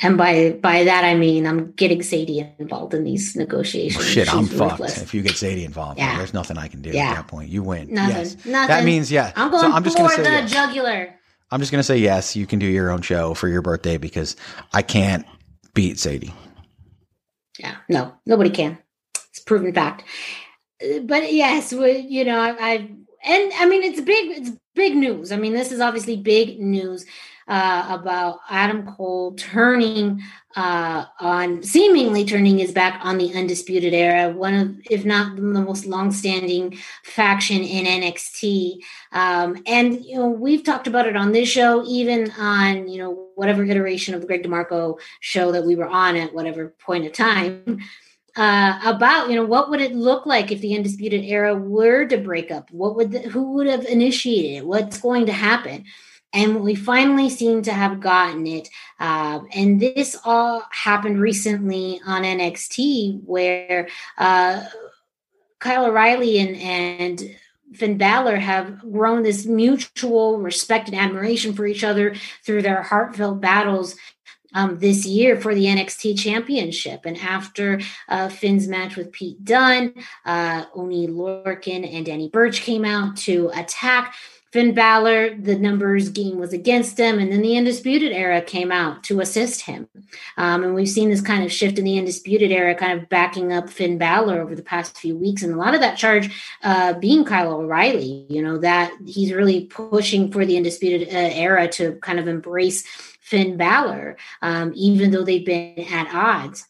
And 0.02 0.16
by 0.16 0.52
by 0.52 0.84
that 0.84 1.04
I 1.04 1.14
mean 1.14 1.46
I'm 1.46 1.72
getting 1.72 2.02
Sadie 2.02 2.48
involved 2.58 2.94
in 2.94 3.04
these 3.04 3.36
negotiations. 3.36 4.06
Shit, 4.06 4.32
I'm 4.32 4.46
She's 4.46 4.56
fucked. 4.56 4.80
If 4.80 5.12
you 5.12 5.20
get 5.20 5.36
Sadie 5.36 5.64
involved, 5.64 5.98
Yeah. 5.98 6.16
there's 6.16 6.32
nothing 6.32 6.56
I 6.56 6.68
can 6.68 6.80
do 6.80 6.90
Yeah. 6.90 7.10
at 7.10 7.14
that 7.16 7.28
point. 7.28 7.50
You 7.50 7.62
win. 7.62 7.92
Nothing. 7.92 8.16
Yes. 8.16 8.36
Nothing. 8.46 8.68
That 8.68 8.84
means 8.84 9.12
yeah. 9.12 9.32
I'm 9.36 9.50
going 9.50 9.62
so 9.62 9.72
I'm 9.72 9.84
just 9.84 9.98
for 9.98 10.08
the 10.16 10.22
yes. 10.22 10.50
jugular. 10.50 11.14
I'm 11.50 11.60
just 11.60 11.70
gonna 11.70 11.82
say 11.82 11.98
yes. 11.98 12.34
You 12.34 12.46
can 12.46 12.58
do 12.58 12.66
your 12.66 12.90
own 12.90 13.02
show 13.02 13.34
for 13.34 13.48
your 13.48 13.60
birthday 13.60 13.98
because 13.98 14.36
I 14.72 14.82
can't 14.82 15.26
beat 15.74 15.98
Sadie. 15.98 16.32
Yeah, 17.58 17.76
no, 17.88 18.14
nobody 18.24 18.50
can. 18.50 18.78
It's 19.28 19.40
proven 19.40 19.72
fact. 19.74 20.04
Uh, 20.82 21.00
But 21.00 21.32
yes, 21.32 21.72
we, 21.72 21.98
you 21.98 22.24
know, 22.24 22.38
I, 22.40 22.50
I 22.58 22.72
and 23.24 23.52
I 23.58 23.66
mean 23.66 23.82
it's 23.82 24.00
big. 24.00 24.38
It's 24.38 24.50
big 24.74 24.96
news. 24.96 25.30
I 25.30 25.36
mean, 25.36 25.52
this 25.52 25.72
is 25.72 25.80
obviously 25.80 26.16
big 26.16 26.58
news 26.58 27.04
uh, 27.50 27.86
about 27.90 28.38
Adam 28.48 28.86
Cole 28.86 29.32
turning 29.32 30.22
uh, 30.54 31.04
on, 31.18 31.62
seemingly 31.64 32.24
turning 32.24 32.58
his 32.58 32.70
back 32.70 33.00
on 33.04 33.18
the 33.18 33.34
Undisputed 33.34 33.92
Era, 33.92 34.30
one 34.30 34.54
of, 34.54 34.76
if 34.88 35.04
not 35.04 35.34
the 35.34 35.42
most 35.42 35.84
longstanding 35.84 36.78
faction 37.02 37.62
in 37.62 37.84
NXT. 37.84 38.78
Um, 39.12 39.62
and 39.66 40.02
you 40.04 40.16
know, 40.16 40.28
we've 40.28 40.64
talked 40.64 40.86
about 40.86 41.08
it 41.08 41.16
on 41.16 41.32
this 41.32 41.48
show, 41.48 41.84
even 41.86 42.30
on 42.38 42.88
you 42.88 42.98
know 42.98 43.28
whatever 43.34 43.64
iteration 43.64 44.14
of 44.14 44.20
the 44.20 44.26
Greg 44.28 44.44
DeMarco 44.44 45.00
show 45.18 45.50
that 45.50 45.64
we 45.64 45.74
were 45.74 45.88
on 45.88 46.16
at 46.16 46.32
whatever 46.32 46.68
point 46.78 47.04
of 47.04 47.12
time 47.12 47.80
uh, 48.36 48.80
about 48.84 49.28
you 49.28 49.34
know 49.34 49.44
what 49.44 49.70
would 49.70 49.80
it 49.80 49.94
look 49.94 50.24
like 50.24 50.52
if 50.52 50.60
the 50.60 50.76
undisputed 50.76 51.24
era 51.24 51.54
were 51.54 52.06
to 52.06 52.16
break 52.16 52.52
up? 52.52 52.70
What 52.70 52.94
would 52.94 53.10
the, 53.10 53.20
who 53.22 53.54
would 53.54 53.66
have 53.66 53.84
initiated 53.86 54.58
it? 54.58 54.66
What's 54.66 55.00
going 55.00 55.26
to 55.26 55.32
happen 55.32 55.84
and 56.32 56.60
we 56.60 56.74
finally 56.74 57.28
seem 57.28 57.62
to 57.62 57.72
have 57.72 58.00
gotten 58.00 58.46
it 58.46 58.68
uh, 58.98 59.40
and 59.54 59.80
this 59.80 60.16
all 60.24 60.62
happened 60.70 61.20
recently 61.20 62.00
on 62.06 62.22
nxt 62.22 63.22
where 63.24 63.88
uh, 64.18 64.64
kyle 65.58 65.86
o'reilly 65.86 66.38
and 66.38 66.56
and 66.56 67.36
Finn 67.72 67.96
Balor 67.96 68.36
have 68.36 68.80
grown 68.80 69.22
this 69.22 69.46
mutual 69.46 70.38
respect 70.38 70.88
and 70.88 70.98
admiration 70.98 71.52
for 71.52 71.66
each 71.66 71.84
other 71.84 72.16
through 72.44 72.62
their 72.62 72.82
heartfelt 72.82 73.40
battles 73.40 73.94
um, 74.54 74.78
this 74.78 75.06
year 75.06 75.40
for 75.40 75.54
the 75.54 75.64
NXT 75.64 76.18
Championship. 76.18 77.02
And 77.04 77.16
after 77.18 77.80
uh, 78.08 78.28
Finn's 78.28 78.68
match 78.68 78.96
with 78.96 79.12
Pete 79.12 79.44
Dunne, 79.44 79.94
uh, 80.24 80.64
Oney 80.74 81.06
Lorcan 81.06 81.88
and 81.92 82.04
Danny 82.04 82.28
Burch 82.28 82.62
came 82.62 82.84
out 82.84 83.16
to 83.18 83.50
attack 83.54 84.14
Finn 84.52 84.74
Balor. 84.74 85.36
The 85.36 85.56
numbers 85.56 86.08
game 86.08 86.38
was 86.38 86.52
against 86.52 86.98
him, 86.98 87.18
and 87.18 87.30
then 87.30 87.42
the 87.42 87.56
Undisputed 87.56 88.12
Era 88.12 88.42
came 88.42 88.72
out 88.72 89.04
to 89.04 89.20
assist 89.20 89.62
him. 89.62 89.88
Um, 90.36 90.64
and 90.64 90.74
we've 90.74 90.88
seen 90.88 91.10
this 91.10 91.20
kind 91.20 91.44
of 91.44 91.52
shift 91.52 91.78
in 91.78 91.84
the 91.84 91.98
Undisputed 91.98 92.50
Era, 92.50 92.74
kind 92.74 93.00
of 93.00 93.08
backing 93.08 93.52
up 93.52 93.70
Finn 93.70 93.98
Balor 93.98 94.40
over 94.40 94.54
the 94.54 94.62
past 94.62 94.98
few 94.98 95.16
weeks, 95.16 95.42
and 95.42 95.52
a 95.52 95.56
lot 95.56 95.74
of 95.74 95.80
that 95.80 95.96
charge 95.96 96.30
uh, 96.62 96.94
being 96.94 97.24
Kyle 97.24 97.52
O'Reilly. 97.52 98.26
You 98.28 98.42
know 98.42 98.58
that 98.58 98.92
he's 99.06 99.32
really 99.32 99.66
pushing 99.66 100.32
for 100.32 100.44
the 100.44 100.56
Undisputed 100.56 101.08
uh, 101.08 101.30
Era 101.32 101.68
to 101.68 101.96
kind 101.96 102.18
of 102.18 102.26
embrace 102.26 102.84
Finn 103.20 103.56
Balor, 103.56 104.16
um, 104.42 104.72
even 104.74 105.12
though 105.12 105.22
they've 105.22 105.46
been 105.46 105.78
at 105.78 106.12
odds. 106.12 106.66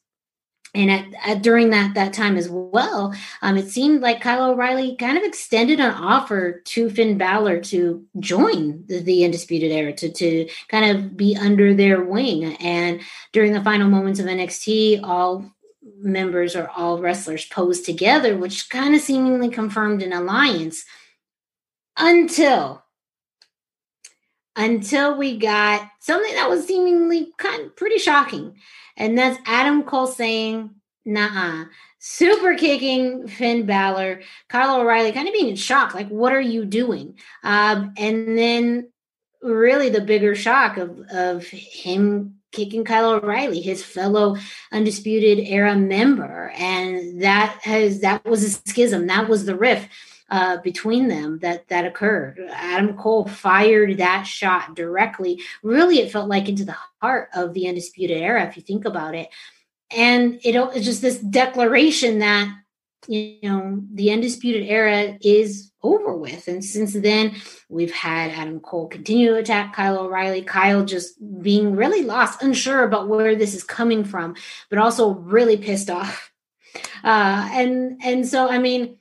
And 0.74 0.90
at, 0.90 1.06
at, 1.24 1.42
during 1.42 1.70
that 1.70 1.94
that 1.94 2.12
time 2.12 2.36
as 2.36 2.48
well, 2.48 3.14
um, 3.42 3.56
it 3.56 3.68
seemed 3.68 4.02
like 4.02 4.20
Kyle 4.20 4.50
O'Reilly 4.50 4.96
kind 4.96 5.18
of 5.18 5.24
extended 5.24 5.80
an 5.80 5.90
offer 5.90 6.60
to 6.66 6.90
Finn 6.90 7.18
Balor 7.18 7.60
to 7.62 8.04
join 8.20 8.84
the, 8.86 9.00
the 9.00 9.24
Undisputed 9.24 9.72
Era, 9.72 9.92
to 9.94 10.12
to 10.12 10.48
kind 10.68 10.96
of 10.96 11.16
be 11.16 11.36
under 11.36 11.74
their 11.74 12.02
wing. 12.02 12.56
And 12.56 13.00
during 13.32 13.52
the 13.52 13.64
final 13.64 13.88
moments 13.88 14.20
of 14.20 14.26
NXT, 14.26 15.00
all 15.02 15.50
members 15.98 16.54
or 16.54 16.68
all 16.68 17.00
wrestlers 17.00 17.46
posed 17.46 17.84
together, 17.84 18.36
which 18.36 18.70
kind 18.70 18.94
of 18.94 19.00
seemingly 19.00 19.48
confirmed 19.48 20.02
an 20.02 20.12
alliance. 20.12 20.84
Until 21.96 22.82
until 24.60 25.16
we 25.16 25.38
got 25.38 25.90
something 26.00 26.34
that 26.34 26.50
was 26.50 26.66
seemingly 26.66 27.32
kind 27.38 27.66
of 27.66 27.76
pretty 27.76 27.96
shocking. 27.96 28.54
And 28.94 29.16
that's 29.16 29.40
Adam 29.46 29.84
Cole 29.84 30.06
saying, 30.06 30.70
nah, 31.06 31.64
super 31.98 32.54
kicking 32.54 33.26
Finn 33.26 33.64
Balor, 33.64 34.20
Kyle 34.48 34.78
O'Reilly 34.78 35.12
kind 35.12 35.26
of 35.26 35.32
being 35.32 35.48
in 35.48 35.56
shock, 35.56 35.94
like, 35.94 36.08
what 36.08 36.34
are 36.34 36.40
you 36.40 36.66
doing? 36.66 37.16
Um, 37.42 37.94
and 37.96 38.36
then 38.36 38.90
really 39.40 39.88
the 39.88 40.02
bigger 40.02 40.34
shock 40.34 40.76
of, 40.76 41.00
of 41.10 41.46
him 41.46 42.36
kicking 42.52 42.84
Kyle 42.84 43.12
O'Reilly, 43.12 43.62
his 43.62 43.82
fellow 43.82 44.36
undisputed 44.72 45.38
era 45.46 45.74
member. 45.74 46.52
And 46.54 47.22
that 47.22 47.60
has 47.62 48.00
that 48.00 48.26
was 48.26 48.44
a 48.44 48.50
schism. 48.68 49.06
That 49.06 49.26
was 49.26 49.46
the 49.46 49.56
rift 49.56 49.88
uh, 50.30 50.58
between 50.58 51.08
them 51.08 51.38
that 51.40 51.66
that 51.68 51.84
occurred. 51.84 52.40
Adam 52.50 52.96
Cole 52.96 53.26
fired 53.26 53.98
that 53.98 54.22
shot 54.22 54.76
directly. 54.76 55.40
Really, 55.62 55.98
it 55.98 56.12
felt 56.12 56.28
like 56.28 56.48
into 56.48 56.64
the 56.64 56.76
heart 57.00 57.28
of 57.34 57.52
the 57.52 57.68
undisputed 57.68 58.18
era, 58.18 58.44
if 58.46 58.56
you 58.56 58.62
think 58.62 58.84
about 58.84 59.14
it. 59.14 59.28
And 59.90 60.34
it, 60.44 60.54
it's 60.54 60.84
just 60.84 61.02
this 61.02 61.18
declaration 61.18 62.20
that 62.20 62.48
you 63.08 63.38
know 63.42 63.82
the 63.92 64.12
undisputed 64.12 64.68
era 64.68 65.18
is 65.20 65.72
over 65.82 66.14
with. 66.14 66.46
And 66.46 66.64
since 66.64 66.92
then, 66.92 67.34
we've 67.68 67.92
had 67.92 68.30
Adam 68.30 68.60
Cole 68.60 68.86
continue 68.86 69.30
to 69.30 69.36
attack 69.36 69.74
Kyle 69.74 69.98
O'Reilly. 69.98 70.42
Kyle 70.42 70.84
just 70.84 71.14
being 71.42 71.74
really 71.74 72.02
lost, 72.04 72.42
unsure 72.42 72.84
about 72.84 73.08
where 73.08 73.34
this 73.34 73.54
is 73.54 73.64
coming 73.64 74.04
from, 74.04 74.36
but 74.68 74.78
also 74.78 75.14
really 75.14 75.56
pissed 75.56 75.90
off. 75.90 76.30
Uh, 77.02 77.48
and 77.52 78.00
and 78.04 78.28
so 78.28 78.48
I 78.48 78.58
mean 78.58 78.99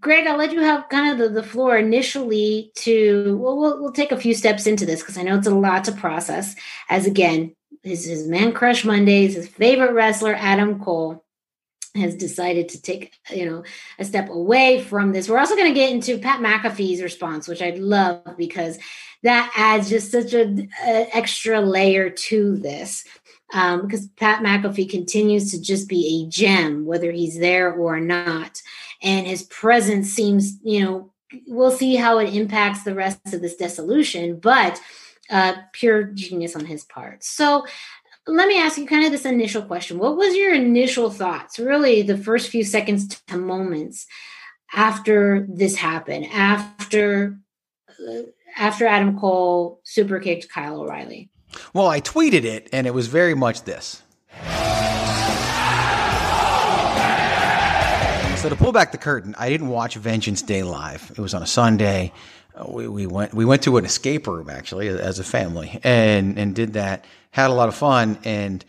Greg, 0.00 0.26
I'll 0.26 0.36
let 0.36 0.52
you 0.52 0.60
have 0.60 0.88
kind 0.88 1.12
of 1.12 1.18
the, 1.18 1.40
the 1.40 1.46
floor 1.46 1.76
initially 1.78 2.72
to, 2.76 3.38
well, 3.38 3.80
well, 3.80 3.92
take 3.92 4.12
a 4.12 4.20
few 4.20 4.34
steps 4.34 4.66
into 4.66 4.84
this 4.84 5.00
because 5.00 5.16
I 5.16 5.22
know 5.22 5.38
it's 5.38 5.46
a 5.46 5.54
lot 5.54 5.84
to 5.84 5.92
process. 5.92 6.54
As 6.88 7.06
again, 7.06 7.54
his, 7.82 8.04
his 8.04 8.26
man 8.26 8.52
crush 8.52 8.84
Mondays, 8.84 9.34
his 9.34 9.48
favorite 9.48 9.92
wrestler, 9.92 10.34
Adam 10.34 10.82
Cole, 10.82 11.24
has 11.96 12.14
decided 12.14 12.68
to 12.68 12.80
take 12.80 13.14
you 13.30 13.44
know 13.44 13.64
a 13.98 14.04
step 14.04 14.28
away 14.28 14.80
from 14.80 15.12
this. 15.12 15.28
We're 15.28 15.38
also 15.38 15.56
going 15.56 15.72
to 15.72 15.78
get 15.78 15.92
into 15.92 16.18
Pat 16.18 16.40
McAfee's 16.40 17.02
response, 17.02 17.48
which 17.48 17.62
I 17.62 17.70
love 17.70 18.22
because 18.38 18.78
that 19.22 19.52
adds 19.56 19.90
just 19.90 20.12
such 20.12 20.32
an 20.32 20.70
extra 20.82 21.60
layer 21.60 22.10
to 22.10 22.56
this. 22.56 23.04
Um, 23.52 23.82
because 23.82 24.06
Pat 24.16 24.44
McAfee 24.44 24.88
continues 24.88 25.50
to 25.50 25.60
just 25.60 25.88
be 25.88 26.22
a 26.22 26.30
gem, 26.30 26.84
whether 26.86 27.10
he's 27.10 27.36
there 27.36 27.72
or 27.72 27.98
not, 27.98 28.62
and 29.02 29.26
his 29.26 29.42
presence 29.44 30.10
seems, 30.10 30.58
you 30.62 30.84
know, 30.84 31.12
we'll 31.46 31.70
see 31.70 31.96
how 31.96 32.18
it 32.18 32.34
impacts 32.34 32.82
the 32.82 32.94
rest 32.94 33.32
of 33.32 33.40
this 33.40 33.56
dissolution, 33.56 34.38
but 34.38 34.80
uh, 35.30 35.54
pure 35.72 36.04
genius 36.04 36.56
on 36.56 36.64
his 36.64 36.84
part. 36.84 37.22
So 37.22 37.64
let 38.26 38.48
me 38.48 38.60
ask 38.60 38.76
you 38.78 38.86
kind 38.86 39.04
of 39.04 39.12
this 39.12 39.24
initial 39.24 39.62
question. 39.62 39.98
What 39.98 40.16
was 40.16 40.36
your 40.36 40.54
initial 40.54 41.10
thoughts, 41.10 41.58
really 41.58 42.02
the 42.02 42.18
first 42.18 42.50
few 42.50 42.64
seconds 42.64 43.08
to 43.28 43.36
moments 43.36 44.06
after 44.74 45.46
this 45.48 45.76
happened, 45.76 46.26
after 46.32 47.38
uh, 47.88 48.22
after 48.56 48.86
Adam 48.86 49.18
Cole 49.18 49.80
super 49.84 50.18
kicked 50.18 50.48
Kyle 50.48 50.80
O'Reilly? 50.80 51.30
Well, 51.72 51.88
I 51.88 52.00
tweeted 52.00 52.44
it 52.44 52.68
and 52.72 52.86
it 52.86 52.94
was 52.94 53.06
very 53.08 53.34
much 53.34 53.62
this. 53.62 54.02
So 58.40 58.48
to 58.48 58.56
pull 58.56 58.72
back 58.72 58.90
the 58.90 58.96
curtain, 58.96 59.34
I 59.38 59.50
didn't 59.50 59.68
watch 59.68 59.96
Vengeance 59.96 60.40
Day 60.40 60.62
live. 60.62 61.10
It 61.10 61.18
was 61.18 61.34
on 61.34 61.42
a 61.42 61.46
Sunday. 61.46 62.10
Uh, 62.54 62.64
we, 62.70 62.88
we 62.88 63.06
went 63.06 63.34
we 63.34 63.44
went 63.44 63.62
to 63.64 63.76
an 63.76 63.84
escape 63.84 64.26
room 64.26 64.48
actually 64.48 64.88
as 64.88 65.18
a 65.18 65.24
family 65.24 65.78
and 65.84 66.38
and 66.38 66.54
did 66.54 66.72
that 66.72 67.04
had 67.32 67.50
a 67.50 67.52
lot 67.52 67.68
of 67.68 67.74
fun, 67.74 68.18
and 68.24 68.64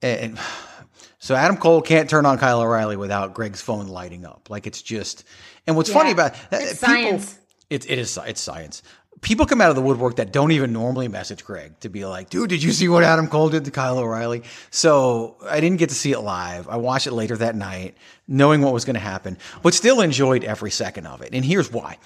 and 0.00 0.38
so 1.18 1.34
Adam 1.34 1.58
Cole 1.58 1.82
can't 1.82 2.08
turn 2.08 2.24
on 2.24 2.38
Kyle 2.38 2.62
O'Reilly 2.62 2.96
without 2.96 3.34
Greg's 3.34 3.60
phone 3.60 3.88
lighting 3.88 4.24
up. 4.24 4.48
Like 4.48 4.66
it's 4.66 4.80
just, 4.80 5.24
and 5.66 5.76
what's 5.76 5.90
yeah, 5.90 5.94
funny 5.94 6.12
about 6.12 6.32
uh, 6.32 6.36
it's 6.52 6.80
people, 6.80 6.88
science. 6.88 7.38
It, 7.68 7.90
it 7.90 7.98
is 7.98 8.18
it's 8.26 8.40
science. 8.40 8.82
People 9.22 9.46
come 9.46 9.60
out 9.60 9.70
of 9.70 9.76
the 9.76 9.82
woodwork 9.82 10.16
that 10.16 10.32
don't 10.32 10.52
even 10.52 10.72
normally 10.72 11.08
message 11.08 11.44
Greg 11.44 11.80
to 11.80 11.88
be 11.88 12.04
like, 12.04 12.28
dude, 12.28 12.50
did 12.50 12.62
you 12.62 12.70
see 12.70 12.88
what 12.88 13.02
Adam 13.02 13.28
Cole 13.28 13.48
did 13.48 13.64
to 13.64 13.70
Kyle 13.70 13.98
O'Reilly? 13.98 14.42
So 14.70 15.36
I 15.48 15.60
didn't 15.60 15.78
get 15.78 15.88
to 15.88 15.94
see 15.94 16.12
it 16.12 16.20
live. 16.20 16.68
I 16.68 16.76
watched 16.76 17.06
it 17.06 17.12
later 17.12 17.36
that 17.38 17.56
night, 17.56 17.96
knowing 18.28 18.60
what 18.60 18.74
was 18.74 18.84
going 18.84 18.94
to 18.94 19.00
happen, 19.00 19.38
but 19.62 19.74
still 19.74 20.00
enjoyed 20.00 20.44
every 20.44 20.70
second 20.70 21.06
of 21.06 21.22
it. 21.22 21.30
And 21.32 21.44
here's 21.44 21.72
why. 21.72 21.98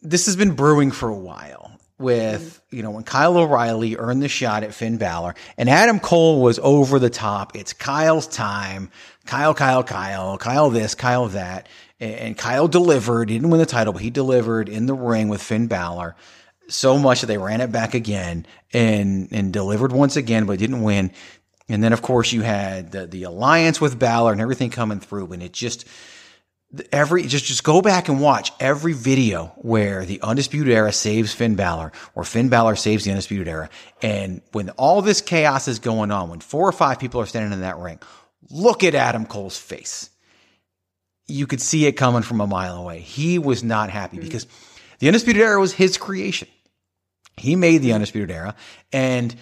This 0.00 0.26
has 0.26 0.36
been 0.36 0.52
brewing 0.52 0.90
for 0.90 1.08
a 1.08 1.14
while 1.14 1.78
with, 1.98 2.62
you 2.70 2.82
know, 2.82 2.92
when 2.92 3.02
Kyle 3.02 3.36
O'Reilly 3.36 3.96
earned 3.96 4.22
the 4.22 4.28
shot 4.28 4.62
at 4.62 4.72
Finn 4.72 4.96
Balor 4.96 5.34
and 5.56 5.68
Adam 5.68 6.00
Cole 6.00 6.40
was 6.40 6.58
over 6.60 6.98
the 6.98 7.10
top. 7.10 7.56
It's 7.56 7.72
Kyle's 7.72 8.26
time. 8.26 8.90
Kyle, 9.26 9.52
Kyle, 9.54 9.82
Kyle, 9.82 10.38
Kyle 10.38 10.70
this, 10.70 10.94
Kyle 10.94 11.26
that. 11.28 11.68
And 12.00 12.38
Kyle 12.38 12.68
delivered. 12.68 13.28
He 13.28 13.36
didn't 13.36 13.50
win 13.50 13.60
the 13.60 13.66
title, 13.66 13.92
but 13.92 14.02
he 14.02 14.10
delivered 14.10 14.68
in 14.68 14.86
the 14.86 14.94
ring 14.94 15.28
with 15.28 15.42
Finn 15.42 15.66
Balor 15.66 16.14
so 16.68 16.98
much 16.98 17.22
that 17.22 17.26
they 17.26 17.38
ran 17.38 17.60
it 17.60 17.72
back 17.72 17.94
again 17.94 18.46
and, 18.72 19.28
and 19.32 19.52
delivered 19.52 19.90
once 19.90 20.16
again, 20.16 20.46
but 20.46 20.58
didn't 20.58 20.82
win. 20.82 21.10
And 21.68 21.82
then, 21.82 21.92
of 21.92 22.02
course, 22.02 22.32
you 22.32 22.42
had 22.42 22.92
the, 22.92 23.06
the 23.06 23.24
alliance 23.24 23.80
with 23.80 23.98
Balor 23.98 24.32
and 24.32 24.40
everything 24.40 24.70
coming 24.70 25.00
through. 25.00 25.32
And 25.32 25.42
it 25.42 25.52
just, 25.52 25.86
every 26.92 27.22
just 27.22 27.46
just 27.46 27.64
go 27.64 27.80
back 27.80 28.08
and 28.08 28.20
watch 28.20 28.52
every 28.60 28.92
video 28.92 29.46
where 29.56 30.04
the 30.04 30.20
undisputed 30.20 30.72
era 30.72 30.92
saves 30.92 31.32
Finn 31.32 31.54
Balor 31.54 31.92
or 32.14 32.24
Finn 32.24 32.50
Balor 32.50 32.76
saves 32.76 33.04
the 33.04 33.10
undisputed 33.10 33.48
era 33.48 33.70
and 34.02 34.42
when 34.52 34.68
all 34.70 35.00
this 35.00 35.22
chaos 35.22 35.66
is 35.66 35.78
going 35.78 36.10
on 36.10 36.28
when 36.28 36.40
four 36.40 36.68
or 36.68 36.72
five 36.72 36.98
people 36.98 37.20
are 37.22 37.26
standing 37.26 37.52
in 37.52 37.62
that 37.62 37.78
ring 37.78 37.98
look 38.50 38.84
at 38.84 38.94
Adam 38.94 39.24
Cole's 39.24 39.56
face 39.56 40.10
you 41.28 41.46
could 41.46 41.60
see 41.60 41.86
it 41.86 41.92
coming 41.92 42.22
from 42.22 42.40
a 42.40 42.46
mile 42.46 42.76
away 42.76 43.00
he 43.00 43.38
was 43.38 43.62
not 43.62 43.90
happy 43.90 44.16
mm-hmm. 44.16 44.26
because 44.26 44.46
the 44.98 45.06
undisputed 45.06 45.40
era 45.40 45.60
was 45.60 45.72
his 45.72 45.96
creation 45.96 46.48
he 47.36 47.54
made 47.54 47.78
the 47.78 47.92
undisputed 47.92 48.30
era 48.30 48.54
and 48.92 49.36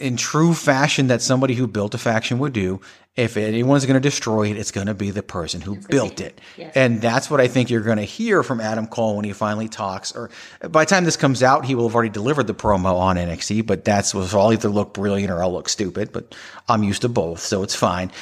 in 0.00 0.16
true 0.16 0.54
fashion 0.54 1.08
that 1.08 1.22
somebody 1.22 1.54
who 1.54 1.66
built 1.66 1.94
a 1.94 1.98
faction 1.98 2.38
would 2.38 2.52
do. 2.52 2.80
If 3.16 3.36
anyone's 3.36 3.84
going 3.84 4.00
to 4.00 4.08
destroy 4.08 4.48
it, 4.48 4.56
it's 4.56 4.70
going 4.70 4.86
to 4.86 4.94
be 4.94 5.10
the 5.10 5.24
person 5.24 5.60
who 5.60 5.76
built 5.76 6.20
it. 6.20 6.40
Yes. 6.56 6.72
And 6.76 7.02
that's 7.02 7.28
what 7.28 7.40
I 7.40 7.48
think 7.48 7.68
you're 7.68 7.80
going 7.80 7.96
to 7.96 8.04
hear 8.04 8.44
from 8.44 8.60
Adam 8.60 8.86
Cole 8.86 9.16
when 9.16 9.24
he 9.24 9.32
finally 9.32 9.68
talks. 9.68 10.12
Or 10.12 10.30
by 10.60 10.84
the 10.84 10.90
time 10.90 11.04
this 11.04 11.16
comes 11.16 11.42
out, 11.42 11.64
he 11.64 11.74
will 11.74 11.88
have 11.88 11.96
already 11.96 12.10
delivered 12.10 12.46
the 12.46 12.54
promo 12.54 12.94
on 12.94 13.16
NXT, 13.16 13.66
but 13.66 13.84
that's 13.84 14.14
was 14.14 14.32
I'll 14.34 14.52
either 14.52 14.68
look 14.68 14.94
brilliant 14.94 15.32
or 15.32 15.42
I'll 15.42 15.52
look 15.52 15.68
stupid, 15.68 16.12
but 16.12 16.36
I'm 16.68 16.84
used 16.84 17.02
to 17.02 17.08
both, 17.08 17.40
so 17.40 17.64
it's 17.64 17.74
fine 17.74 18.12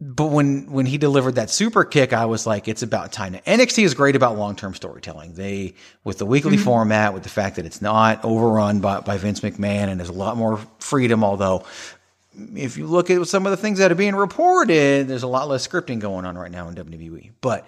but 0.00 0.26
when 0.26 0.70
when 0.70 0.86
he 0.86 0.96
delivered 0.96 1.34
that 1.34 1.50
super 1.50 1.84
kick, 1.84 2.12
I 2.12 2.26
was 2.26 2.46
like, 2.46 2.68
it's 2.68 2.82
about 2.82 3.10
time. 3.10 3.34
NXT 3.34 3.82
is 3.82 3.94
great 3.94 4.14
about 4.14 4.38
long 4.38 4.54
term 4.54 4.72
storytelling. 4.74 5.34
They 5.34 5.74
with 6.04 6.18
the 6.18 6.26
weekly 6.26 6.56
mm-hmm. 6.56 6.64
format, 6.64 7.14
with 7.14 7.24
the 7.24 7.28
fact 7.28 7.56
that 7.56 7.66
it's 7.66 7.82
not 7.82 8.24
overrun 8.24 8.78
by, 8.78 9.00
by 9.00 9.18
Vince 9.18 9.40
McMahon, 9.40 9.88
and 9.88 9.98
there's 9.98 10.08
a 10.08 10.12
lot 10.12 10.36
more 10.36 10.60
freedom. 10.78 11.24
Although, 11.24 11.64
if 12.54 12.76
you 12.76 12.86
look 12.86 13.10
at 13.10 13.26
some 13.26 13.44
of 13.44 13.50
the 13.50 13.56
things 13.56 13.80
that 13.80 13.90
are 13.90 13.96
being 13.96 14.14
reported, 14.14 15.08
there's 15.08 15.24
a 15.24 15.28
lot 15.28 15.48
less 15.48 15.66
scripting 15.66 15.98
going 15.98 16.24
on 16.24 16.38
right 16.38 16.52
now 16.52 16.68
in 16.68 16.76
WWE. 16.76 17.32
But 17.40 17.66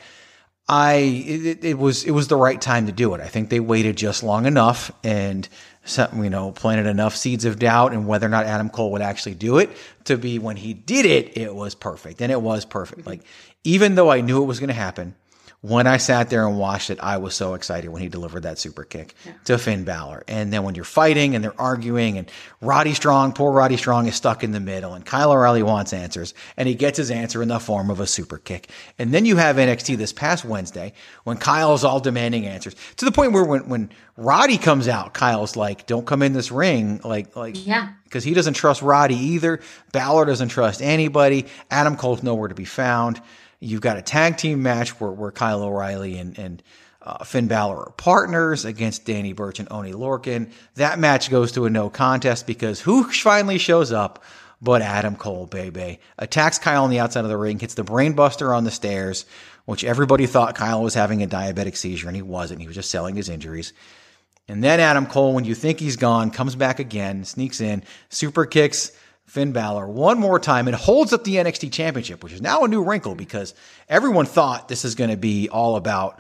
I 0.69 0.93
it, 0.95 1.64
it 1.64 1.79
was 1.79 2.05
it 2.05 2.12
was 2.12 2.29
the 2.29 2.37
right 2.37 2.61
time 2.61 2.87
to 2.87 2.93
do 2.93 3.12
it. 3.14 3.21
I 3.21 3.27
think 3.27 3.51
they 3.51 3.59
waited 3.59 3.97
just 3.97 4.23
long 4.23 4.47
enough 4.47 4.93
and 5.03 5.49
you 5.98 6.31
know, 6.31 6.53
planted 6.53 6.87
enough 6.87 7.16
seeds 7.16 7.44
of 7.44 7.59
doubt 7.59 7.92
and 7.92 8.07
whether 8.07 8.26
or 8.26 8.31
not 8.31 8.46
Adam 8.46 8.70
Cole 8.70 8.92
would 8.92 9.03
actually 9.03 9.35
do 9.35 9.59
it 9.59 9.70
to 10.05 10.16
be 10.16 10.38
when 10.38 10.57
he 10.57 10.74
did 10.74 11.07
it, 11.07 11.37
it 11.37 11.55
was 11.55 11.74
perfect. 11.74 12.20
And 12.20 12.31
it 12.31 12.40
was 12.40 12.64
perfect. 12.64 13.03
Mm-hmm. 13.03 13.11
Like, 13.11 13.22
even 13.64 13.94
though 13.94 14.11
I 14.11 14.20
knew 14.20 14.42
it 14.42 14.46
was 14.46 14.61
going 14.61 14.68
to 14.68 14.74
happen, 14.74 15.14
when 15.62 15.87
I 15.87 15.99
sat 15.99 16.31
there 16.31 16.46
and 16.46 16.59
watched 16.59 16.88
it, 16.88 16.99
I 17.01 17.18
was 17.18 17.35
so 17.35 17.53
excited 17.53 17.90
when 17.90 18.01
he 18.01 18.09
delivered 18.09 18.44
that 18.44 18.59
super 18.59 18.83
kick 18.83 19.14
yeah. 19.27 19.33
to 19.44 19.59
Finn 19.59 19.85
Balor. 19.85 20.25
And 20.27 20.51
then 20.51 20.62
when 20.62 20.75
you're 20.75 20.85
fighting 20.85 21.35
and 21.35 21.44
they're 21.44 21.61
arguing 21.61 22.16
and 22.16 22.31
Roddy 22.62 22.94
Strong, 22.94 23.35
poor 23.35 23.53
Roddy 23.53 23.77
Strong 23.77 24.07
is 24.07 24.14
stuck 24.14 24.42
in 24.42 24.53
the 24.53 24.61
middle 24.61 24.94
and 24.94 25.05
Kyle 25.05 25.33
O'Reilly 25.33 25.62
wants 25.62 25.92
answers 25.92 26.33
and 26.57 26.66
he 26.66 26.75
gets 26.75 26.96
his 26.96 27.11
answer 27.11 27.42
in 27.42 27.49
the 27.49 27.59
form 27.59 27.90
of 27.90 28.01
a 28.01 28.07
super 28.07 28.38
kick. 28.38 28.70
And 28.99 29.12
then 29.12 29.27
you 29.27 29.37
have 29.37 29.57
NXT 29.57 29.99
this 29.99 30.14
past 30.14 30.46
Wednesday 30.46 30.94
when 31.25 31.37
Kyle's 31.37 31.85
all 31.85 32.01
demanding 32.01 32.46
answers 32.46 32.75
to 32.96 33.05
the 33.05 33.12
point 33.12 33.33
where 33.33 33.44
when, 33.44 33.68
when 33.68 33.90
Roddy 34.16 34.57
comes 34.57 34.88
out, 34.88 35.12
Kyle's 35.12 35.57
like, 35.57 35.87
don't 35.87 36.07
come 36.07 36.23
in 36.23 36.33
this 36.33 36.51
ring. 36.51 37.03
Like, 37.05 37.37
like, 37.37 37.66
yeah. 37.66 37.90
Cause 38.11 38.25
he 38.25 38.35
doesn't 38.35 38.55
trust 38.55 38.81
Roddy 38.83 39.14
either. 39.14 39.61
Balor 39.92 40.25
doesn't 40.25 40.49
trust 40.49 40.81
anybody. 40.83 41.46
Adam 41.70 41.96
Cole's 41.96 42.23
nowhere 42.23 42.49
to 42.49 42.55
be 42.55 42.64
found. 42.64 43.20
You've 43.61 43.83
got 43.83 43.99
a 43.99 44.03
tag 44.03 44.38
team 44.38 44.62
match 44.62 45.01
where, 45.01 45.11
where 45.11 45.31
Kyle 45.31 45.62
O'Reilly 45.62 46.18
and, 46.18 46.38
and 46.38 46.62
uh, 47.03 47.25
Finn 47.25 47.46
Balor 47.46 47.77
are 47.77 47.92
partners 47.92 48.64
against 48.64 49.05
Danny 49.05 49.33
Burch 49.33 49.59
and 49.59 49.70
Oney 49.70 49.92
Lorcan. 49.92 50.51
That 50.75 50.99
match 50.99 51.31
goes 51.31 51.53
to 51.53 51.66
a 51.66 51.70
no 51.70 51.90
contest 51.90 52.46
because 52.46 52.81
who 52.81 53.05
finally 53.05 53.59
shows 53.59 53.92
up 53.92 54.23
but 54.62 54.83
Adam 54.83 55.16
Cole, 55.16 55.46
baby. 55.46 56.01
Attacks 56.18 56.59
Kyle 56.59 56.85
on 56.85 56.90
the 56.90 57.01
outside 57.01 57.25
of 57.25 57.31
the 57.31 57.37
ring, 57.37 57.59
hits 57.59 57.75
the 57.75 57.85
brainbuster 57.85 58.55
on 58.55 58.64
the 58.64 58.70
stairs, 58.70 59.25
which 59.64 59.85
everybody 59.85 60.27
thought 60.27 60.55
Kyle 60.55 60.83
was 60.83 60.94
having 60.94 61.23
a 61.23 61.27
diabetic 61.27 61.77
seizure, 61.77 62.09
and 62.09 62.16
he 62.16 62.23
wasn't. 62.23 62.61
He 62.61 62.66
was 62.66 62.77
just 62.77 62.90
selling 62.90 63.16
his 63.16 63.29
injuries. 63.29 63.73
And 64.49 64.62
then 64.62 64.81
Adam 64.81 65.07
Cole, 65.07 65.33
when 65.35 65.44
you 65.44 65.55
think 65.55 65.81
he's 65.81 65.96
gone, 65.96 66.31
comes 66.31 66.57
back 66.57 66.79
again, 66.79 67.25
sneaks 67.25 67.61
in, 67.61 67.85
super 68.09 68.44
kicks 68.44 68.92
Finn 69.31 69.53
Balor 69.53 69.87
one 69.87 70.19
more 70.19 70.40
time 70.40 70.66
and 70.66 70.77
holds 70.77 71.12
up 71.12 71.23
the 71.23 71.37
NXT 71.37 71.71
championship, 71.71 72.25
which 72.25 72.33
is 72.33 72.43
now 72.43 72.64
a 72.64 72.69
new 72.69 72.83
wrinkle 72.83 73.14
because 73.14 73.55
everyone 73.88 74.27
thought 74.27 74.66
this 74.66 74.85
is 74.85 74.97
going 74.97 75.11
to 75.11 75.16
be 75.16 75.49
all 75.49 75.77
about 75.77 76.19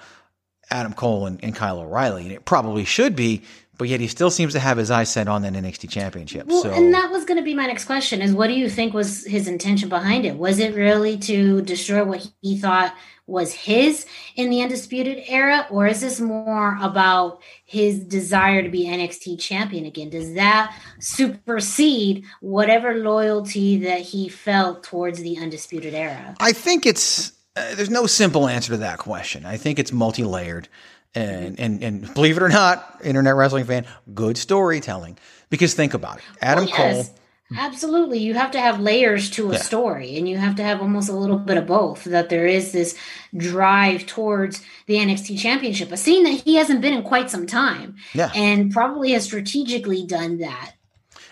Adam 0.70 0.92
Cole 0.92 1.26
and, 1.26 1.42
and, 1.42 1.52
Kyle 1.52 1.80
O'Reilly, 1.80 2.22
and 2.22 2.30
it 2.30 2.44
probably 2.44 2.84
should 2.84 3.16
be, 3.16 3.42
but 3.78 3.88
yet 3.88 3.98
he 3.98 4.06
still 4.06 4.30
seems 4.30 4.52
to 4.52 4.60
have 4.60 4.76
his 4.76 4.92
eyes 4.92 5.10
set 5.10 5.26
on 5.26 5.42
that 5.42 5.54
NXT 5.54 5.90
championship. 5.90 6.46
Well, 6.46 6.62
so. 6.62 6.70
and 6.70 6.94
that 6.94 7.10
was 7.10 7.24
going 7.24 7.38
to 7.38 7.42
be 7.42 7.52
my 7.52 7.66
next 7.66 7.86
question: 7.86 8.22
is 8.22 8.32
what 8.32 8.46
do 8.46 8.52
you 8.52 8.70
think 8.70 8.94
was 8.94 9.26
his 9.26 9.48
intention 9.48 9.88
behind 9.88 10.24
it? 10.24 10.36
Was 10.36 10.60
it 10.60 10.76
really 10.76 11.18
to 11.18 11.62
destroy 11.62 12.04
what 12.04 12.30
he 12.42 12.58
thought 12.58 12.94
was 13.30 13.52
his 13.52 14.06
in 14.36 14.50
the 14.50 14.62
undisputed 14.62 15.22
era 15.26 15.66
or 15.70 15.86
is 15.86 16.00
this 16.00 16.20
more 16.20 16.76
about 16.80 17.40
his 17.64 18.02
desire 18.04 18.62
to 18.62 18.68
be 18.68 18.86
NXT 18.86 19.38
champion 19.40 19.84
again? 19.84 20.10
Does 20.10 20.34
that 20.34 20.76
supersede 20.98 22.24
whatever 22.40 22.94
loyalty 22.94 23.78
that 23.78 24.00
he 24.00 24.28
felt 24.28 24.82
towards 24.82 25.20
the 25.20 25.38
undisputed 25.38 25.94
era? 25.94 26.34
I 26.40 26.52
think 26.52 26.86
it's 26.86 27.32
uh, 27.56 27.74
there's 27.74 27.90
no 27.90 28.06
simple 28.06 28.48
answer 28.48 28.72
to 28.72 28.78
that 28.78 28.98
question. 28.98 29.44
I 29.44 29.56
think 29.56 29.78
it's 29.78 29.92
multi-layered. 29.92 30.68
And 31.12 31.58
and 31.58 31.82
and 31.82 32.14
believe 32.14 32.36
it 32.36 32.42
or 32.42 32.48
not 32.48 33.00
internet 33.02 33.34
wrestling 33.34 33.64
fan 33.64 33.84
good 34.14 34.38
storytelling. 34.38 35.18
Because 35.48 35.74
think 35.74 35.92
about 35.92 36.18
it. 36.18 36.24
Adam 36.40 36.66
well, 36.66 36.78
yes. 36.78 37.08
Cole 37.08 37.16
Absolutely. 37.56 38.18
You 38.18 38.34
have 38.34 38.52
to 38.52 38.60
have 38.60 38.80
layers 38.80 39.28
to 39.30 39.50
a 39.50 39.54
Yeah. 39.54 39.60
story, 39.60 40.16
and 40.16 40.28
you 40.28 40.38
have 40.38 40.54
to 40.56 40.62
have 40.62 40.80
almost 40.80 41.08
a 41.08 41.12
little 41.16 41.38
bit 41.38 41.56
of 41.56 41.66
both. 41.66 42.04
That 42.04 42.28
there 42.28 42.46
is 42.46 42.72
this 42.72 42.94
drive 43.36 44.06
towards 44.06 44.62
the 44.86 44.98
NXT 44.98 45.36
championship, 45.36 45.90
a 45.90 45.96
scene 45.96 46.24
that 46.24 46.42
he 46.44 46.54
hasn't 46.56 46.80
been 46.80 46.94
in 46.94 47.02
quite 47.02 47.30
some 47.30 47.46
time, 47.46 47.96
Yeah. 48.14 48.30
and 48.34 48.70
probably 48.72 49.12
has 49.12 49.24
strategically 49.24 50.04
done 50.06 50.38
that. 50.38 50.74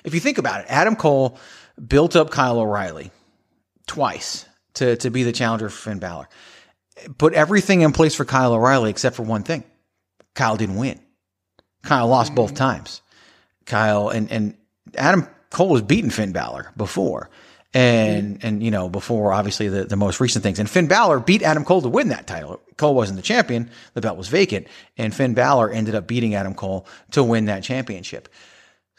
if 0.05 0.15
you 0.15 0.21
think 0.21 0.39
about 0.39 0.61
it, 0.61 0.67
Adam 0.69 0.97
Cole 0.97 1.39
built 1.87 2.17
up 2.17 2.31
Kyle 2.31 2.59
O'Reilly 2.61 3.11
twice 3.87 4.47
to, 4.75 4.97
to 4.97 5.11
be 5.11 5.23
the 5.23 5.33
challenger 5.33 5.69
for 5.69 5.91
Finn 5.91 5.99
Balor. 5.99 6.29
Put 7.19 7.35
everything 7.35 7.83
in 7.83 7.93
place 7.93 8.15
for 8.15 8.25
Kyle 8.25 8.55
O'Reilly 8.55 8.91
except 8.91 9.17
for 9.17 9.23
one 9.25 9.43
thing. 9.43 9.65
Kyle 10.35 10.57
didn't 10.57 10.77
win. 10.77 10.99
Kyle 11.83 12.07
lost 12.09 12.35
both 12.35 12.51
mm-hmm. 12.51 12.57
times. 12.57 13.03
Kyle 13.67 14.09
and, 14.09 14.31
and 14.33 14.57
Adam 14.97 15.27
Cole 15.51 15.69
was 15.69 15.83
beating 15.83 16.11
Finn 16.11 16.33
Balor 16.33 16.73
before. 16.77 17.31
And, 17.75 18.39
mm-hmm. 18.39 18.47
and, 18.47 18.63
you 18.63 18.71
know, 18.71 18.89
before 18.89 19.33
obviously 19.33 19.69
the, 19.69 19.85
the 19.85 19.97
most 19.97 20.21
recent 20.21 20.43
things. 20.43 20.59
And 20.59 20.71
Finn 20.71 20.89
Balor 20.89 21.21
beat 21.21 21.43
Adam 21.43 21.65
Cole 21.65 21.83
to 21.83 21.89
win 21.89 22.09
that 22.09 22.27
title. 22.27 22.61
Cole 22.79 22.95
wasn't 22.95 23.17
the 23.17 23.23
champion. 23.23 23.71
The 23.93 24.01
belt 24.01 24.17
was 24.17 24.29
vacant. 24.29 24.69
And 24.97 25.15
Finn 25.15 25.35
Balor 25.35 25.71
ended 25.71 25.95
up 25.95 26.07
beating 26.07 26.35
Adam 26.35 26.55
Cole 26.55 26.87
to 27.11 27.23
win 27.23 27.45
that 27.47 27.63
championship. 27.63 28.29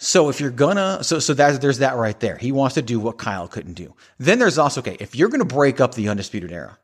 So 0.02 0.30
if 0.30 0.40
you're 0.40 0.50
gonna, 0.50 1.04
so 1.04 1.20
so 1.20 1.34
that 1.34 1.60
there's 1.60 1.80
that 1.80 1.98
right 1.98 2.18
there. 2.22 2.38
He 2.38 2.54
wants 2.54 2.76
to 2.76 2.82
do 2.82 3.02
what 3.02 3.18
Kyle 3.18 3.50
couldn't 3.50 3.74
do. 3.74 3.96
Then 4.18 4.40
there's 4.40 4.58
also 4.58 4.80
okay, 4.80 4.96
if 5.00 5.14
you're 5.14 5.28
gonna 5.28 5.44
break 5.44 5.82
up 5.82 5.94
the 5.94 6.08
undisputed 6.08 6.54
era, 6.54 6.78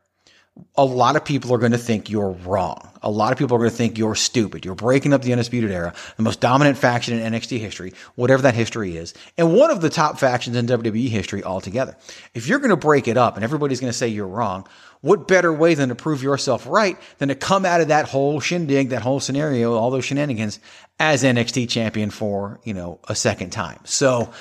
a 0.76 0.84
lot 0.84 1.16
of 1.16 1.24
people 1.24 1.52
are 1.54 1.58
going 1.58 1.72
to 1.72 1.78
think 1.78 2.10
you're 2.10 2.30
wrong. 2.30 2.90
A 3.02 3.10
lot 3.10 3.32
of 3.32 3.38
people 3.38 3.56
are 3.56 3.58
going 3.58 3.70
to 3.70 3.76
think 3.76 3.98
you're 3.98 4.14
stupid. 4.14 4.64
You're 4.64 4.74
breaking 4.74 5.12
up 5.12 5.22
the 5.22 5.32
Undisputed 5.32 5.70
Era, 5.70 5.94
the 6.16 6.22
most 6.22 6.40
dominant 6.40 6.76
faction 6.78 7.18
in 7.18 7.32
NXT 7.32 7.58
history, 7.58 7.92
whatever 8.14 8.42
that 8.42 8.54
history 8.54 8.96
is, 8.96 9.14
and 9.38 9.54
one 9.54 9.70
of 9.70 9.80
the 9.80 9.90
top 9.90 10.18
factions 10.18 10.56
in 10.56 10.66
WWE 10.66 11.08
history 11.08 11.44
altogether. 11.44 11.96
If 12.34 12.48
you're 12.48 12.58
going 12.58 12.70
to 12.70 12.76
break 12.76 13.06
it 13.06 13.16
up 13.16 13.36
and 13.36 13.44
everybody's 13.44 13.80
going 13.80 13.92
to 13.92 13.96
say 13.96 14.08
you're 14.08 14.26
wrong, 14.26 14.66
what 15.02 15.28
better 15.28 15.52
way 15.52 15.74
than 15.74 15.90
to 15.90 15.94
prove 15.94 16.22
yourself 16.22 16.66
right 16.66 16.98
than 17.18 17.28
to 17.28 17.34
come 17.34 17.64
out 17.64 17.80
of 17.80 17.88
that 17.88 18.08
whole 18.08 18.40
shindig, 18.40 18.88
that 18.88 19.02
whole 19.02 19.20
scenario, 19.20 19.74
all 19.74 19.90
those 19.90 20.04
shenanigans 20.04 20.58
as 20.98 21.22
NXT 21.22 21.68
champion 21.68 22.10
for, 22.10 22.60
you 22.64 22.74
know, 22.74 22.98
a 23.08 23.14
second 23.14 23.50
time. 23.50 23.78
So 23.84 24.32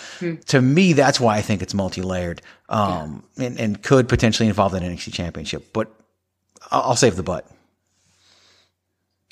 to 0.47 0.62
me, 0.62 0.93
that's 0.93 1.19
why 1.19 1.38
I 1.38 1.41
think 1.41 1.62
it's 1.62 1.73
multi-layered, 1.73 2.41
um, 2.69 3.23
and, 3.38 3.60
and 3.60 3.84
could 3.84 4.08
potentially 4.08 4.47
involve 4.47 4.71
that 4.71 4.82
NXT 4.82 5.13
championship, 5.13 5.71
but 5.73 5.91
I'll, 6.71 6.95
save 6.95 7.15
the 7.15 7.23
butt. 7.23 7.47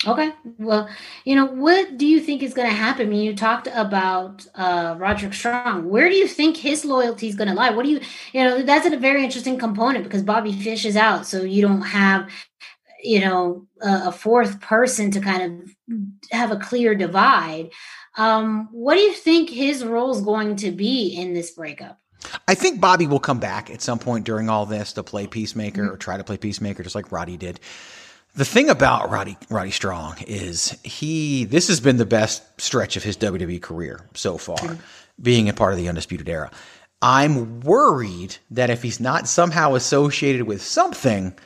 Okay. 0.06 0.32
Well, 0.58 0.89
you 1.24 1.36
know, 1.36 1.46
what 1.46 1.98
do 1.98 2.06
you 2.06 2.19
think 2.19 2.43
is 2.43 2.54
going 2.54 2.67
to 2.67 2.76
happen? 2.76 3.08
I 3.08 3.10
mean, 3.10 3.24
you 3.24 3.36
talked 3.36 3.67
about 3.74 4.46
uh, 4.56 4.96
Roderick 4.98 5.34
Strong. 5.34 5.89
Where 5.89 6.10
do 6.10 6.15
you 6.15 6.28
think 6.28 6.58
his 6.58 6.84
loyalty 6.84 7.30
is 7.30 7.36
going 7.36 7.48
to 7.48 7.54
lie? 7.54 7.69
What 7.69 7.86
do 7.86 7.91
you, 7.91 8.02
you 8.34 8.43
know, 8.43 8.63
that's 8.63 8.86
a 8.86 8.98
very 8.98 9.24
interesting 9.24 9.58
component 9.58 10.04
because 10.04 10.22
Bobby 10.22 10.52
Fish 10.52 10.86
is 10.86 10.98
out, 10.98 11.26
so 11.26 11.43
you 11.43 11.62
don't 11.62 11.84
have, 11.84 12.30
you 13.02 13.22
know, 13.22 13.65
a, 13.82 14.08
a 14.08 14.12
fourth 14.12 14.60
person 14.60 15.10
to 15.12 15.22
kind 15.22 15.63
of 15.63 15.76
have 16.32 16.52
a 16.52 16.58
clear 16.58 16.96
divide. 16.96 17.72
Um, 18.17 18.67
what 18.72 18.96
do 18.96 19.02
you 19.02 19.13
think 19.13 19.50
his 19.50 19.86
role 19.86 20.12
is 20.12 20.22
going 20.22 20.58
to 20.58 20.72
be 20.72 21.15
in 21.15 21.34
this 21.34 21.52
breakup? 21.52 22.00
I 22.48 22.56
think 22.56 22.80
Bobby 22.80 23.08
will 23.08 23.20
come 23.20 23.40
back 23.40 23.70
at 23.70 23.82
some 23.82 24.00
point 24.00 24.26
during 24.26 24.50
all 24.50 24.66
this 24.66 24.94
to 24.94 25.04
play 25.04 25.28
Peacemaker 25.28 25.92
or 25.92 25.98
try 25.98 26.18
to 26.18 26.24
play 26.24 26.38
Peacemaker 26.38 26.84
just 26.84 26.96
like 26.96 27.12
Roddy 27.12 27.38
did. 27.38 27.60
The 28.36 28.46
thing 28.46 28.70
about 28.70 29.12
Roddy 29.12 29.38
Roddy 29.50 29.72
Strong 29.72 30.18
is 30.26 30.78
he 30.84 31.46
this 31.46 31.68
has 31.68 31.80
been 31.80 31.98
the 31.98 32.06
best 32.06 32.42
stretch 32.60 32.98
of 32.98 33.04
his 33.04 33.16
WWE 33.18 33.62
career 33.62 34.02
so 34.16 34.38
far, 34.38 34.78
being 35.22 35.50
a 35.50 35.54
part 35.54 35.74
of 35.74 35.78
the 35.78 35.88
Undisputed 35.88 36.28
Era. 36.28 36.50
I'm 37.02 37.60
worried 37.60 38.38
that 38.52 38.70
if 38.70 38.82
he's 38.82 39.00
not 39.00 39.28
somehow 39.28 39.76
associated 39.76 40.44
with 40.44 40.64
something, 40.64 41.38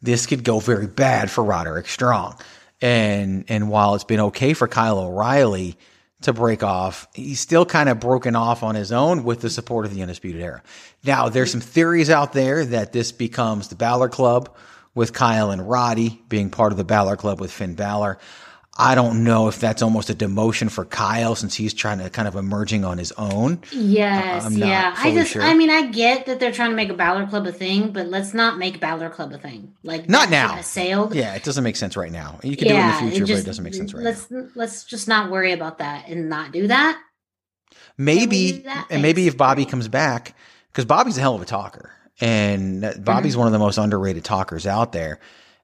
this 0.00 0.26
could 0.26 0.44
go 0.44 0.60
very 0.60 0.86
bad 0.86 1.30
for 1.30 1.42
Roderick 1.42 1.88
Strong. 1.88 2.38
And 2.80 3.44
and 3.48 3.68
while 3.68 3.96
it's 3.96 4.04
been 4.04 4.20
okay 4.20 4.54
for 4.54 4.68
Kyle 4.68 5.00
O'Reilly 5.00 5.76
to 6.22 6.32
break 6.32 6.62
off, 6.62 7.06
he's 7.14 7.40
still 7.40 7.64
kind 7.64 7.88
of 7.88 8.00
broken 8.00 8.34
off 8.34 8.62
on 8.62 8.74
his 8.74 8.90
own 8.90 9.22
with 9.22 9.40
the 9.40 9.50
support 9.50 9.86
of 9.86 9.94
the 9.94 10.02
Undisputed 10.02 10.40
Era. 10.40 10.62
Now, 11.04 11.28
there's 11.28 11.52
some 11.52 11.60
theories 11.60 12.10
out 12.10 12.32
there 12.32 12.64
that 12.64 12.92
this 12.92 13.12
becomes 13.12 13.68
the 13.68 13.76
Balor 13.76 14.08
Club 14.08 14.54
with 14.94 15.12
Kyle 15.12 15.50
and 15.50 15.68
Roddy 15.68 16.20
being 16.28 16.50
part 16.50 16.72
of 16.72 16.78
the 16.78 16.84
Balor 16.84 17.16
Club 17.16 17.40
with 17.40 17.52
Finn 17.52 17.74
Balor. 17.74 18.18
I 18.80 18.94
don't 18.94 19.24
know 19.24 19.48
if 19.48 19.58
that's 19.58 19.82
almost 19.82 20.08
a 20.08 20.14
demotion 20.14 20.70
for 20.70 20.84
Kyle 20.84 21.34
since 21.34 21.54
he's 21.56 21.74
trying 21.74 21.98
to 21.98 22.08
kind 22.10 22.28
of 22.28 22.36
emerging 22.36 22.84
on 22.84 22.96
his 22.96 23.10
own. 23.18 23.60
Yes, 23.72 24.48
yeah. 24.52 24.94
I 24.96 25.12
just, 25.12 25.32
sure. 25.32 25.42
I 25.42 25.54
mean, 25.54 25.68
I 25.68 25.88
get 25.88 26.26
that 26.26 26.38
they're 26.38 26.52
trying 26.52 26.70
to 26.70 26.76
make 26.76 26.88
a 26.88 26.94
Balor 26.94 27.26
Club 27.26 27.44
a 27.48 27.52
thing, 27.52 27.90
but 27.90 28.06
let's 28.06 28.34
not 28.34 28.56
make 28.56 28.78
Balor 28.78 29.10
Club 29.10 29.32
a 29.32 29.38
thing. 29.38 29.74
Like 29.82 30.08
Not 30.08 30.30
now. 30.30 30.50
has 30.54 30.66
sailed. 30.68 31.12
Yeah, 31.14 31.34
it 31.34 31.42
doesn't 31.42 31.64
make 31.64 31.74
sense 31.74 31.96
right 31.96 32.12
now. 32.12 32.38
You 32.44 32.56
can 32.56 32.68
do 32.68 32.74
it 32.74 32.78
in 32.78 32.86
the 32.86 33.10
future, 33.16 33.32
but 33.34 33.40
it 33.40 33.46
doesn't 33.46 33.64
make 33.64 33.74
sense 33.74 33.92
right 33.92 34.04
now. 34.04 34.10
let's, 34.10 34.30
Let's 34.54 34.84
just 34.84 35.08
not 35.08 35.30
worry 35.32 35.52
about 35.52 35.78
that 35.78 36.06
and 36.08 36.28
not 36.28 36.52
do 36.52 36.68
that. 36.68 37.00
maybe 37.96 38.52
do 38.52 38.62
that? 38.62 38.86
and 38.90 39.02
maybe 39.02 39.26
if 39.26 39.36
Bobby 39.36 39.64
comes 39.64 39.88
back 39.88 40.34
because 40.70 40.84
Bobby's 40.84 41.18
a 41.18 41.20
hell 41.20 41.34
of 41.34 41.42
a 41.42 41.46
talker 41.46 41.90
and 42.20 42.82
Bobby's 43.00 43.32
Mm-hmm. 43.32 43.38
one 43.40 43.46
of 43.48 43.52
the 43.52 43.58
most 43.58 43.78
underrated 43.78 44.24
talkers 44.24 44.66
out 44.66 44.92
there. 44.92 45.18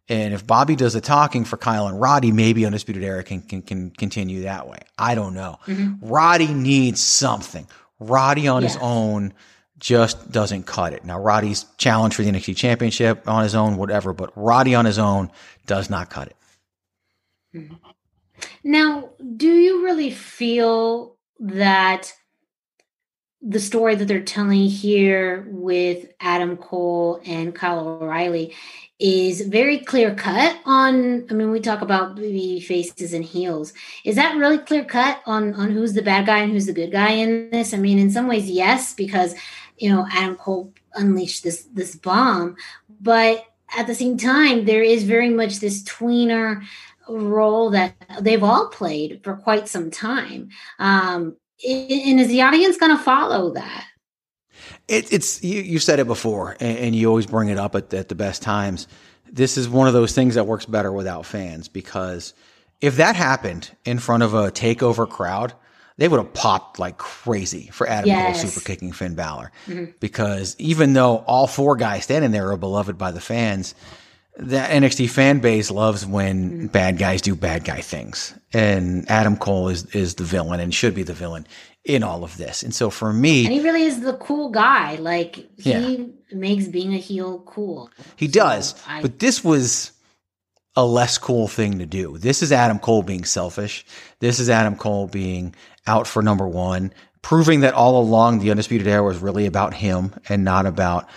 And 0.08 0.34
if 0.34 0.46
Bobby 0.46 0.76
does 0.76 0.92
the 0.92 1.00
talking 1.00 1.44
for 1.44 1.56
Kyle 1.56 1.86
and 1.86 1.98
Roddy, 1.98 2.30
maybe 2.30 2.66
Undisputed 2.66 3.02
Era 3.02 3.24
can, 3.24 3.40
can, 3.40 3.62
can 3.62 3.90
continue 3.90 4.42
that 4.42 4.68
way. 4.68 4.80
I 4.98 5.14
don't 5.14 5.32
know. 5.32 5.58
Mm-hmm. 5.66 6.06
Roddy 6.06 6.52
needs 6.52 7.00
something. 7.00 7.66
Roddy 7.98 8.46
on 8.46 8.62
his 8.62 8.76
own 8.80 9.32
just 9.78 10.30
doesn't 10.30 10.64
cut 10.64 10.92
it. 10.92 11.04
Now, 11.04 11.18
Roddy's 11.18 11.64
challenge 11.78 12.14
for 12.14 12.22
the 12.22 12.30
NXT 12.30 12.56
championship 12.56 13.28
on 13.28 13.42
his 13.42 13.54
own, 13.54 13.76
whatever, 13.76 14.12
but 14.12 14.30
Roddy 14.36 14.74
on 14.74 14.84
his 14.84 14.98
own 14.98 15.30
does 15.66 15.88
not 15.88 16.10
cut 16.10 16.28
it. 17.52 17.70
Now, 18.62 19.10
do 19.36 19.48
you 19.48 19.84
really 19.84 20.10
feel 20.10 21.16
that 21.40 22.12
the 23.46 23.60
story 23.60 23.94
that 23.94 24.08
they're 24.08 24.22
telling 24.22 24.62
here 24.68 25.46
with 25.50 26.06
Adam 26.18 26.56
Cole 26.56 27.20
and 27.26 27.54
Kyle 27.54 27.86
O'Reilly 28.02 28.54
is 28.98 29.42
very 29.42 29.78
clear 29.78 30.14
cut 30.14 30.58
on 30.64 31.26
I 31.30 31.34
mean 31.34 31.50
we 31.50 31.60
talk 31.60 31.82
about 31.82 32.16
baby 32.16 32.60
faces 32.60 33.12
and 33.12 33.24
heels. 33.24 33.74
Is 34.02 34.16
that 34.16 34.36
really 34.36 34.58
clear 34.58 34.84
cut 34.84 35.20
on 35.26 35.52
on 35.54 35.72
who's 35.72 35.92
the 35.92 36.02
bad 36.02 36.24
guy 36.24 36.38
and 36.38 36.52
who's 36.52 36.66
the 36.66 36.72
good 36.72 36.92
guy 36.92 37.10
in 37.10 37.50
this? 37.50 37.74
I 37.74 37.76
mean 37.76 37.98
in 37.98 38.10
some 38.10 38.28
ways 38.28 38.48
yes 38.48 38.94
because 38.94 39.34
you 39.76 39.90
know 39.90 40.06
Adam 40.10 40.36
Cole 40.36 40.72
unleashed 40.94 41.44
this 41.44 41.64
this 41.74 41.94
bomb, 41.96 42.56
but 43.00 43.44
at 43.76 43.86
the 43.86 43.94
same 43.94 44.16
time 44.16 44.64
there 44.64 44.82
is 44.82 45.04
very 45.04 45.28
much 45.28 45.58
this 45.58 45.82
tweener 45.82 46.62
role 47.06 47.70
that 47.70 47.94
they've 48.22 48.42
all 48.42 48.68
played 48.68 49.20
for 49.22 49.36
quite 49.36 49.68
some 49.68 49.90
time. 49.90 50.48
Um, 50.78 51.36
and 51.62 52.20
is 52.20 52.28
the 52.28 52.42
audience 52.42 52.76
going 52.76 52.96
to 52.96 53.02
follow 53.02 53.52
that? 53.54 53.86
It, 54.88 55.12
it's 55.12 55.42
you, 55.42 55.60
you 55.60 55.78
said 55.78 55.98
it 55.98 56.06
before, 56.06 56.56
and, 56.60 56.78
and 56.78 56.94
you 56.94 57.08
always 57.08 57.26
bring 57.26 57.48
it 57.48 57.58
up 57.58 57.74
at, 57.74 57.92
at 57.94 58.08
the 58.08 58.14
best 58.14 58.42
times. 58.42 58.86
This 59.30 59.56
is 59.56 59.68
one 59.68 59.88
of 59.88 59.94
those 59.94 60.14
things 60.14 60.34
that 60.34 60.46
works 60.46 60.66
better 60.66 60.92
without 60.92 61.26
fans 61.26 61.68
because 61.68 62.34
if 62.80 62.96
that 62.96 63.16
happened 63.16 63.70
in 63.84 63.98
front 63.98 64.22
of 64.22 64.34
a 64.34 64.50
takeover 64.50 65.08
crowd, 65.08 65.54
they 65.96 66.08
would 66.08 66.18
have 66.18 66.34
popped 66.34 66.78
like 66.78 66.98
crazy 66.98 67.68
for 67.72 67.88
Adam 67.88 68.08
Yes. 68.08 68.42
Cole 68.42 68.50
super 68.50 68.64
kicking 68.64 68.92
Finn 68.92 69.14
Balor. 69.14 69.52
Mm-hmm. 69.66 69.92
Because 70.00 70.56
even 70.58 70.92
though 70.92 71.18
all 71.18 71.46
four 71.46 71.76
guys 71.76 72.04
standing 72.04 72.30
there 72.30 72.50
are 72.50 72.56
beloved 72.56 72.98
by 72.98 73.10
the 73.12 73.20
fans, 73.20 73.74
the 74.36 74.56
NXT 74.56 75.10
fan 75.10 75.38
base 75.38 75.70
loves 75.70 76.04
when 76.04 76.68
mm. 76.68 76.72
bad 76.72 76.98
guys 76.98 77.22
do 77.22 77.34
bad 77.34 77.64
guy 77.64 77.80
things. 77.80 78.34
And 78.52 79.08
Adam 79.10 79.36
Cole 79.36 79.68
is, 79.68 79.86
is 79.94 80.16
the 80.16 80.24
villain 80.24 80.60
and 80.60 80.74
should 80.74 80.94
be 80.94 81.04
the 81.04 81.14
villain 81.14 81.46
in 81.84 82.02
all 82.02 82.24
of 82.24 82.36
this. 82.36 82.62
And 82.62 82.74
so 82.74 82.90
for 82.90 83.12
me, 83.12 83.44
And 83.44 83.54
he 83.54 83.60
really 83.60 83.84
is 83.84 84.00
the 84.00 84.14
cool 84.14 84.50
guy. 84.50 84.96
Like 84.96 85.36
he 85.58 85.70
Yeah. 85.70 86.04
makes 86.32 86.66
being 86.66 86.94
a 86.94 86.98
heel 86.98 87.42
cool. 87.46 87.90
He 88.16 88.26
does, 88.26 88.74
I- 88.88 89.02
but 89.02 89.18
this 89.20 89.44
was 89.44 89.92
a 90.76 90.84
less 90.84 91.18
cool 91.18 91.46
thing 91.46 91.78
to 91.78 91.86
do. 91.86 92.18
This 92.18 92.42
is 92.42 92.50
Adam 92.50 92.80
Cole 92.80 93.02
being 93.02 93.24
selfish. 93.24 93.86
This 94.18 94.40
is 94.40 94.50
Adam 94.50 94.74
Cole 94.74 95.06
being 95.06 95.54
out 95.86 96.08
for 96.08 96.22
number 96.22 96.48
one, 96.48 96.92
proving 97.22 97.60
that 97.60 97.74
all 97.74 98.00
along 98.00 98.40
the 98.40 98.50
Undisputed 98.50 98.88
Era 98.88 99.04
was 99.04 99.18
really 99.18 99.46
about 99.46 99.74
him 99.74 100.12
and 100.28 100.42
not 100.44 100.66
about 100.66 101.08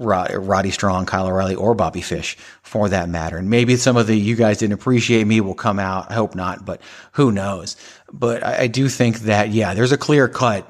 Rod- 0.00 0.34
Roddy 0.34 0.70
Strong, 0.70 1.06
Kyle 1.06 1.26
O'Reilly, 1.26 1.54
or 1.54 1.74
Bobby 1.74 2.00
Fish 2.00 2.36
for 2.62 2.88
that 2.88 3.08
matter. 3.08 3.36
And 3.36 3.48
maybe 3.50 3.76
some 3.76 3.96
of 3.96 4.06
the 4.06 4.16
you 4.16 4.34
guys 4.34 4.58
didn't 4.58 4.72
appreciate 4.72 5.26
me 5.26 5.40
will 5.40 5.54
come 5.54 5.78
out. 5.78 6.10
I 6.10 6.14
hope 6.14 6.34
not, 6.34 6.64
but 6.64 6.80
who 7.12 7.30
knows? 7.30 7.76
But 8.12 8.44
I, 8.44 8.62
I 8.62 8.66
do 8.66 8.88
think 8.88 9.20
that, 9.20 9.50
yeah, 9.50 9.74
there's 9.74 9.92
a 9.92 9.98
clear 9.98 10.26
cut 10.28 10.66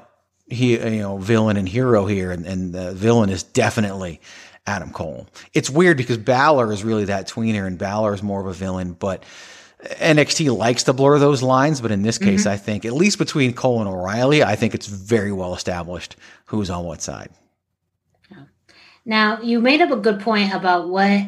he, 0.47 0.73
you 0.73 1.01
know, 1.01 1.17
villain 1.17 1.55
and 1.55 1.67
hero 1.67 2.05
here, 2.05 2.29
and, 2.29 2.45
and 2.45 2.73
the 2.73 2.91
villain 2.91 3.29
is 3.29 3.41
definitely 3.41 4.19
Adam 4.67 4.91
Cole. 4.91 5.27
It's 5.53 5.69
weird 5.69 5.95
because 5.95 6.17
Balor 6.17 6.73
is 6.73 6.83
really 6.83 7.05
that 7.05 7.27
tweener, 7.29 7.65
and 7.65 7.77
Balor 7.77 8.13
is 8.13 8.21
more 8.21 8.41
of 8.41 8.47
a 8.47 8.53
villain. 8.53 8.91
But 8.91 9.23
NXT 9.81 10.55
likes 10.55 10.83
to 10.83 10.93
blur 10.93 11.19
those 11.19 11.41
lines, 11.41 11.79
but 11.79 11.91
in 11.91 12.01
this 12.01 12.17
case, 12.17 12.41
Mm-hmm. 12.41 12.49
I 12.49 12.57
think 12.57 12.85
at 12.85 12.93
least 12.93 13.17
between 13.17 13.53
Cole 13.53 13.79
and 13.79 13.87
O'Reilly, 13.87 14.43
I 14.43 14.55
think 14.55 14.75
it's 14.75 14.87
very 14.87 15.31
well 15.31 15.55
established 15.55 16.17
who's 16.45 16.69
on 16.69 16.83
what 16.83 17.01
side. 17.01 17.29
Now, 19.05 19.41
you 19.41 19.59
made 19.59 19.81
up 19.81 19.91
a 19.91 19.97
good 19.97 20.19
point 20.19 20.53
about 20.53 20.89
what 20.89 21.27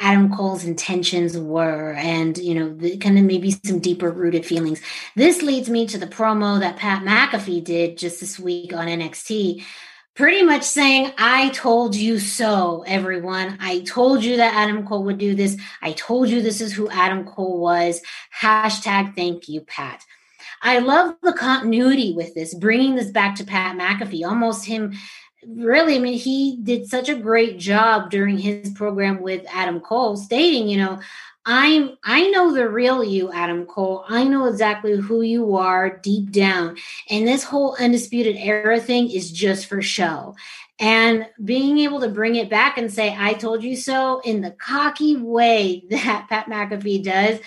Adam 0.00 0.34
Cole's 0.34 0.64
intentions 0.64 1.36
were 1.36 1.92
and, 1.94 2.36
you 2.38 2.54
know, 2.54 2.74
the, 2.74 2.96
kind 2.98 3.18
of 3.18 3.24
maybe 3.24 3.50
some 3.50 3.80
deeper 3.80 4.10
rooted 4.10 4.46
feelings. 4.46 4.80
This 5.16 5.42
leads 5.42 5.68
me 5.68 5.86
to 5.88 5.98
the 5.98 6.06
promo 6.06 6.60
that 6.60 6.76
Pat 6.76 7.02
McAfee 7.02 7.64
did 7.64 7.98
just 7.98 8.20
this 8.20 8.38
week 8.38 8.72
on 8.72 8.86
NXT, 8.86 9.64
pretty 10.14 10.44
much 10.44 10.62
saying, 10.62 11.12
I 11.18 11.48
told 11.50 11.96
you 11.96 12.18
so, 12.20 12.84
everyone. 12.86 13.58
I 13.60 13.80
told 13.80 14.22
you 14.22 14.36
that 14.36 14.54
Adam 14.54 14.86
Cole 14.86 15.04
would 15.04 15.18
do 15.18 15.34
this. 15.34 15.56
I 15.82 15.92
told 15.92 16.28
you 16.28 16.42
this 16.42 16.60
is 16.60 16.72
who 16.72 16.88
Adam 16.90 17.24
Cole 17.24 17.58
was. 17.60 18.00
Hashtag 18.40 19.16
thank 19.16 19.48
you, 19.48 19.62
Pat. 19.62 20.04
I 20.62 20.78
love 20.78 21.16
the 21.22 21.32
continuity 21.32 22.12
with 22.14 22.34
this, 22.34 22.54
bringing 22.54 22.96
this 22.96 23.10
back 23.10 23.36
to 23.36 23.44
Pat 23.44 23.76
McAfee, 23.76 24.26
almost 24.26 24.64
him 24.64 24.94
really, 25.46 25.96
I 25.96 25.98
mean, 25.98 26.18
he 26.18 26.58
did 26.62 26.88
such 26.88 27.08
a 27.08 27.14
great 27.14 27.58
job 27.58 28.10
during 28.10 28.38
his 28.38 28.70
program 28.70 29.20
with 29.20 29.44
Adam 29.52 29.80
Cole, 29.80 30.16
stating, 30.16 30.68
you 30.68 30.78
know, 30.78 31.00
I'm 31.50 31.96
I 32.04 32.28
know 32.28 32.52
the 32.52 32.68
real 32.68 33.02
you, 33.02 33.32
Adam 33.32 33.64
Cole. 33.64 34.04
I 34.06 34.24
know 34.24 34.46
exactly 34.46 34.96
who 34.98 35.22
you 35.22 35.56
are 35.56 35.98
deep 35.98 36.30
down. 36.30 36.76
And 37.08 37.26
this 37.26 37.42
whole 37.42 37.74
undisputed 37.80 38.36
era 38.36 38.78
thing 38.78 39.10
is 39.10 39.32
just 39.32 39.64
for 39.64 39.80
show. 39.80 40.34
And 40.78 41.26
being 41.42 41.78
able 41.78 42.00
to 42.00 42.08
bring 42.08 42.36
it 42.36 42.50
back 42.50 42.76
and 42.76 42.92
say, 42.92 43.16
I 43.18 43.32
told 43.32 43.64
you 43.64 43.76
so 43.76 44.20
in 44.20 44.42
the 44.42 44.50
cocky 44.50 45.16
way 45.16 45.84
that 45.90 46.26
Pat 46.28 46.46
McAfee 46.46 47.02
does. 47.02 47.40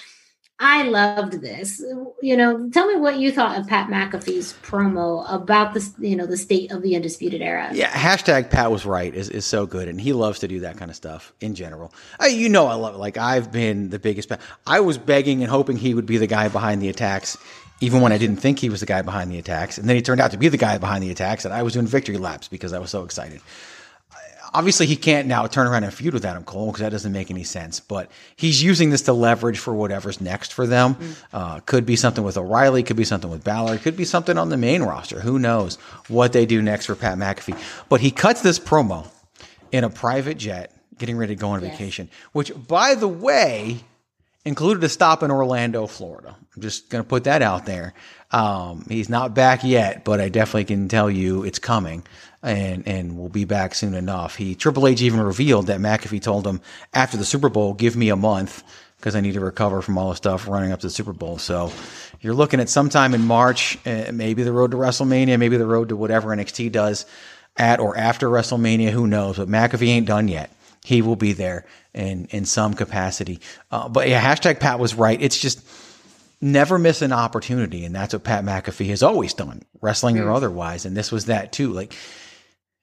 I 0.64 0.84
loved 0.84 1.41
this. 1.41 1.84
You 2.22 2.38
know, 2.38 2.70
tell 2.70 2.86
me 2.86 2.95
what 2.95 3.18
you 3.18 3.32
thought 3.32 3.57
of 3.57 3.68
Pat 3.68 3.89
McAfee's 3.89 4.53
promo 4.62 5.26
about 5.28 5.74
this, 5.74 5.91
you 5.97 6.16
know, 6.16 6.28
the 6.28 6.38
state 6.38 6.72
of 6.72 6.84
the 6.84 6.95
undisputed 6.95 7.41
era. 7.41 7.72
Yeah, 7.74 7.89
hashtag 7.89 8.51
Pat 8.51 8.70
was 8.70 8.86
right 8.86 9.12
is, 9.12 9.28
is 9.30 9.43
so 9.43 9.66
good, 9.66 9.88
and 9.88 9.99
he 9.99 10.14
loves 10.14 10.38
to 10.39 10.47
do 10.47 10.59
that 10.59 10.78
kind 10.78 10.91
of 10.91 10.95
stuff 10.95 11.34
in 11.41 11.55
general. 11.55 11.91
I, 12.20 12.28
you 12.28 12.47
know, 12.47 12.68
I 12.68 12.76
love 12.76 12.93
it. 12.93 12.99
Like 12.99 13.18
I've 13.18 13.51
been 13.51 13.89
the 13.89 13.97
biggest. 13.97 14.30
Pat. 14.30 14.39
I 14.68 14.82
was 14.82 14.99
begging 14.99 15.41
and 15.41 15.49
hoping 15.49 15.78
he 15.78 15.95
would 15.95 16.05
be 16.05 16.18
the 16.18 16.28
guy 16.28 16.47
behind 16.47 16.80
the 16.80 16.89
attacks, 16.89 17.39
even 17.80 18.01
when 18.01 18.12
I 18.12 18.20
didn't 18.20 18.38
think 18.38 18.59
he 18.59 18.70
was 18.70 18.82
the 18.82 18.86
guy 18.86 19.01
behind 19.01 19.32
the 19.32 19.39
attacks, 19.39 19.80
and 19.80 19.89
then 19.89 19.95
he 19.95 20.03
turned 20.03 20.22
out 20.22 20.30
to 20.30 20.38
be 20.38 20.47
the 20.47 20.57
guy 20.57 20.78
behind 20.78 21.03
the 21.03 21.09
attacks, 21.09 21.43
and 21.43 21.55
I 21.55 21.64
was 21.64 21.74
doing 21.74 21.88
victory 21.88 22.20
laps 22.20 22.47
because 22.47 22.72
I 22.72 22.78
was 22.78 22.91
so 22.91 23.03
excited. 23.03 23.41
Obviously, 24.54 24.86
he 24.86 24.97
can't 24.97 25.28
now 25.28 25.47
turn 25.47 25.66
around 25.66 25.86
and 25.86 25.93
feud 25.93 26.14
with 26.14 26.26
Adam 26.26 26.43
Cole 26.43 26.68
because 26.68 26.82
that 26.82 26.89
doesn't 26.89 27.12
make 27.12 27.32
any 27.32 27.43
sense. 27.43 27.80
But 27.80 28.12
he's 28.36 28.62
using 28.62 28.89
this 28.89 29.04
to 29.04 29.14
leverage 29.14 29.60
for 29.60 29.74
whatever's 29.74 30.20
next 30.20 30.54
for 30.54 30.68
them. 30.68 30.97
Uh, 31.32 31.62
could 31.62 31.86
be 31.86 31.95
something 31.95 32.24
with 32.24 32.38
O'Reilly, 32.38 32.84
could 32.84 32.97
be 32.97 33.06
something 33.06 33.30
with 33.30 33.43
Balor, 33.43 33.78
could 33.78 33.95
be 33.95 34.06
something 34.06 34.38
on 34.38 34.49
the 34.49 34.58
main 34.58 34.84
roster. 34.84 35.22
Who 35.22 35.39
knows 35.39 35.76
what 36.10 36.34
they 36.34 36.45
do 36.45 36.62
next 36.62 36.88
for 36.88 36.95
Pat 36.95 37.18
McAfee? 37.18 37.58
But 37.88 38.02
he 38.02 38.12
cuts 38.12 38.41
this 38.41 38.60
promo 38.60 39.08
in 39.72 39.86
a 39.86 39.89
private 39.89 40.38
jet, 40.38 40.76
getting 40.97 41.18
ready 41.18 41.36
to 41.36 41.39
go 41.39 41.49
on 41.49 41.62
vacation. 41.62 42.10
Which, 42.34 42.52
by 42.68 42.95
the 42.95 43.08
way, 43.08 43.80
included 44.43 44.84
a 44.84 44.89
stop 44.89 45.24
in 45.24 45.32
Orlando, 45.32 45.88
Florida. 45.88 46.36
I'm 46.56 46.62
just 46.62 46.89
going 46.89 47.04
to 47.04 47.08
put 47.08 47.24
that 47.26 47.41
out 47.41 47.66
there. 47.66 47.93
Um, 48.32 48.86
he's 48.89 49.10
not 49.10 49.34
back 49.34 49.64
yet, 49.64 50.04
but 50.04 50.20
I 50.20 50.30
definitely 50.30 50.66
can 50.66 50.88
tell 50.88 51.10
you 51.10 51.43
it's 51.43 51.60
coming 51.60 52.04
and, 52.44 52.88
and 52.88 53.18
we'll 53.18 53.30
be 53.30 53.46
back 53.46 53.76
soon 53.76 53.94
enough. 53.94 54.36
He, 54.36 54.56
Triple 54.56 54.88
H 54.88 55.02
even 55.02 55.22
revealed 55.22 55.68
that 55.68 55.80
McAfee 55.80 56.22
told 56.22 56.46
him 56.46 56.62
after 56.94 57.18
the 57.18 57.26
Super 57.26 57.50
Bowl, 57.50 57.74
give 57.74 57.96
me 57.96 58.10
a 58.10 58.16
month 58.16 58.64
because 58.98 59.16
I 59.16 59.22
need 59.22 59.34
to 59.34 59.39
recover 59.39 59.82
from 59.82 59.98
all 59.98 60.10
the 60.10 60.16
stuff 60.16 60.48
running 60.48 60.72
up 60.72 60.80
to 60.82 60.88
the 60.88 60.92
Super 60.92 61.14
Bowl. 61.14 61.39
So 61.39 61.72
you're 62.22 62.36
looking 62.36 62.60
at 62.60 62.70
sometime 62.70 63.14
in 63.14 63.26
March, 63.26 63.78
uh, 63.86 64.12
maybe 64.14 64.44
the 64.44 64.54
road 64.54 64.72
to 64.72 64.78
WrestleMania, 64.78 65.39
maybe 65.39 65.58
the 65.58 65.66
road 65.66 65.89
to 65.89 65.96
whatever 65.96 66.30
NXT 66.30 66.72
does 66.72 67.06
at 67.58 67.80
or 67.80 67.98
after 67.98 68.30
WrestleMania. 68.30 68.92
Who 68.92 69.08
knows? 69.08 69.38
But 69.38 69.48
McAfee 69.48 69.88
ain't 69.88 70.08
done 70.08 70.28
yet. 70.28 70.52
He 70.84 71.02
will 71.02 71.16
be 71.16 71.34
there 71.34 71.66
in 71.94 72.26
in 72.32 72.46
some 72.46 72.74
capacity. 72.74 73.39
Uh, 73.72 73.89
but 73.89 74.08
yeah, 74.08 74.22
hashtag 74.22 74.60
Pat 74.60 74.80
was 74.80 74.96
right. 74.96 75.22
It's 75.22 75.38
just 75.38 75.64
never 76.39 76.80
miss 76.80 77.02
an 77.04 77.12
opportunity, 77.12 77.86
and 77.86 77.94
that's 77.94 78.14
what 78.14 78.24
Pat 78.24 78.44
McAfee 78.44 78.88
has 78.88 79.04
always 79.04 79.34
done, 79.34 79.62
wrestling 79.80 80.18
or 80.18 80.32
otherwise. 80.32 80.86
And 80.86 80.98
this 80.98 81.12
was 81.12 81.26
that 81.26 81.52
too. 81.52 81.72
Like 81.72 81.96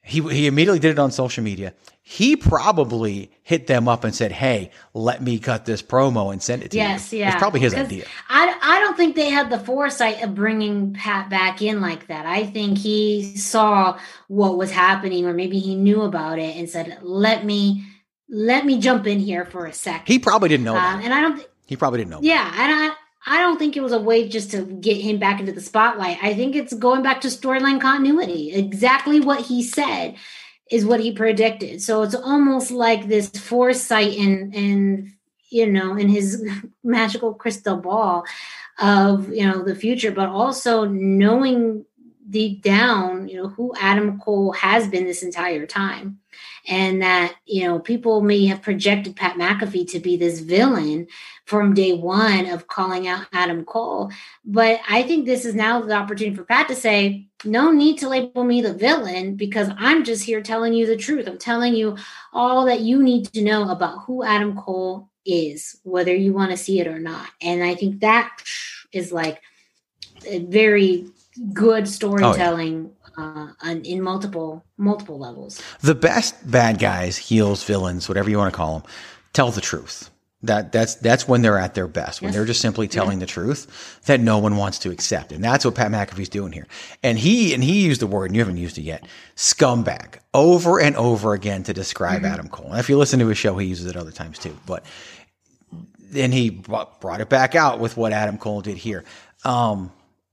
he 0.08 0.20
he 0.34 0.46
immediately 0.46 0.78
did 0.80 0.90
it 0.92 0.98
on 0.98 1.10
social 1.10 1.44
media. 1.44 1.74
He 2.02 2.36
probably 2.36 3.30
hit 3.42 3.66
them 3.66 3.86
up 3.86 4.02
and 4.04 4.14
said, 4.14 4.32
"Hey, 4.32 4.70
let 4.94 5.22
me 5.22 5.38
cut 5.38 5.66
this 5.66 5.82
promo 5.82 6.32
and 6.32 6.42
send 6.42 6.62
it 6.62 6.70
to 6.70 6.76
Yes, 6.78 7.12
you." 7.12 7.18
yeah. 7.20 7.28
It's 7.28 7.36
probably 7.38 7.60
his 7.60 7.74
idea. 7.74 8.04
I, 8.30 8.56
I 8.62 8.80
don't 8.80 8.96
think 8.96 9.14
they 9.14 9.28
had 9.30 9.50
the 9.50 9.58
foresight 9.58 10.22
of 10.22 10.34
bringing 10.34 10.94
Pat 10.94 11.28
back 11.28 11.60
in 11.62 11.80
like 11.80 12.06
that. 12.08 12.24
I 12.26 12.46
think 12.46 12.78
he 12.78 13.36
saw 13.36 13.98
what 14.28 14.56
was 14.56 14.70
happening, 14.70 15.26
or 15.26 15.34
maybe 15.34 15.58
he 15.58 15.74
knew 15.74 16.02
about 16.02 16.38
it 16.38 16.56
and 16.56 16.68
said, 16.68 16.98
"Let 17.02 17.44
me 17.44 17.84
let 18.30 18.64
me 18.66 18.78
jump 18.78 19.06
in 19.06 19.18
here 19.20 19.44
for 19.44 19.66
a 19.66 19.72
second. 19.72 20.06
He 20.06 20.18
probably 20.18 20.48
didn't 20.48 20.64
know 20.64 20.76
Um, 20.76 20.82
that. 20.82 21.04
and 21.04 21.12
I 21.14 21.20
don't. 21.20 21.36
Th- 21.36 21.48
He 21.66 21.76
probably 21.76 21.98
didn't 21.98 22.10
know. 22.10 22.20
yeah, 22.22 22.46
and 22.56 22.72
I 22.72 22.94
I 23.26 23.38
don't 23.38 23.58
think 23.58 23.76
it 23.76 23.82
was 23.82 23.92
a 23.92 24.00
way 24.00 24.28
just 24.28 24.50
to 24.52 24.62
get 24.62 25.00
him 25.00 25.18
back 25.18 25.40
into 25.40 25.52
the 25.52 25.60
spotlight. 25.60 26.18
I 26.22 26.34
think 26.34 26.54
it's 26.54 26.72
going 26.72 27.02
back 27.02 27.20
to 27.22 27.28
storyline 27.28 27.80
continuity. 27.80 28.52
Exactly 28.52 29.20
what 29.20 29.42
he 29.42 29.62
said 29.62 30.16
is 30.70 30.86
what 30.86 31.00
he 31.00 31.12
predicted. 31.12 31.82
So 31.82 32.02
it's 32.02 32.14
almost 32.14 32.70
like 32.70 33.08
this 33.08 33.28
foresight 33.30 34.18
and 34.18 34.54
and 34.54 35.12
you 35.50 35.70
know 35.70 35.96
in 35.96 36.08
his 36.08 36.42
magical 36.84 37.34
crystal 37.34 37.76
ball 37.76 38.24
of 38.78 39.32
you 39.32 39.46
know 39.46 39.62
the 39.62 39.74
future, 39.74 40.12
but 40.12 40.28
also 40.28 40.84
knowing 40.84 41.84
deep 42.28 42.62
down, 42.62 43.28
you 43.28 43.36
know, 43.36 43.48
who 43.48 43.72
Adam 43.80 44.18
Cole 44.20 44.52
has 44.52 44.88
been 44.88 45.04
this 45.04 45.22
entire 45.22 45.66
time. 45.66 46.18
And 46.66 47.00
that, 47.02 47.34
you 47.46 47.64
know, 47.64 47.78
people 47.78 48.20
may 48.20 48.44
have 48.46 48.60
projected 48.60 49.16
Pat 49.16 49.36
McAfee 49.36 49.90
to 49.92 50.00
be 50.00 50.16
this 50.16 50.40
villain 50.40 51.06
from 51.46 51.72
day 51.72 51.94
one 51.94 52.46
of 52.46 52.66
calling 52.66 53.08
out 53.08 53.26
Adam 53.32 53.64
Cole. 53.64 54.12
But 54.44 54.80
I 54.88 55.02
think 55.02 55.24
this 55.24 55.46
is 55.46 55.54
now 55.54 55.80
the 55.80 55.94
opportunity 55.94 56.36
for 56.36 56.44
Pat 56.44 56.68
to 56.68 56.74
say, 56.74 57.28
no 57.44 57.72
need 57.72 57.98
to 57.98 58.08
label 58.08 58.44
me 58.44 58.60
the 58.60 58.74
villain 58.74 59.36
because 59.36 59.70
I'm 59.78 60.04
just 60.04 60.24
here 60.24 60.42
telling 60.42 60.74
you 60.74 60.86
the 60.86 60.96
truth. 60.96 61.26
I'm 61.26 61.38
telling 61.38 61.74
you 61.74 61.96
all 62.34 62.66
that 62.66 62.80
you 62.80 63.02
need 63.02 63.32
to 63.32 63.42
know 63.42 63.70
about 63.70 64.04
who 64.04 64.22
Adam 64.22 64.54
Cole 64.56 65.08
is, 65.24 65.80
whether 65.84 66.14
you 66.14 66.34
want 66.34 66.50
to 66.50 66.56
see 66.56 66.80
it 66.80 66.86
or 66.86 66.98
not. 66.98 67.28
And 67.40 67.62
I 67.62 67.74
think 67.74 68.00
that 68.00 68.42
is 68.92 69.10
like 69.10 69.40
a 70.26 70.40
very 70.40 71.06
good 71.52 71.88
storytelling 71.88 72.90
uh, 73.16 73.48
on- 73.62 73.82
in 73.84 74.02
multiple 74.02 74.64
multiple 74.76 75.18
levels. 75.18 75.60
The 75.80 75.94
best 75.94 76.50
bad 76.50 76.78
guys, 76.78 77.16
heels, 77.16 77.64
villains, 77.64 78.08
whatever 78.08 78.30
you 78.30 78.38
want 78.38 78.52
to 78.52 78.56
call 78.56 78.78
them, 78.80 78.90
tell 79.32 79.50
the 79.50 79.60
truth. 79.60 80.10
That 80.44 80.70
that's 80.70 80.94
that's 80.94 81.26
when 81.26 81.42
they're 81.42 81.58
at 81.58 81.74
their 81.74 81.88
best. 81.88 82.22
When 82.22 82.28
Yes. 82.28 82.36
they're 82.36 82.44
just 82.44 82.60
simply 82.60 82.86
telling 82.86 83.18
the 83.18 83.26
truth 83.26 84.00
that 84.06 84.20
no 84.20 84.38
one 84.38 84.56
wants 84.56 84.78
to 84.80 84.90
accept, 84.92 85.32
and 85.32 85.42
that's 85.42 85.64
what 85.64 85.74
Pat 85.74 85.90
McAfee's 85.90 86.28
doing 86.28 86.52
here. 86.52 86.68
And 87.02 87.18
he 87.18 87.52
and 87.54 87.64
he 87.64 87.84
used 87.84 88.00
the 88.00 88.06
word, 88.06 88.26
and 88.26 88.36
you 88.36 88.40
haven't 88.40 88.56
used 88.58 88.78
it 88.78 88.82
yet, 88.82 89.04
scumbag, 89.34 90.18
over 90.32 90.78
and 90.80 90.94
over 90.94 91.34
again 91.34 91.64
to 91.64 91.72
describe 91.74 92.24
Adam 92.24 92.48
Cole. 92.48 92.70
And 92.70 92.78
if 92.78 92.88
you 92.88 92.96
listen 92.96 93.18
to 93.18 93.26
his 93.26 93.36
show, 93.36 93.56
he 93.58 93.66
uses 93.66 93.86
it 93.86 93.96
other 93.96 94.12
times 94.12 94.38
too. 94.38 94.56
But 94.64 94.84
then 95.98 96.30
he 96.30 96.50
brought 96.50 97.00
brought 97.00 97.20
it 97.20 97.28
back 97.28 97.56
out 97.56 97.80
with 97.80 97.96
what 97.96 98.12
Adam 98.12 98.38
Cole 98.38 98.60
did 98.60 98.76
here. 98.76 99.02
Um, 99.44 99.90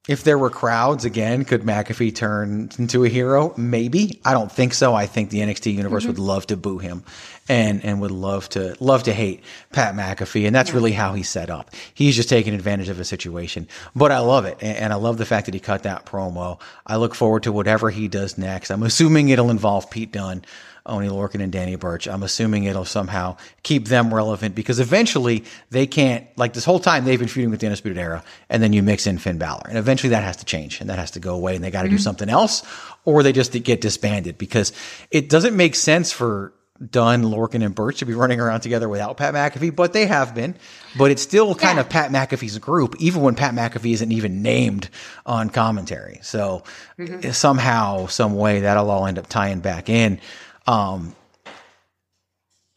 if 0.08 0.24
there 0.24 0.38
were 0.38 0.52
crowds 0.52 1.04
again, 1.04 1.46
could 1.46 1.64
McAfee 1.64 2.14
turn 2.14 2.70
into 2.78 3.04
a 3.04 3.10
hero? 3.10 3.54
Maybe. 3.58 4.22
I 4.24 4.34
don't 4.34 4.52
think 4.52 4.74
so. 4.74 4.94
I 4.94 5.08
think 5.08 5.32
the 5.32 5.40
NXT 5.40 5.74
universe 5.74 6.06
would 6.06 6.18
mm-hmm. 6.18 6.26
love 6.26 6.48
to 6.48 6.58
boo 6.58 6.78
him 6.78 7.04
and, 7.50 7.84
and 7.84 8.02
would 8.02 8.12
love 8.12 8.48
to, 8.50 8.76
love 8.80 9.04
to 9.04 9.14
hate 9.14 9.44
Pat 9.72 9.96
McAfee. 9.96 10.46
And 10.46 10.56
that's 10.56 10.74
really 10.74 10.92
how 10.92 11.14
he's 11.14 11.30
set 11.30 11.50
up. 11.50 11.72
He's 11.94 12.16
just 12.16 12.30
taking 12.30 12.54
advantage 12.54 12.90
of 12.90 13.00
a 13.00 13.06
situation, 13.06 13.68
but 13.96 14.12
I 14.12 14.20
love 14.20 14.46
it. 14.46 14.58
And, 14.62 14.78
and 14.78 14.94
I 14.94 14.98
love 14.98 15.18
the 15.18 15.26
fact 15.26 15.48
that 15.48 15.56
he 15.56 15.60
cut 15.60 15.84
that 15.84 16.06
promo. 16.06 16.60
I 16.86 16.98
look 16.98 17.16
forward 17.16 17.44
to 17.44 17.52
whatever 17.52 17.90
he 17.90 18.08
does 18.08 18.38
next. 18.38 18.70
I'm 18.70 18.84
assuming 18.84 19.30
it'll 19.30 19.50
involve 19.50 19.90
Pete 19.90 20.12
Dunne. 20.12 20.44
Oney 20.86 21.08
Lorcan 21.08 21.42
and 21.42 21.52
Danny 21.52 21.76
Burch. 21.76 22.08
I'm 22.08 22.24
assuming 22.24 22.66
it'll 22.66 22.86
somehow 22.86 23.38
keep 23.64 23.88
them 23.88 24.14
relevant 24.14 24.56
because 24.56 24.80
eventually 24.80 25.44
they 25.72 25.88
can't, 25.88 26.26
like 26.38 26.54
this 26.54 26.66
whole 26.66 26.80
time 26.80 27.06
they've 27.06 27.20
been 27.20 27.28
feuding 27.28 27.52
with 27.52 27.60
the 27.60 27.68
Undisputed 27.68 27.98
Era 27.98 28.24
and 28.50 28.62
then 28.62 28.74
you 28.74 28.84
mix 28.84 29.08
in 29.08 29.18
Finn 29.18 29.38
Balor. 29.38 29.64
And 29.68 29.78
eventually 29.78 30.12
that 30.12 30.24
has 30.24 30.38
to 30.38 30.46
change 30.46 30.82
and 30.82 30.90
that 30.90 31.00
has 31.00 31.12
to 31.12 31.20
go 31.20 31.36
away 31.36 31.56
and 31.56 31.64
they 31.64 31.72
got 31.72 31.84
to 31.84 31.90
do 31.90 31.96
mm-hmm. 31.96 32.02
something 32.02 32.30
else 32.30 32.64
or 33.04 33.24
they 33.24 33.32
just 33.32 33.52
get 33.64 33.82
disbanded 33.82 34.38
because 34.38 34.74
it 35.12 35.30
doesn't 35.30 35.56
make 35.56 35.76
sense 35.76 36.12
for 36.12 36.54
Dunn, 36.92 37.24
Lorcan, 37.24 37.64
and 37.64 37.74
Burch 37.74 38.00
to 38.00 38.06
be 38.06 38.14
running 38.14 38.42
around 38.42 38.60
together 38.60 38.90
without 38.90 39.16
Pat 39.16 39.34
McAfee, 39.34 39.74
but 39.74 39.94
they 39.94 40.08
have 40.08 40.36
been. 40.36 40.56
But 40.98 41.10
it's 41.10 41.22
still 41.22 41.56
kind 41.56 41.80
of 41.80 41.88
Pat 41.88 42.12
McAfee's 42.12 42.58
group, 42.58 42.96
even 43.00 43.22
when 43.22 43.36
Pat 43.36 43.54
McAfee 43.54 43.94
isn't 43.94 44.12
even 44.12 44.42
named 44.42 44.90
on 45.26 45.50
commentary. 45.50 46.20
So 46.22 46.64
mm-hmm. 47.00 47.32
somehow, 47.32 48.08
some 48.08 48.36
way, 48.36 48.60
that'll 48.60 48.90
all 48.90 49.06
end 49.06 49.18
up 49.18 49.28
tying 49.28 49.62
back 49.62 49.90
in. 49.90 50.20
Um, 50.68 51.16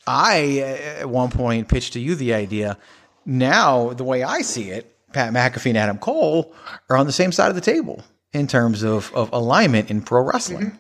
I 0.07 0.61
uh, 0.61 1.01
at 1.03 1.11
one 1.11 1.30
point 1.30 1.68
pitched 1.68 1.93
to 1.95 2.01
you 2.01 2.14
the 2.14 2.34
idea 2.34 2.78
now 3.26 3.93
the 3.93 4.05
way 4.05 4.22
I 4.22 4.41
see 4.41 4.70
it, 4.70 4.97
Pat 5.12 5.32
McAfee 5.32 5.70
and 5.70 5.78
Adam 5.78 5.99
Cole 5.99 6.55
are 6.89 6.97
on 6.97 7.07
the 7.07 7.12
same 7.12 7.30
side 7.32 7.49
of 7.51 7.55
the 7.55 7.61
table 7.61 8.03
in 8.32 8.47
terms 8.47 8.82
of, 8.82 9.12
of 9.14 9.32
alignment 9.32 9.91
in 9.91 10.01
pro 10.03 10.22
wrestling. 10.22 10.66
Mm-hmm. 10.66 10.76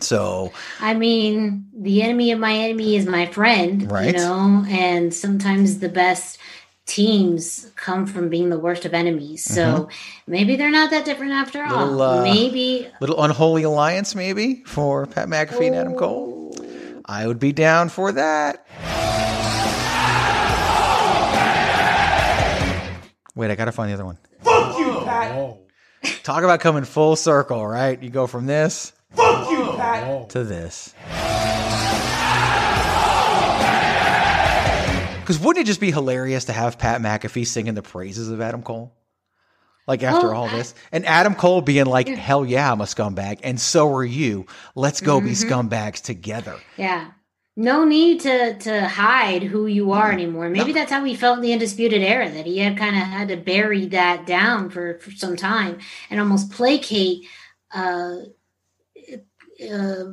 So 0.00 0.50
I 0.80 0.94
mean, 0.94 1.66
the 1.76 2.02
enemy 2.02 2.32
of 2.32 2.38
my 2.38 2.54
enemy 2.54 2.96
is 2.96 3.06
my 3.06 3.26
friend, 3.26 3.90
Right. 3.90 4.06
you 4.14 4.20
know, 4.20 4.64
and 4.68 5.12
sometimes 5.12 5.80
the 5.80 5.90
best 5.90 6.38
teams 6.90 7.70
come 7.76 8.04
from 8.04 8.28
being 8.28 8.50
the 8.50 8.58
worst 8.58 8.84
of 8.84 8.92
enemies. 8.94 9.44
So 9.44 9.88
maybe 10.26 10.56
they're 10.56 10.72
not 10.72 10.90
that 10.90 11.04
different 11.04 11.32
after 11.32 11.62
all. 11.64 11.86
Little, 11.86 12.02
uh, 12.02 12.22
maybe 12.24 12.88
little 13.00 13.22
unholy 13.22 13.62
alliance 13.62 14.14
maybe 14.16 14.64
for 14.66 15.06
Pat 15.06 15.28
McAfee 15.28 15.68
and 15.68 15.76
Adam 15.76 15.94
Cole. 15.94 16.52
I 17.04 17.26
would 17.28 17.38
be 17.38 17.52
down 17.52 17.90
for 17.90 18.10
that. 18.12 18.66
Wait, 23.36 23.50
I 23.50 23.54
gotta 23.54 23.72
find 23.72 23.88
the 23.88 23.94
other 23.94 24.04
one. 24.04 24.18
Fuck 24.42 24.78
you, 24.78 25.00
Pat. 25.04 25.56
Talk 26.24 26.42
about 26.42 26.58
coming 26.60 26.84
full 26.84 27.14
circle, 27.14 27.64
right? 27.66 28.02
You 28.02 28.10
go 28.10 28.26
from 28.26 28.46
this 28.46 28.92
Fuck 29.12 29.48
you, 29.50 29.74
Pat. 29.76 30.30
to 30.30 30.42
this. 30.44 30.92
Because 35.30 35.44
wouldn't 35.44 35.64
it 35.64 35.66
just 35.68 35.78
be 35.80 35.92
hilarious 35.92 36.46
to 36.46 36.52
have 36.52 36.76
Pat 36.76 37.00
McAfee 37.00 37.46
singing 37.46 37.74
the 37.74 37.82
praises 37.82 38.30
of 38.30 38.40
Adam 38.40 38.62
Cole? 38.62 38.92
Like 39.86 40.02
after 40.02 40.34
all 40.34 40.48
this, 40.48 40.74
and 40.90 41.06
Adam 41.06 41.36
Cole 41.36 41.60
being 41.62 41.86
like, 41.86 42.08
"Hell 42.08 42.44
yeah, 42.44 42.72
I'm 42.72 42.80
a 42.80 42.84
scumbag," 42.84 43.38
and 43.44 43.60
so 43.60 43.94
are 43.94 44.04
you. 44.04 44.46
Let's 44.74 45.00
go 45.00 45.20
be 45.20 45.30
Mhm. 45.30 45.48
scumbags 45.70 46.02
together. 46.02 46.56
Yeah. 46.76 47.12
No 47.56 47.84
need 47.84 48.22
to 48.22 48.54
to 48.58 48.88
hide 48.88 49.44
who 49.44 49.66
you 49.66 49.92
are 49.92 50.10
anymore. 50.10 50.48
Maybe 50.50 50.72
that's 50.72 50.90
how 50.90 51.04
he 51.04 51.14
felt 51.14 51.36
in 51.36 51.42
the 51.42 51.52
undisputed 51.52 52.02
era 52.02 52.28
that 52.28 52.46
he 52.46 52.58
had 52.58 52.76
kind 52.76 52.96
of 52.96 53.02
had 53.02 53.28
to 53.28 53.36
bury 53.36 53.86
that 53.86 54.26
down 54.26 54.68
for, 54.68 54.98
for 54.98 55.12
some 55.12 55.36
time 55.36 55.78
and 56.10 56.18
almost 56.18 56.50
placate 56.50 57.24
uh, 57.72 58.16
uh, 59.72 60.04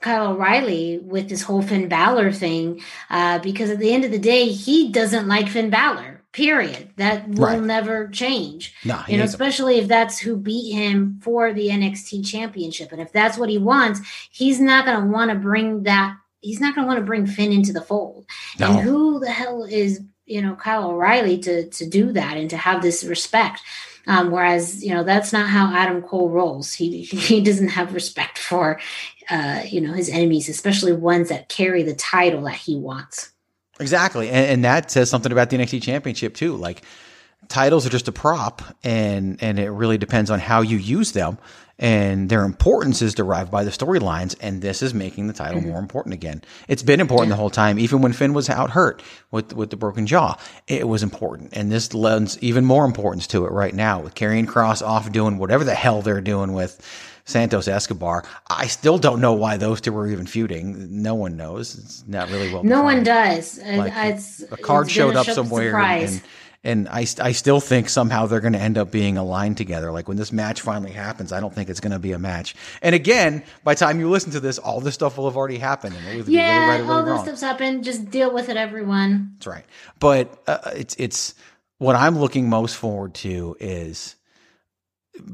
Kyle 0.00 0.32
O'Reilly 0.32 0.98
with 1.02 1.28
this 1.28 1.42
whole 1.42 1.62
Finn 1.62 1.88
Balor 1.88 2.32
thing 2.32 2.82
uh, 3.10 3.38
because 3.40 3.70
at 3.70 3.78
the 3.78 3.92
end 3.92 4.04
of 4.04 4.10
the 4.10 4.18
day 4.18 4.46
he 4.48 4.90
doesn't 4.92 5.26
like 5.28 5.48
Finn 5.48 5.70
Balor. 5.70 6.22
Period. 6.32 6.90
That 6.96 7.28
will 7.28 7.46
Right. 7.46 7.62
never 7.62 8.08
change. 8.08 8.74
He 8.82 9.12
you 9.12 9.16
know, 9.18 9.24
especially 9.24 9.78
if 9.78 9.88
that's 9.88 10.18
who 10.18 10.36
beat 10.36 10.70
him 10.72 11.18
for 11.22 11.54
the 11.54 11.68
NXT 11.70 12.26
championship. 12.26 12.92
And 12.92 13.00
if 13.00 13.10
that's 13.10 13.38
what 13.38 13.48
he 13.48 13.56
wants, 13.56 14.00
he's 14.30 14.60
not 14.60 14.84
going 14.84 15.00
to 15.00 15.06
want 15.06 15.30
to 15.30 15.36
bring 15.36 15.84
that. 15.84 16.14
He's 16.40 16.60
not 16.60 16.74
going 16.74 16.84
to 16.84 16.88
want 16.88 16.98
to 17.00 17.06
bring 17.06 17.26
Finn 17.26 17.52
into 17.52 17.72
the 17.72 17.80
fold. 17.80 18.26
No. 18.60 18.66
And 18.66 18.80
who 18.80 19.18
the 19.18 19.30
hell 19.30 19.64
is 19.64 20.02
you 20.26 20.42
know 20.42 20.54
Kyle 20.56 20.90
O'Reilly 20.90 21.38
to 21.38 21.70
to 21.70 21.88
do 21.88 22.12
that 22.12 22.36
and 22.36 22.50
to 22.50 22.56
have 22.58 22.82
this 22.82 23.02
respect? 23.02 23.60
Um, 24.06 24.30
whereas 24.30 24.84
you 24.84 24.94
know 24.94 25.02
that's 25.02 25.32
not 25.32 25.48
how 25.48 25.72
Adam 25.74 26.02
Cole 26.02 26.30
rolls. 26.30 26.72
He 26.72 27.02
he 27.04 27.40
doesn't 27.40 27.68
have 27.68 27.94
respect 27.94 28.38
for 28.38 28.80
uh, 29.30 29.62
you 29.68 29.80
know 29.80 29.92
his 29.92 30.08
enemies, 30.08 30.48
especially 30.48 30.92
ones 30.92 31.28
that 31.28 31.48
carry 31.48 31.82
the 31.82 31.94
title 31.94 32.42
that 32.42 32.54
he 32.54 32.76
wants. 32.76 33.32
Exactly. 33.80 34.30
And, 34.30 34.46
and 34.46 34.64
that 34.64 34.90
says 34.90 35.10
something 35.10 35.32
about 35.32 35.50
the 35.50 35.58
NXT 35.58 35.82
championship 35.82 36.34
too. 36.34 36.56
Like 36.56 36.82
titles 37.48 37.86
are 37.86 37.90
just 37.90 38.08
a 38.08 38.12
prop 38.12 38.62
and, 38.82 39.42
and 39.42 39.58
it 39.58 39.70
really 39.70 39.98
depends 39.98 40.30
on 40.30 40.40
how 40.40 40.62
you 40.62 40.78
use 40.78 41.12
them. 41.12 41.38
And 41.78 42.30
their 42.30 42.44
importance 42.44 43.02
is 43.02 43.14
derived 43.14 43.50
by 43.50 43.64
the 43.64 43.70
storylines. 43.70 44.34
And 44.40 44.62
this 44.62 44.82
is 44.82 44.94
making 44.94 45.26
the 45.26 45.32
title 45.32 45.60
mm-hmm. 45.60 45.70
more 45.70 45.78
important 45.78 46.14
again. 46.14 46.42
It's 46.68 46.82
been 46.82 47.00
important 47.00 47.30
the 47.30 47.36
whole 47.36 47.50
time. 47.50 47.78
Even 47.78 48.00
when 48.00 48.12
Finn 48.12 48.32
was 48.32 48.48
out 48.48 48.70
hurt 48.70 49.02
with, 49.30 49.52
with 49.52 49.70
the 49.70 49.76
broken 49.76 50.06
jaw, 50.06 50.36
it 50.66 50.88
was 50.88 51.02
important. 51.02 51.50
And 51.52 51.70
this 51.70 51.92
lends 51.92 52.38
even 52.42 52.64
more 52.64 52.84
importance 52.84 53.26
to 53.28 53.44
it 53.44 53.52
right 53.52 53.74
now 53.74 54.00
with 54.00 54.14
Karrion 54.14 54.46
Kross 54.46 54.86
off 54.86 55.12
doing 55.12 55.38
whatever 55.38 55.64
the 55.64 55.74
hell 55.74 56.00
they're 56.00 56.20
doing 56.22 56.54
with 56.54 56.80
Santos 57.26 57.68
Escobar. 57.68 58.24
I 58.48 58.68
still 58.68 58.98
don't 58.98 59.20
know 59.20 59.34
why 59.34 59.56
those 59.56 59.80
two 59.80 59.92
were 59.92 60.06
even 60.06 60.26
feuding. 60.26 61.02
No 61.02 61.14
one 61.14 61.36
knows. 61.36 61.76
It's 61.76 62.04
not 62.06 62.30
really 62.30 62.52
well 62.52 62.62
no 62.64 62.82
one 62.82 63.02
does. 63.02 63.58
Like, 63.58 63.92
it's, 63.96 64.42
a 64.50 64.56
card 64.56 64.86
it's 64.86 64.94
showed 64.94 65.16
up 65.16 65.26
somewhere 65.26 65.70
surprise. 65.70 66.14
and, 66.14 66.22
and 66.66 66.88
I, 66.88 67.06
I 67.20 67.30
still 67.30 67.60
think 67.60 67.88
somehow 67.88 68.26
they're 68.26 68.40
going 68.40 68.52
to 68.54 68.60
end 68.60 68.76
up 68.76 68.90
being 68.90 69.16
aligned 69.16 69.56
together. 69.56 69.92
Like 69.92 70.08
when 70.08 70.16
this 70.16 70.32
match 70.32 70.60
finally 70.60 70.90
happens, 70.90 71.32
I 71.32 71.38
don't 71.38 71.54
think 71.54 71.70
it's 71.70 71.78
going 71.78 71.92
to 71.92 72.00
be 72.00 72.10
a 72.10 72.18
match. 72.18 72.56
And 72.82 72.92
again, 72.92 73.44
by 73.62 73.74
the 73.74 73.78
time 73.80 74.00
you 74.00 74.10
listen 74.10 74.32
to 74.32 74.40
this, 74.40 74.58
all 74.58 74.80
this 74.80 74.94
stuff 74.94 75.16
will 75.16 75.26
have 75.26 75.36
already 75.36 75.58
happened 75.58 75.94
and 75.94 76.04
it'll 76.04 76.18
either 76.18 76.26
be 76.26 76.32
yeah, 76.32 76.70
really 76.70 76.82
right 76.82 76.90
all 76.90 76.96
really 76.96 77.10
those 77.10 77.16
wrong. 77.18 77.24
stuff's 77.24 77.40
happened. 77.40 77.84
Just 77.84 78.10
deal 78.10 78.34
with 78.34 78.48
it, 78.48 78.56
everyone. 78.56 79.34
That's 79.34 79.46
right. 79.46 79.64
But 80.00 80.42
uh, 80.48 80.72
it's 80.74 80.96
it's 80.98 81.34
what 81.78 81.94
I'm 81.94 82.18
looking 82.18 82.48
most 82.48 82.76
forward 82.76 83.14
to 83.14 83.56
is 83.60 84.16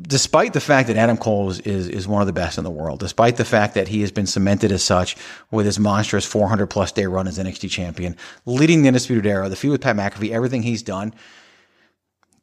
despite 0.03 0.53
the 0.53 0.61
fact 0.61 0.89
that 0.89 0.97
Adam 0.97 1.17
Cole 1.17 1.51
is, 1.51 1.61
is 1.61 1.89
is 1.89 2.09
one 2.09 2.21
of 2.21 2.27
the 2.27 2.33
best 2.33 2.59
in 2.59 2.65
the 2.65 2.71
world, 2.71 3.01
despite 3.01 3.37
the 3.37 3.45
fact 3.45 3.75
that 3.75 3.89
he 3.89 4.01
has 4.01 4.13
been 4.13 4.27
cemented 4.27 4.73
as 4.73 4.83
such 4.83 5.17
with 5.51 5.67
his 5.67 5.79
monstrous 5.79 6.25
400 6.25 6.67
plus 6.69 6.93
day 6.93 7.07
run 7.07 7.29
as 7.29 7.39
NXT 7.39 7.71
champion, 7.71 8.17
leading 8.47 8.83
the 8.83 8.89
Undisputed 8.89 9.27
Era, 9.27 9.49
the 9.49 9.57
feud 9.57 9.73
with 9.73 9.81
Pat 9.81 9.97
McAfee, 9.97 10.31
everything 10.31 10.63
he's 10.63 10.83
done. 10.83 11.15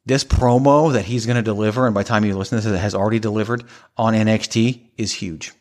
This 0.06 0.24
promo 0.24 0.92
that 0.92 1.04
he's 1.04 1.26
going 1.26 1.36
to 1.36 1.42
deliver, 1.42 1.86
and 1.86 1.94
by 1.94 2.02
the 2.02 2.08
time 2.08 2.24
you 2.24 2.36
listen 2.36 2.58
to 2.58 2.68
this, 2.68 2.74
it 2.74 2.78
has 2.78 2.94
already 2.94 3.18
delivered 3.18 3.64
on 3.96 4.14
NXT, 4.14 4.80
is 4.96 5.12
huge. 5.12 5.52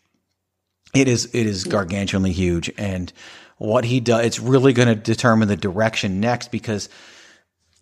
It 0.94 1.08
is 1.08 1.26
it 1.34 1.46
is 1.46 1.66
gargantuanly 1.66 2.32
huge, 2.32 2.72
and 2.78 3.12
what 3.58 3.86
he 3.86 4.00
does, 4.00 4.26
it's 4.26 4.40
really 4.40 4.74
going 4.74 4.88
to 4.88 4.96
determine 4.96 5.48
the 5.48 5.58
direction 5.58 6.20
next 6.20 6.50
because 6.50 6.90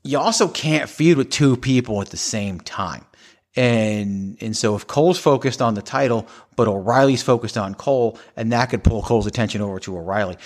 you 0.04 0.18
also 0.18 0.48
can't 0.48 0.90
feud 0.90 1.18
with 1.18 1.30
two 1.30 1.56
people 1.56 2.02
at 2.02 2.10
the 2.10 2.18
same 2.18 2.60
time. 2.60 3.06
And 3.58 4.38
and 4.40 4.56
so 4.56 4.76
if 4.76 4.86
Cole's 4.86 5.18
focused 5.18 5.62
on 5.62 5.74
the 5.74 5.82
title, 5.82 6.28
but 6.56 6.68
O'Reilly's 6.68 7.24
focused 7.24 7.58
on 7.58 7.74
Cole, 7.74 8.20
and 8.36 8.52
that 8.52 8.70
could 8.70 8.84
pull 8.84 9.02
Cole's 9.02 9.26
attention 9.26 9.62
over 9.62 9.80
to 9.80 9.98
O'Reilly. 9.98 10.38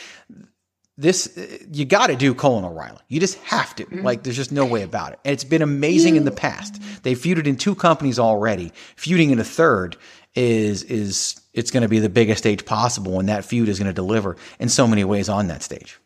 This 0.97 1.37
you 1.71 1.83
got 1.83 2.07
to 2.07 2.15
do 2.15 2.33
Cole 2.33 2.57
and 2.57 2.65
O'Reilly. 2.65 2.99
You 3.09 3.19
just 3.19 3.37
have 3.39 3.75
to. 3.75 3.85
Mm-hmm. 3.85 4.05
Like 4.05 4.23
there's 4.23 4.37
just 4.37 4.53
no 4.53 4.65
way 4.65 4.83
about 4.83 5.11
it. 5.13 5.19
And 5.25 5.33
it's 5.33 5.43
been 5.43 5.61
amazing 5.61 6.15
in 6.15 6.23
the 6.23 6.31
past. 6.31 6.81
They 7.03 7.13
feuded 7.13 7.47
in 7.47 7.57
two 7.57 7.75
companies 7.75 8.17
already. 8.17 8.71
Feuding 8.95 9.31
in 9.31 9.39
a 9.39 9.43
third 9.43 9.97
is 10.33 10.83
is 10.83 11.41
it's 11.53 11.71
going 11.71 11.83
to 11.83 11.89
be 11.89 11.99
the 11.99 12.09
biggest 12.09 12.39
stage 12.39 12.63
possible, 12.65 13.19
and 13.19 13.27
that 13.27 13.43
feud 13.43 13.67
is 13.67 13.77
going 13.77 13.89
to 13.89 13.93
deliver 13.93 14.37
in 14.57 14.69
so 14.69 14.87
many 14.87 15.03
ways 15.03 15.27
on 15.27 15.47
that 15.47 15.63
stage. 15.63 15.99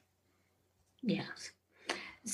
Yes. 1.03 1.27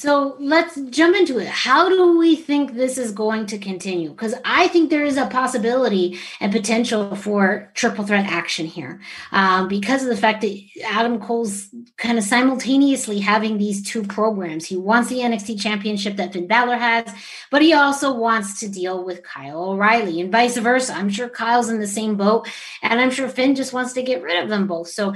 So 0.01 0.35
let's 0.39 0.81
jump 0.89 1.15
into 1.15 1.37
it. 1.37 1.47
How 1.47 1.87
do 1.87 2.17
we 2.17 2.35
think 2.35 2.73
this 2.73 2.97
is 2.97 3.11
going 3.11 3.45
to 3.45 3.59
continue? 3.59 4.09
Because 4.09 4.33
I 4.43 4.67
think 4.69 4.89
there 4.89 5.05
is 5.05 5.15
a 5.15 5.27
possibility 5.27 6.17
and 6.39 6.51
potential 6.51 7.15
for 7.15 7.69
triple 7.75 8.03
threat 8.03 8.25
action 8.25 8.65
here 8.65 8.99
um, 9.31 9.67
because 9.67 10.01
of 10.01 10.09
the 10.09 10.17
fact 10.17 10.41
that 10.41 10.59
Adam 10.85 11.19
Cole's 11.19 11.69
kind 11.97 12.17
of 12.17 12.23
simultaneously 12.23 13.19
having 13.19 13.59
these 13.59 13.83
two 13.83 14.01
programs. 14.01 14.65
He 14.65 14.75
wants 14.75 15.09
the 15.09 15.19
NXT 15.19 15.61
championship 15.61 16.15
that 16.15 16.33
Finn 16.33 16.47
Balor 16.47 16.77
has, 16.77 17.13
but 17.51 17.61
he 17.61 17.73
also 17.73 18.11
wants 18.11 18.59
to 18.61 18.69
deal 18.69 19.05
with 19.05 19.21
Kyle 19.21 19.65
O'Reilly 19.65 20.19
and 20.19 20.31
vice 20.31 20.57
versa. 20.57 20.95
I'm 20.95 21.11
sure 21.11 21.29
Kyle's 21.29 21.69
in 21.69 21.79
the 21.79 21.85
same 21.85 22.15
boat, 22.15 22.49
and 22.81 22.99
I'm 22.99 23.11
sure 23.11 23.29
Finn 23.29 23.53
just 23.53 23.71
wants 23.71 23.93
to 23.93 24.01
get 24.01 24.23
rid 24.23 24.41
of 24.41 24.49
them 24.49 24.65
both. 24.65 24.87
So 24.87 25.13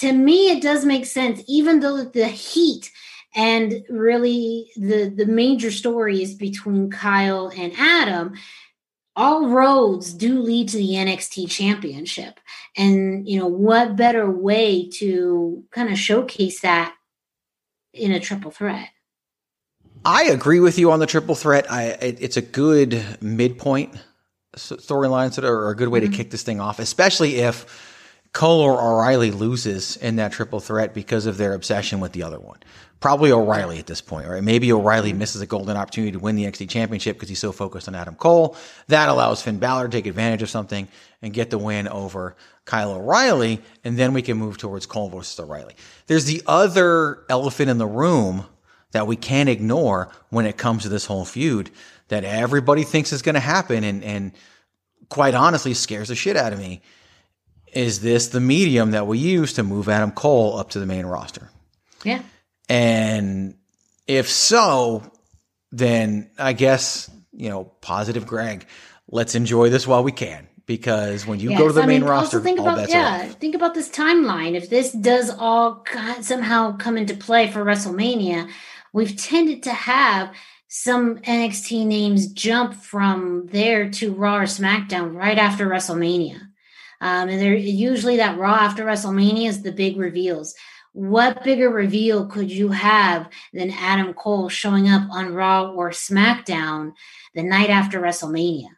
to 0.00 0.12
me, 0.12 0.50
it 0.50 0.62
does 0.62 0.84
make 0.84 1.06
sense, 1.06 1.42
even 1.48 1.80
though 1.80 2.04
the 2.04 2.28
heat 2.28 2.92
and 3.36 3.84
really 3.90 4.72
the 4.76 5.12
the 5.14 5.26
major 5.26 5.70
story 5.70 6.22
is 6.22 6.34
between 6.34 6.90
Kyle 6.90 7.52
and 7.56 7.72
Adam. 7.76 8.34
All 9.14 9.48
roads 9.48 10.12
do 10.12 10.40
lead 10.40 10.70
to 10.70 10.78
the 10.78 10.94
NXT 10.94 11.48
championship. 11.50 12.40
And 12.76 13.28
you 13.28 13.38
know, 13.38 13.46
what 13.46 13.96
better 13.96 14.30
way 14.30 14.88
to 14.94 15.62
kind 15.70 15.90
of 15.90 15.98
showcase 15.98 16.60
that 16.60 16.94
in 17.92 18.10
a 18.12 18.20
triple 18.20 18.50
threat? 18.50 18.88
I 20.04 20.24
agree 20.24 20.60
with 20.60 20.78
you 20.78 20.90
on 20.90 20.98
the 20.98 21.06
triple 21.06 21.34
threat. 21.34 21.70
I 21.70 21.84
it, 21.84 22.18
it's 22.20 22.36
a 22.38 22.42
good 22.42 23.04
midpoint 23.20 23.94
s- 24.54 24.72
storyline, 24.78 25.32
sort 25.32 25.44
of, 25.44 25.50
or 25.50 25.70
a 25.70 25.76
good 25.76 25.88
way 25.88 26.00
to 26.00 26.06
mm-hmm. 26.06 26.14
kick 26.14 26.30
this 26.30 26.42
thing 26.42 26.60
off, 26.60 26.78
especially 26.78 27.36
if 27.36 27.66
Cole 28.36 28.60
or 28.60 28.78
O'Reilly 28.78 29.30
loses 29.30 29.96
in 29.96 30.16
that 30.16 30.30
triple 30.30 30.60
threat 30.60 30.92
because 30.92 31.24
of 31.24 31.38
their 31.38 31.54
obsession 31.54 32.00
with 32.00 32.12
the 32.12 32.22
other 32.22 32.38
one. 32.38 32.58
Probably 33.00 33.32
O'Reilly 33.32 33.78
at 33.78 33.86
this 33.86 34.02
point, 34.02 34.28
right? 34.28 34.44
Maybe 34.44 34.70
O'Reilly 34.70 35.08
mm-hmm. 35.08 35.20
misses 35.20 35.40
a 35.40 35.46
golden 35.46 35.74
opportunity 35.74 36.12
to 36.12 36.18
win 36.18 36.36
the 36.36 36.44
NXT 36.44 36.68
championship 36.68 37.16
because 37.16 37.30
he's 37.30 37.38
so 37.38 37.50
focused 37.50 37.88
on 37.88 37.94
Adam 37.94 38.14
Cole. 38.14 38.54
That 38.88 39.08
allows 39.08 39.40
Finn 39.40 39.58
Balor 39.58 39.88
to 39.88 39.90
take 39.90 40.04
advantage 40.04 40.42
of 40.42 40.50
something 40.50 40.86
and 41.22 41.32
get 41.32 41.48
the 41.48 41.56
win 41.56 41.88
over 41.88 42.36
Kyle 42.66 42.92
O'Reilly, 42.92 43.62
and 43.84 43.96
then 43.96 44.12
we 44.12 44.20
can 44.20 44.36
move 44.36 44.58
towards 44.58 44.84
Cole 44.84 45.08
versus 45.08 45.40
O'Reilly. 45.40 45.74
There's 46.06 46.26
the 46.26 46.42
other 46.46 47.24
elephant 47.30 47.70
in 47.70 47.78
the 47.78 47.86
room 47.86 48.44
that 48.90 49.06
we 49.06 49.16
can't 49.16 49.48
ignore 49.48 50.10
when 50.28 50.44
it 50.44 50.58
comes 50.58 50.82
to 50.82 50.90
this 50.90 51.06
whole 51.06 51.24
feud 51.24 51.70
that 52.08 52.22
everybody 52.22 52.82
thinks 52.82 53.14
is 53.14 53.22
going 53.22 53.34
to 53.34 53.40
happen 53.40 53.82
and, 53.82 54.04
and 54.04 54.32
quite 55.08 55.34
honestly 55.34 55.72
scares 55.72 56.08
the 56.08 56.14
shit 56.14 56.36
out 56.36 56.52
of 56.52 56.58
me. 56.58 56.82
Is 57.76 58.00
this 58.00 58.28
the 58.28 58.40
medium 58.40 58.92
that 58.92 59.06
we 59.06 59.18
use 59.18 59.52
to 59.54 59.62
move 59.62 59.88
Adam 59.90 60.10
Cole 60.10 60.56
up 60.58 60.70
to 60.70 60.80
the 60.80 60.86
main 60.86 61.04
roster? 61.04 61.50
Yeah. 62.04 62.22
And 62.70 63.54
If 64.06 64.30
so, 64.30 65.02
then 65.72 66.30
I 66.38 66.52
guess, 66.54 67.10
you 67.32 67.50
know, 67.50 67.64
positive 67.64 68.26
Greg, 68.26 68.66
let's 69.08 69.34
enjoy 69.34 69.68
this 69.68 69.86
while 69.86 70.02
we 70.02 70.12
can. 70.12 70.48
Because 70.64 71.26
when 71.26 71.38
you 71.38 71.50
Yes, 71.50 71.58
go 71.60 71.68
to 71.68 71.72
the 71.74 71.82
I 71.82 71.86
main 71.86 72.00
mean, 72.00 72.10
roster, 72.10 72.40
think 72.40 72.58
all 72.58 72.68
about 72.68 72.88
yeah, 72.88 73.26
off. 73.28 73.34
think 73.34 73.54
about 73.54 73.74
this 73.74 73.88
timeline. 73.88 74.56
If 74.56 74.68
this 74.68 74.90
does 74.90 75.30
all 75.30 75.84
somehow 76.22 76.76
come 76.76 76.96
into 76.96 77.14
play 77.14 77.48
for 77.50 77.64
WrestleMania, 77.64 78.50
we've 78.92 79.16
tended 79.16 79.62
to 79.64 79.70
have 79.70 80.34
some 80.66 81.18
NXT 81.18 81.86
names 81.86 82.26
jump 82.32 82.74
from 82.74 83.46
there 83.46 83.88
to 83.90 84.12
Raw 84.12 84.38
or 84.38 84.42
SmackDown 84.44 85.14
right 85.14 85.38
after 85.38 85.68
WrestleMania. 85.68 86.45
Um, 87.00 87.28
and 87.28 87.40
they're 87.40 87.54
usually 87.54 88.16
that 88.16 88.38
Raw 88.38 88.54
after 88.54 88.84
WrestleMania 88.84 89.48
is 89.48 89.62
the 89.62 89.72
big 89.72 89.96
reveals. 89.96 90.54
What 90.92 91.44
bigger 91.44 91.68
reveal 91.68 92.26
could 92.26 92.50
you 92.50 92.68
have 92.70 93.28
than 93.52 93.70
Adam 93.70 94.14
Cole 94.14 94.48
showing 94.48 94.88
up 94.88 95.02
on 95.10 95.34
Raw 95.34 95.70
or 95.70 95.90
SmackDown 95.90 96.92
the 97.34 97.42
night 97.42 97.68
after 97.68 98.00
WrestleMania? 98.00 98.68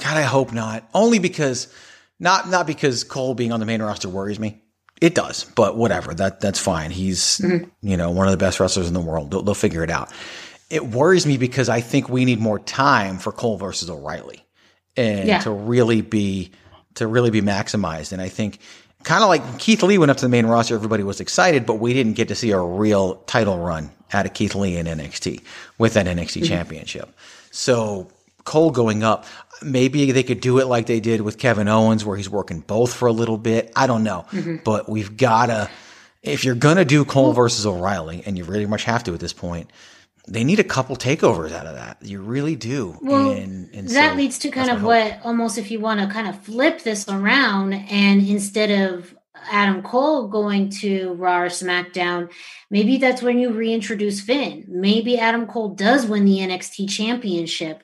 God, 0.00 0.16
I 0.16 0.22
hope 0.22 0.52
not. 0.52 0.88
Only 0.92 1.18
because 1.20 1.72
not 2.18 2.48
not 2.48 2.66
because 2.66 3.04
Cole 3.04 3.34
being 3.34 3.52
on 3.52 3.60
the 3.60 3.66
main 3.66 3.80
roster 3.82 4.08
worries 4.08 4.40
me. 4.40 4.60
It 5.00 5.14
does, 5.14 5.44
but 5.44 5.76
whatever. 5.76 6.14
That 6.14 6.40
that's 6.40 6.58
fine. 6.58 6.90
He's 6.90 7.40
you 7.80 7.96
know 7.96 8.10
one 8.10 8.26
of 8.26 8.32
the 8.32 8.38
best 8.38 8.58
wrestlers 8.58 8.88
in 8.88 8.94
the 8.94 9.00
world. 9.00 9.30
They'll, 9.30 9.42
they'll 9.42 9.54
figure 9.54 9.84
it 9.84 9.90
out. 9.90 10.10
It 10.70 10.86
worries 10.86 11.26
me 11.26 11.36
because 11.36 11.68
I 11.68 11.80
think 11.80 12.08
we 12.08 12.24
need 12.24 12.40
more 12.40 12.58
time 12.58 13.18
for 13.18 13.30
Cole 13.30 13.56
versus 13.58 13.90
O'Reilly, 13.90 14.44
and 14.96 15.28
Yeah. 15.28 15.40
to 15.40 15.50
really 15.50 16.00
be 16.00 16.52
to 16.94 17.06
really 17.06 17.30
be 17.30 17.40
maximized. 17.40 18.12
And 18.12 18.20
I 18.20 18.28
think 18.28 18.58
kind 19.02 19.22
of 19.22 19.28
like 19.28 19.58
Keith 19.58 19.82
Lee 19.82 19.98
went 19.98 20.10
up 20.10 20.16
to 20.18 20.24
the 20.24 20.28
main 20.28 20.46
roster, 20.46 20.74
everybody 20.74 21.02
was 21.02 21.20
excited, 21.20 21.66
but 21.66 21.74
we 21.74 21.92
didn't 21.92 22.14
get 22.14 22.28
to 22.28 22.34
see 22.34 22.50
a 22.50 22.60
real 22.60 23.16
title 23.26 23.58
run 23.58 23.90
out 24.12 24.26
of 24.26 24.34
Keith 24.34 24.54
Lee 24.54 24.76
in 24.76 24.86
NXT 24.86 25.42
with 25.78 25.94
that 25.94 26.06
NXT 26.06 26.16
mm-hmm. 26.16 26.44
championship. 26.44 27.14
So 27.50 28.10
Cole 28.44 28.70
going 28.70 29.02
up, 29.02 29.24
maybe 29.62 30.10
they 30.12 30.22
could 30.22 30.40
do 30.40 30.58
it 30.58 30.66
like 30.66 30.86
they 30.86 31.00
did 31.00 31.20
with 31.20 31.38
Kevin 31.38 31.68
Owens, 31.68 32.04
where 32.04 32.16
he's 32.16 32.30
working 32.30 32.60
both 32.60 32.92
for 32.92 33.06
a 33.06 33.12
little 33.12 33.38
bit. 33.38 33.72
I 33.76 33.86
don't 33.86 34.04
know, 34.04 34.26
mm-hmm. 34.30 34.56
but 34.64 34.88
we've 34.88 35.16
gotta. 35.16 35.70
If 36.22 36.44
you're 36.44 36.54
gonna 36.54 36.84
do 36.84 37.04
Cole 37.04 37.32
versus 37.32 37.66
O'Reilly, 37.66 38.22
and 38.24 38.38
you 38.38 38.44
really 38.44 38.66
much 38.66 38.84
have 38.84 39.02
to 39.04 39.14
at 39.14 39.20
this 39.20 39.32
point, 39.32 39.70
they 40.28 40.44
need 40.44 40.60
a 40.60 40.64
couple 40.64 40.96
takeovers 40.96 41.52
out 41.52 41.66
of 41.66 41.74
that. 41.74 41.98
You 42.00 42.20
really 42.20 42.54
do. 42.54 42.96
Well, 43.02 43.30
and, 43.30 43.68
and 43.74 43.88
that 43.88 44.12
so 44.12 44.16
leads 44.16 44.38
to 44.40 44.50
kind 44.50 44.70
of 44.70 44.82
what 44.82 45.18
almost 45.24 45.58
if 45.58 45.70
you 45.70 45.80
want 45.80 46.00
to 46.00 46.06
kind 46.06 46.28
of 46.28 46.38
flip 46.40 46.82
this 46.82 47.08
around 47.08 47.72
and 47.72 48.26
instead 48.26 48.70
of 48.70 49.14
Adam 49.50 49.82
Cole 49.82 50.28
going 50.28 50.70
to 50.70 51.14
Raw 51.14 51.42
or 51.42 51.46
SmackDown, 51.46 52.30
maybe 52.70 52.98
that's 52.98 53.22
when 53.22 53.38
you 53.38 53.50
reintroduce 53.50 54.20
Finn. 54.20 54.64
Maybe 54.68 55.18
Adam 55.18 55.46
Cole 55.46 55.70
does 55.70 56.06
win 56.06 56.24
the 56.24 56.38
NXT 56.38 56.88
championship. 56.88 57.82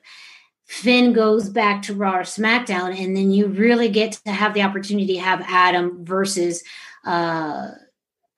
Finn 0.65 1.13
goes 1.13 1.49
back 1.49 1.81
to 1.83 1.93
Raw 1.93 2.17
or 2.17 2.21
SmackDown, 2.21 2.97
and 2.97 3.17
then 3.17 3.31
you 3.31 3.47
really 3.47 3.89
get 3.89 4.13
to 4.25 4.31
have 4.31 4.53
the 4.53 4.61
opportunity 4.61 5.15
to 5.15 5.19
have 5.19 5.41
Adam 5.47 6.05
versus 6.05 6.63
uh, 7.05 7.71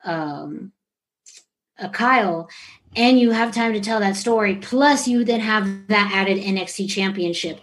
um, 0.03 0.71
uh, 1.77 1.89
Kyle, 1.89 2.49
and 2.95 3.19
you 3.19 3.31
have 3.31 3.53
time 3.53 3.73
to 3.73 3.79
tell 3.79 3.99
that 3.99 4.15
story. 4.15 4.55
Plus, 4.55 5.07
you 5.07 5.23
then 5.23 5.39
have 5.39 5.87
that 5.87 6.11
added 6.13 6.37
NXT 6.37 6.89
championship 6.89 7.59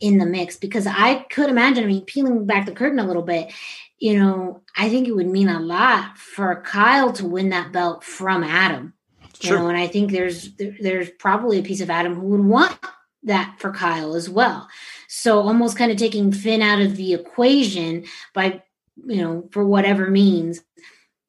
in 0.00 0.18
the 0.18 0.26
mix 0.26 0.56
because 0.56 0.86
I 0.86 1.26
could 1.30 1.48
imagine, 1.48 1.84
I 1.84 1.86
mean, 1.86 2.04
peeling 2.04 2.46
back 2.46 2.66
the 2.66 2.72
curtain 2.72 2.98
a 2.98 3.06
little 3.06 3.22
bit, 3.22 3.52
you 3.98 4.18
know, 4.18 4.62
I 4.76 4.88
think 4.88 5.06
it 5.06 5.12
would 5.12 5.28
mean 5.28 5.48
a 5.48 5.60
lot 5.60 6.18
for 6.18 6.60
Kyle 6.62 7.12
to 7.12 7.26
win 7.26 7.50
that 7.50 7.72
belt 7.72 8.02
from 8.02 8.42
Adam. 8.42 8.94
You 9.40 9.48
Sure. 9.48 9.58
know, 9.58 9.68
and 9.68 9.78
I 9.78 9.86
think 9.88 10.12
there's 10.12 10.50
there's 10.56 11.10
probably 11.18 11.58
a 11.58 11.62
piece 11.64 11.80
of 11.80 11.90
Adam 11.90 12.14
who 12.14 12.28
would 12.28 12.44
want 12.44 12.76
that 13.24 13.56
for 13.58 13.72
Kyle 13.72 14.14
as 14.14 14.28
well. 14.28 14.68
So 15.08 15.40
almost 15.40 15.76
kind 15.78 15.90
of 15.92 15.98
taking 15.98 16.32
Finn 16.32 16.62
out 16.62 16.80
of 16.80 16.96
the 16.96 17.12
equation 17.14 18.04
by, 18.34 18.62
you 19.04 19.22
know, 19.22 19.48
for 19.52 19.64
whatever 19.64 20.08
means, 20.10 20.60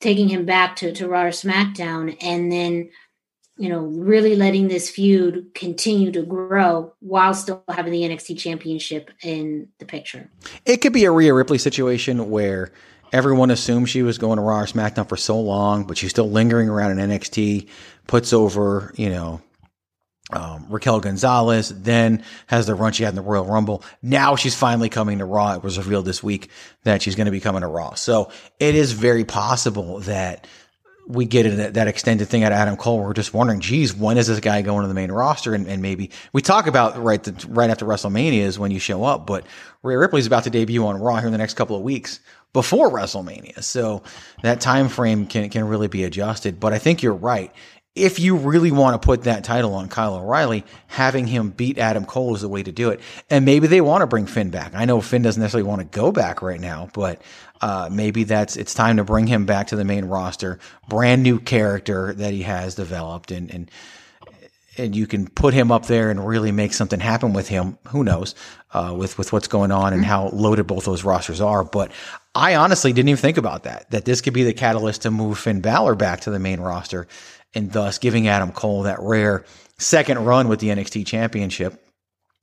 taking 0.01 0.29
him 0.29 0.45
back 0.45 0.75
to, 0.77 0.91
to 0.93 1.07
Raw 1.07 1.23
or 1.23 1.29
SmackDown 1.29 2.17
and 2.21 2.51
then, 2.51 2.89
you 3.57 3.69
know, 3.69 3.79
really 3.79 4.35
letting 4.35 4.67
this 4.67 4.89
feud 4.89 5.53
continue 5.53 6.11
to 6.11 6.23
grow 6.23 6.93
while 6.99 7.33
still 7.33 7.63
having 7.69 7.91
the 7.91 8.01
NXT 8.01 8.37
championship 8.37 9.11
in 9.21 9.67
the 9.77 9.85
picture. 9.85 10.29
It 10.65 10.77
could 10.77 10.93
be 10.93 11.05
a 11.05 11.11
Rhea 11.11 11.33
Ripley 11.33 11.59
situation 11.59 12.31
where 12.31 12.71
everyone 13.11 13.51
assumed 13.51 13.89
she 13.89 14.01
was 14.01 14.17
going 14.17 14.37
to 14.37 14.43
Raw 14.43 14.61
or 14.61 14.65
SmackDown 14.65 15.07
for 15.07 15.17
so 15.17 15.39
long, 15.39 15.85
but 15.85 15.97
she's 15.97 16.09
still 16.09 16.29
lingering 16.29 16.67
around 16.67 16.97
in 16.97 17.09
NXT, 17.09 17.69
puts 18.07 18.33
over, 18.33 18.91
you 18.97 19.09
know, 19.09 19.41
um, 20.31 20.65
Raquel 20.69 20.99
Gonzalez, 20.99 21.69
then 21.69 22.23
has 22.47 22.65
the 22.65 22.73
run 22.73 22.93
she 22.93 23.03
had 23.03 23.09
in 23.09 23.15
the 23.15 23.21
Royal 23.21 23.45
Rumble. 23.45 23.83
Now 24.01 24.35
she's 24.35 24.55
finally 24.55 24.89
coming 24.89 25.19
to 25.19 25.25
Raw. 25.25 25.53
It 25.53 25.63
was 25.63 25.77
revealed 25.77 26.05
this 26.05 26.23
week 26.23 26.49
that 26.83 27.03
she's 27.03 27.15
going 27.15 27.25
to 27.25 27.31
be 27.31 27.39
coming 27.39 27.61
to 27.61 27.67
Raw. 27.67 27.93
So 27.93 28.31
it 28.59 28.73
is 28.73 28.93
very 28.93 29.25
possible 29.25 29.99
that 30.01 30.47
we 31.07 31.25
get 31.25 31.73
that 31.73 31.87
extended 31.87 32.27
thing 32.29 32.43
out 32.43 32.51
of 32.51 32.57
Adam 32.57 32.77
Cole. 32.77 32.99
We're 32.99 33.13
just 33.13 33.33
wondering, 33.33 33.59
geez, 33.59 33.93
when 33.93 34.17
is 34.17 34.27
this 34.27 34.39
guy 34.39 34.61
going 34.61 34.83
to 34.83 34.87
the 34.87 34.93
main 34.93 35.11
roster? 35.11 35.53
And, 35.53 35.67
and 35.67 35.81
maybe 35.81 36.11
we 36.31 36.41
talk 36.41 36.67
about 36.67 36.97
right 37.01 37.21
the, 37.21 37.45
right 37.49 37.69
after 37.69 37.85
WrestleMania 37.85 38.39
is 38.39 38.57
when 38.57 38.71
you 38.71 38.79
show 38.79 39.03
up, 39.03 39.27
but 39.27 39.45
Rhea 39.81 39.97
Ripley's 39.97 40.27
about 40.27 40.45
to 40.45 40.49
debut 40.49 40.85
on 40.85 40.97
Raw 40.97 41.17
here 41.17 41.25
in 41.25 41.31
the 41.31 41.37
next 41.37 41.55
couple 41.55 41.75
of 41.75 41.81
weeks 41.81 42.19
before 42.53 42.89
WrestleMania. 42.89 43.63
So 43.63 44.03
that 44.43 44.61
time 44.61 44.87
frame 44.87 45.25
can 45.25 45.49
can 45.49 45.67
really 45.67 45.87
be 45.87 46.03
adjusted. 46.03 46.59
But 46.59 46.71
I 46.71 46.79
think 46.79 47.03
you're 47.03 47.13
right. 47.13 47.51
If 47.95 48.19
you 48.19 48.37
really 48.37 48.71
want 48.71 48.99
to 48.99 49.05
put 49.05 49.23
that 49.23 49.43
title 49.43 49.75
on 49.75 49.87
Kyle 49.87 50.15
O'Reilly, 50.15 50.63
having 50.87 51.27
him 51.27 51.51
beat 51.51 51.77
Adam 51.77 52.05
Cole 52.05 52.33
is 52.33 52.41
the 52.41 52.49
way 52.49 52.63
to 52.63 52.71
do 52.71 52.89
it. 52.89 52.99
And 53.29 53.45
maybe 53.45 53.67
they 53.67 53.81
want 53.81 54.01
to 54.01 54.07
bring 54.07 54.25
Finn 54.25 54.49
back. 54.49 54.73
I 54.73 54.85
know 54.85 54.99
Finn 54.99 55.21
doesn't 55.21 55.39
necessarily 55.39 55.67
want 55.67 55.81
to 55.81 55.99
go 55.99 56.11
back 56.11 56.41
right 56.41 56.59
now, 56.59 56.89
but 56.93 57.21
uh, 57.61 57.89
maybe 57.91 58.23
that's 58.23 58.57
it's 58.57 58.73
time 58.73 58.97
to 58.97 59.03
bring 59.03 59.27
him 59.27 59.45
back 59.45 59.67
to 59.67 59.75
the 59.75 59.85
main 59.85 60.05
roster. 60.05 60.57
Brand 60.89 61.21
new 61.21 61.39
character 61.39 62.13
that 62.15 62.33
he 62.33 62.41
has 62.41 62.73
developed, 62.73 63.29
and 63.29 63.51
and 63.51 63.69
and 64.77 64.95
you 64.95 65.05
can 65.05 65.27
put 65.27 65.53
him 65.53 65.71
up 65.71 65.85
there 65.85 66.09
and 66.09 66.25
really 66.27 66.51
make 66.51 66.73
something 66.73 66.99
happen 66.99 67.33
with 67.33 67.47
him. 67.47 67.77
Who 67.89 68.03
knows 68.03 68.33
uh, 68.73 68.93
with 68.97 69.17
with 69.17 69.31
what's 69.31 69.47
going 69.47 69.71
on 69.71 69.93
and 69.93 70.03
how 70.03 70.29
loaded 70.29 70.67
both 70.67 70.85
those 70.85 71.03
rosters 71.03 71.41
are. 71.41 71.63
But 71.63 71.91
I 72.33 72.55
honestly 72.55 72.91
didn't 72.91 73.09
even 73.09 73.21
think 73.21 73.37
about 73.37 73.63
that. 73.63 73.89
That 73.91 74.05
this 74.05 74.21
could 74.21 74.33
be 74.33 74.43
the 74.43 74.53
catalyst 74.53 75.03
to 75.03 75.11
move 75.11 75.37
Finn 75.37 75.61
Balor 75.61 75.95
back 75.95 76.21
to 76.21 76.31
the 76.31 76.39
main 76.39 76.59
roster, 76.59 77.07
and 77.55 77.71
thus 77.71 77.97
giving 77.97 78.27
Adam 78.27 78.51
Cole 78.51 78.83
that 78.83 78.99
rare 79.01 79.45
second 79.77 80.23
run 80.25 80.47
with 80.47 80.59
the 80.59 80.69
NXT 80.69 81.05
Championship. 81.05 81.79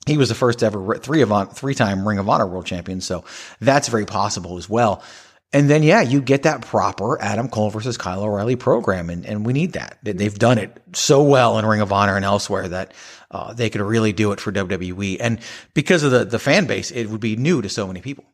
He 0.07 0.17
was 0.17 0.29
the 0.31 0.35
first 0.35 0.63
ever 0.63 0.97
three 0.97 1.23
of 1.23 1.57
three 1.57 1.75
time 1.75 2.07
Ring 2.09 2.19
of 2.19 2.29
Honor 2.29 2.47
World 2.47 2.67
Champion, 2.67 3.01
so 3.01 3.25
that's 3.61 3.89
very 3.89 4.07
possible 4.07 4.57
as 4.57 4.69
well. 4.69 5.03
And 5.53 5.69
then, 5.69 5.83
yeah, 5.83 6.01
you 6.01 6.23
get 6.23 6.45
that 6.45 6.63
proper 6.63 7.21
Adam 7.21 7.49
Cole 7.49 7.71
versus 7.71 7.99
Kyle 7.99 8.23
O'Reilly 8.23 8.55
program, 8.55 9.11
and, 9.11 9.27
and 9.27 9.45
we 9.45 9.53
need 9.53 9.73
that. 9.73 9.99
They- 10.03 10.13
They've 10.13 10.39
done 10.39 10.59
it 10.59 10.81
so 10.93 11.23
well 11.25 11.59
in 11.59 11.67
Ring 11.67 11.81
of 11.81 11.93
Honor 11.93 12.15
and 12.15 12.25
elsewhere 12.25 12.69
that 12.69 12.95
uh, 13.33 13.53
they 13.53 13.69
could 13.69 13.81
really 13.81 14.13
do 14.13 14.31
it 14.31 14.39
for 14.41 14.53
WWE. 14.53 15.17
And 15.19 15.41
because 15.75 16.05
of 16.05 16.13
the, 16.13 16.25
the 16.25 16.39
fan 16.39 16.67
base, 16.67 16.93
it 16.93 17.07
would 17.09 17.21
be 17.21 17.35
new 17.35 17.63
to 17.63 17.69
so 17.69 17.87
many 17.89 18.01
people. 18.01 18.25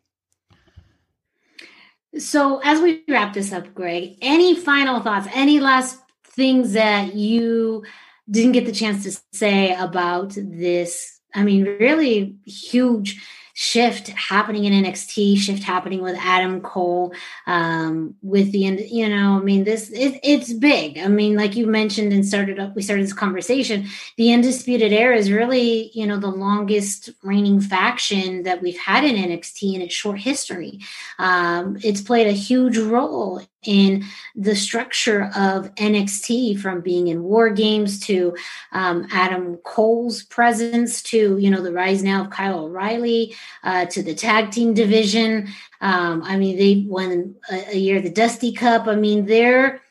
So, 2.19 2.61
as 2.65 2.81
we 2.81 3.03
wrap 3.09 3.35
this 3.35 3.53
up, 3.53 3.75
Greg, 3.75 4.17
any 4.23 4.55
final 4.55 5.01
thoughts? 5.01 5.29
Any 5.35 5.61
last 5.61 5.99
things 6.37 6.75
that 6.75 7.15
you 7.15 7.85
didn't 8.31 8.53
get 8.53 8.67
the 8.67 8.73
chance 8.73 9.03
to 9.05 9.21
say 9.33 9.75
about 9.75 10.35
this? 10.37 11.21
I 11.35 11.43
mean, 11.43 11.65
really 11.65 12.37
huge 12.45 13.21
shift 13.59 14.09
happening 14.09 14.65
in 14.65 14.85
NXT, 14.85 15.39
shift 15.39 15.63
happening 15.63 16.03
with 16.03 16.15
Adam 16.21 16.61
Cole, 16.61 17.15
um, 17.47 18.15
with 18.21 18.53
the 18.53 18.67
end. 18.67 18.81
You 18.81 19.09
know, 19.09 19.39
I 19.39 19.43
mean, 19.43 19.65
this 19.65 19.91
it, 19.91 20.21
it's 20.23 20.53
big. 20.53 20.99
I 20.99 21.09
mean, 21.09 21.37
like 21.37 21.57
you 21.57 21.67
mentioned 21.67 22.13
and 22.13 22.25
started 22.25 22.59
up, 22.59 22.77
we 22.77 22.83
started 22.83 23.07
this 23.07 23.15
conversation. 23.15 23.87
The 24.19 24.35
Undisputed 24.35 24.93
Era 24.93 25.17
is 25.17 25.33
really, 25.33 25.91
you 25.95 26.07
know, 26.07 26.19
the 26.19 26.27
longest 26.27 27.09
reigning 27.23 27.63
faction 27.63 28.43
that 28.43 28.61
we've 28.61 28.79
had 28.79 29.05
in 29.05 29.17
NXT 29.17 29.75
in 29.75 29.81
its 29.81 29.95
short 29.95 30.19
history. 30.19 30.81
Um, 31.19 31.79
it's 31.83 32.03
played 32.03 32.27
a 32.27 32.33
huge 32.33 32.77
role 32.77 33.41
in 33.67 34.05
the 34.35 34.57
structure 34.57 35.31
of 35.37 35.75
NXT 35.75 36.59
from 36.59 36.81
being 36.81 37.09
in 37.09 37.23
war 37.23 37.51
games 37.51 38.01
to 38.01 38.37
um, 38.73 39.07
Adam 39.13 39.57
Cole's 39.59 40.23
presence 40.23 41.03
to, 41.05 41.39
you 41.39 41.51
know, 41.51 41.63
the 41.63 41.73
rise 41.73 42.03
now 42.03 42.23
of 42.23 42.31
Kyle 42.31 42.65
O'Reilly 42.65 43.35
uh, 43.63 43.87
to 43.87 44.03
the 44.03 44.15
tag 44.15 44.51
team 44.51 44.75
division. 44.75 45.49
Um, 45.81 46.23
I 46.23 46.37
mean, 46.37 46.57
they 46.57 46.85
won 46.89 47.35
a, 47.51 47.75
a 47.75 47.77
year 47.77 48.01
the 48.01 48.11
Dusty 48.11 48.53
Cup. 48.53 48.87
I 48.87 48.95
mean, 48.95 49.27
their 49.27 49.83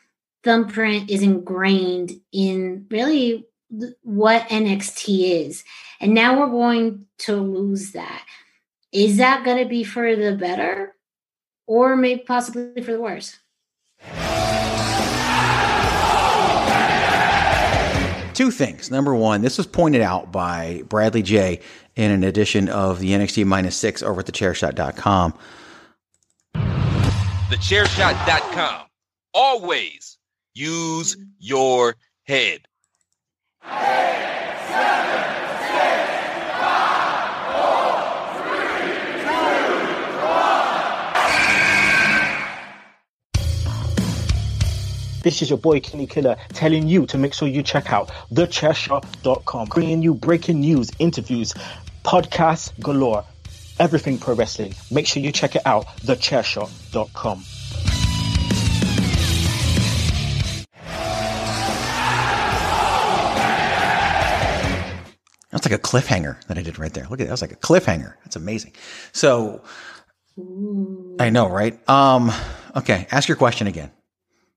thumbprint 0.42 1.10
is 1.10 1.22
ingrained 1.22 2.20
in 2.32 2.86
really 2.90 3.46
what 4.02 4.48
NXT 4.48 5.46
is. 5.46 5.64
And 6.00 6.14
now 6.14 6.38
we're 6.38 6.50
going 6.50 7.06
to 7.18 7.36
lose 7.36 7.92
that. 7.92 8.24
Is 8.92 9.16
that 9.18 9.44
going 9.44 9.58
to 9.58 9.68
be 9.68 9.84
for 9.84 10.14
the 10.14 10.36
better 10.36 10.94
or 11.66 11.96
maybe 11.96 12.22
possibly 12.22 12.82
for 12.82 12.92
the 12.92 13.00
worse? 13.00 13.38
Two 18.36 18.50
things. 18.50 18.90
Number 18.90 19.14
one, 19.14 19.40
this 19.40 19.56
was 19.56 19.66
pointed 19.66 20.02
out 20.02 20.30
by 20.30 20.82
Bradley 20.90 21.22
J 21.22 21.58
in 21.94 22.10
an 22.10 22.22
edition 22.22 22.68
of 22.68 22.98
the 22.98 23.12
NXT 23.12 23.46
minus 23.46 23.74
six 23.74 24.02
over 24.02 24.20
at 24.20 24.26
thechairshot.com. 24.26 25.32
Thechairshot.com. 26.54 28.86
Always 29.32 30.18
use 30.52 31.16
your 31.38 31.96
head. 32.26 32.60
This 45.26 45.42
is 45.42 45.50
your 45.50 45.58
boy 45.58 45.80
Kenny 45.80 46.06
Killer 46.06 46.36
telling 46.52 46.86
you 46.86 47.04
to 47.06 47.18
make 47.18 47.34
sure 47.34 47.48
you 47.48 47.60
check 47.60 47.92
out 47.92 48.12
thechairshot.com, 48.30 49.66
bringing 49.66 50.00
you 50.00 50.14
breaking 50.14 50.60
news, 50.60 50.92
interviews, 51.00 51.52
podcasts 52.04 52.70
galore, 52.78 53.24
everything 53.80 54.18
pro 54.18 54.36
wrestling. 54.36 54.72
Make 54.88 55.08
sure 55.08 55.20
you 55.20 55.32
check 55.32 55.56
it 55.56 55.62
out, 55.66 55.88
thechairshot.com. 56.04 57.42
That's 65.50 65.68
like 65.68 65.72
a 65.72 65.82
cliffhanger 65.82 66.40
that 66.44 66.56
I 66.56 66.62
did 66.62 66.78
right 66.78 66.94
there. 66.94 67.08
Look 67.10 67.20
at 67.20 67.26
that. 67.26 67.32
Was 67.32 67.42
like 67.42 67.50
a 67.50 67.56
cliffhanger. 67.56 68.14
That's 68.22 68.36
amazing. 68.36 68.74
So 69.10 69.64
I 71.18 71.30
know, 71.30 71.48
right? 71.48 71.76
Um, 71.90 72.30
okay. 72.76 73.08
Ask 73.10 73.26
your 73.26 73.36
question 73.36 73.66
again 73.66 73.90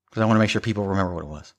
because 0.10 0.22
I 0.22 0.26
want 0.26 0.36
to 0.36 0.40
make 0.40 0.50
sure 0.50 0.62
people 0.62 0.88
remember 0.88 1.14
what 1.14 1.24
it 1.24 1.30
was. 1.30 1.54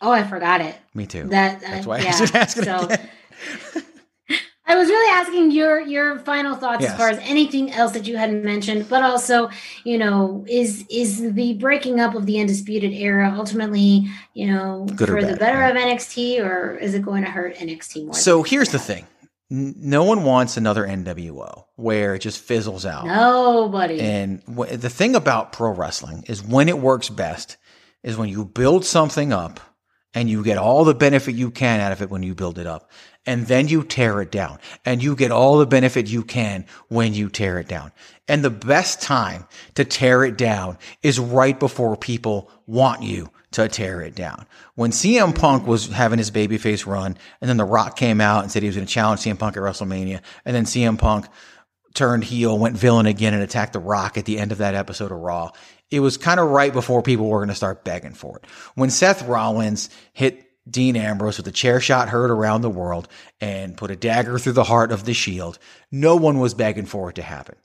Oh, 0.00 0.10
I 0.12 0.22
forgot 0.24 0.60
it. 0.60 0.76
Me 0.94 1.06
too. 1.06 1.24
That 1.28 1.60
That's 1.60 1.86
uh, 1.86 1.88
why 1.88 1.98
I 1.98 2.02
yeah. 2.02 2.10
should 2.12 2.34
ask 2.36 2.56
it 2.58 2.64
so. 2.64 3.82
I 4.70 4.74
was 4.76 4.88
really 4.88 5.10
asking 5.12 5.50
your 5.52 5.80
your 5.80 6.18
final 6.20 6.54
thoughts 6.54 6.82
Yes. 6.82 6.92
as 6.92 6.98
far 6.98 7.08
as 7.08 7.18
anything 7.22 7.72
else 7.72 7.92
that 7.92 8.06
you 8.06 8.18
hadn't 8.18 8.44
mentioned, 8.44 8.86
but 8.90 9.02
also, 9.02 9.48
you 9.84 9.96
know, 9.96 10.44
is 10.46 10.84
is 10.90 11.32
the 11.32 11.54
breaking 11.54 12.00
up 12.00 12.14
of 12.14 12.26
the 12.26 12.38
undisputed 12.38 12.92
era 12.92 13.32
ultimately, 13.34 14.06
you 14.34 14.46
know, 14.52 14.86
Good 14.94 15.08
or 15.08 15.14
for 15.14 15.22
the 15.22 15.36
bad, 15.36 15.38
better 15.38 15.62
of 15.64 15.74
NXT, 15.74 16.44
or 16.44 16.76
is 16.76 16.92
it 16.92 17.02
going 17.02 17.24
to 17.24 17.30
hurt 17.30 17.56
NXT 17.56 18.04
more? 18.04 18.14
So 18.14 18.42
here's 18.42 18.68
the 18.68 18.78
thing. 18.78 19.06
No 19.50 20.04
one 20.04 20.24
wants 20.24 20.56
another 20.56 20.86
NWO 20.86 21.64
where 21.76 22.14
it 22.14 22.18
just 22.18 22.40
fizzles 22.40 22.84
out. 22.84 23.06
Nobody. 23.06 23.98
And 23.98 24.42
wh- 24.46 24.68
the 24.70 24.90
thing 24.90 25.14
about 25.14 25.52
pro 25.52 25.70
wrestling 25.70 26.24
is 26.26 26.42
when 26.42 26.68
it 26.68 26.78
works 26.78 27.08
best 27.08 27.56
is 28.02 28.16
when 28.16 28.28
you 28.28 28.44
build 28.44 28.84
something 28.84 29.32
up 29.32 29.58
and 30.12 30.28
you 30.28 30.44
get 30.44 30.58
all 30.58 30.84
the 30.84 30.94
benefit 30.94 31.34
you 31.34 31.50
can 31.50 31.80
out 31.80 31.92
of 31.92 32.02
it 32.02 32.10
when 32.10 32.22
you 32.22 32.34
build 32.34 32.58
it 32.58 32.66
up. 32.66 32.90
And 33.24 33.46
then 33.46 33.68
you 33.68 33.84
tear 33.84 34.20
it 34.20 34.30
down 34.30 34.58
and 34.84 35.02
you 35.02 35.14
get 35.16 35.30
all 35.30 35.58
the 35.58 35.66
benefit 35.66 36.08
you 36.08 36.22
can 36.22 36.66
when 36.88 37.14
you 37.14 37.28
tear 37.28 37.58
it 37.58 37.68
down. 37.68 37.92
And 38.26 38.44
the 38.44 38.50
best 38.50 39.00
time 39.00 39.46
to 39.74 39.84
tear 39.84 40.24
it 40.24 40.36
down 40.36 40.78
is 41.02 41.18
right 41.18 41.58
before 41.58 41.96
people 41.96 42.50
want 42.66 43.02
you 43.02 43.30
to 43.52 43.68
tear 43.68 44.02
it 44.02 44.14
down. 44.14 44.46
When 44.74 44.90
CM 44.90 45.34
Punk 45.34 45.66
was 45.66 45.88
having 45.88 46.18
his 46.18 46.30
babyface 46.30 46.86
run 46.86 47.16
and 47.40 47.48
then 47.48 47.56
The 47.56 47.64
Rock 47.64 47.96
came 47.96 48.20
out 48.20 48.42
and 48.42 48.52
said 48.52 48.62
he 48.62 48.68
was 48.68 48.76
going 48.76 48.86
to 48.86 48.92
challenge 48.92 49.20
CM 49.20 49.38
Punk 49.38 49.56
at 49.56 49.62
WrestleMania 49.62 50.20
and 50.44 50.54
then 50.54 50.64
CM 50.64 50.98
Punk 50.98 51.26
turned 51.94 52.24
heel, 52.24 52.58
went 52.58 52.76
villain 52.76 53.06
again, 53.06 53.34
and 53.34 53.42
attacked 53.42 53.72
The 53.72 53.78
Rock 53.78 54.18
at 54.18 54.24
the 54.24 54.38
end 54.38 54.52
of 54.52 54.58
that 54.58 54.74
episode 54.74 55.10
of 55.10 55.18
Raw. 55.18 55.50
It 55.90 56.00
was 56.00 56.16
kind 56.18 56.38
of 56.38 56.50
right 56.50 56.72
before 56.72 57.02
people 57.02 57.28
were 57.28 57.38
going 57.38 57.48
to 57.48 57.54
start 57.54 57.84
begging 57.84 58.14
for 58.14 58.36
it. 58.36 58.46
When 58.74 58.90
Seth 58.90 59.26
Rollins 59.26 59.88
hit 60.12 60.44
Dean 60.70 60.96
Ambrose 60.96 61.38
with 61.38 61.46
a 61.48 61.52
chair 61.52 61.80
shot 61.80 62.10
heard 62.10 62.30
around 62.30 62.60
the 62.60 62.70
world 62.70 63.08
and 63.40 63.76
put 63.76 63.90
a 63.90 63.96
dagger 63.96 64.38
through 64.38 64.52
the 64.52 64.64
heart 64.64 64.92
of 64.92 65.04
the 65.04 65.14
shield, 65.14 65.58
no 65.90 66.16
one 66.16 66.38
was 66.38 66.52
begging 66.52 66.86
for 66.86 67.08
it 67.08 67.14
to 67.14 67.22
happen. 67.22 67.56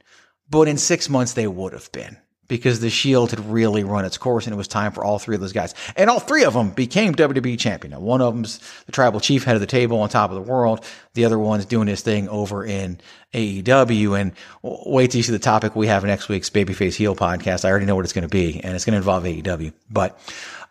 But 0.50 0.68
in 0.68 0.78
six 0.78 1.10
months, 1.10 1.34
they 1.34 1.48
would 1.48 1.74
have 1.74 1.92
been 1.92 2.18
because 2.48 2.80
the 2.80 2.90
Shield 2.90 3.32
had 3.32 3.40
really 3.50 3.84
run 3.84 4.06
its 4.06 4.18
course 4.18 4.46
and 4.46 4.54
it 4.54 4.58
was 4.58 4.68
time 4.68 4.92
for 4.92 5.04
all 5.04 5.20
three 5.20 5.36
of 5.36 5.42
those 5.42 5.54
guys. 5.54 5.74
And 5.96 6.10
all 6.10 6.20
three 6.20 6.44
of 6.44 6.54
them 6.54 6.72
became 6.72 7.16
WWE 7.16 7.58
champion. 7.58 7.92
Now, 7.92 8.00
one 8.00 8.22
of 8.22 8.34
them's 8.34 8.60
the 8.86 8.92
tribal 8.92 9.20
chief 9.20 9.44
head 9.44 9.56
of 9.56 9.62
the 9.62 9.68
table 9.68 10.00
on 10.02 10.10
top 10.10 10.30
of 10.30 10.36
the 10.36 10.42
world. 10.42 10.86
The 11.14 11.26
other 11.26 11.40
one's 11.40 11.66
doing 11.66 11.88
his 11.88 12.02
thing 12.02 12.28
over 12.30 12.66
in 12.66 13.00
AEW. 13.34 14.20
And 14.20 14.34
wait 14.62 15.12
till 15.12 15.20
you 15.20 15.24
see 15.24 15.32
the 15.32 15.40
topic 15.40 15.76
we 15.76 15.88
have 15.88 16.04
next 16.04 16.30
week's 16.30 16.50
Babyface 16.50 16.96
Heel 16.96 17.16
podcast. 17.16 17.66
I 17.66 17.70
already 17.70 17.86
know 17.86 17.96
what 17.96 18.06
it's 18.06 18.14
going 18.14 18.28
to 18.28 18.30
be 18.30 18.60
and 18.62 18.76
it's 18.76 18.86
going 18.86 18.94
to 18.94 18.98
involve 18.98 19.24
AEW, 19.24 19.74
but, 19.90 20.20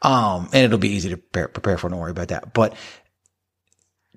um, 0.03 0.49
and 0.53 0.65
it'll 0.65 0.79
be 0.79 0.91
easy 0.91 1.11
to 1.11 1.17
prepare, 1.17 1.49
prepare 1.49 1.79
for. 1.79 1.89
Don't 1.89 1.99
worry 1.99 2.11
about 2.11 2.29
that. 2.29 2.53
But 2.53 2.75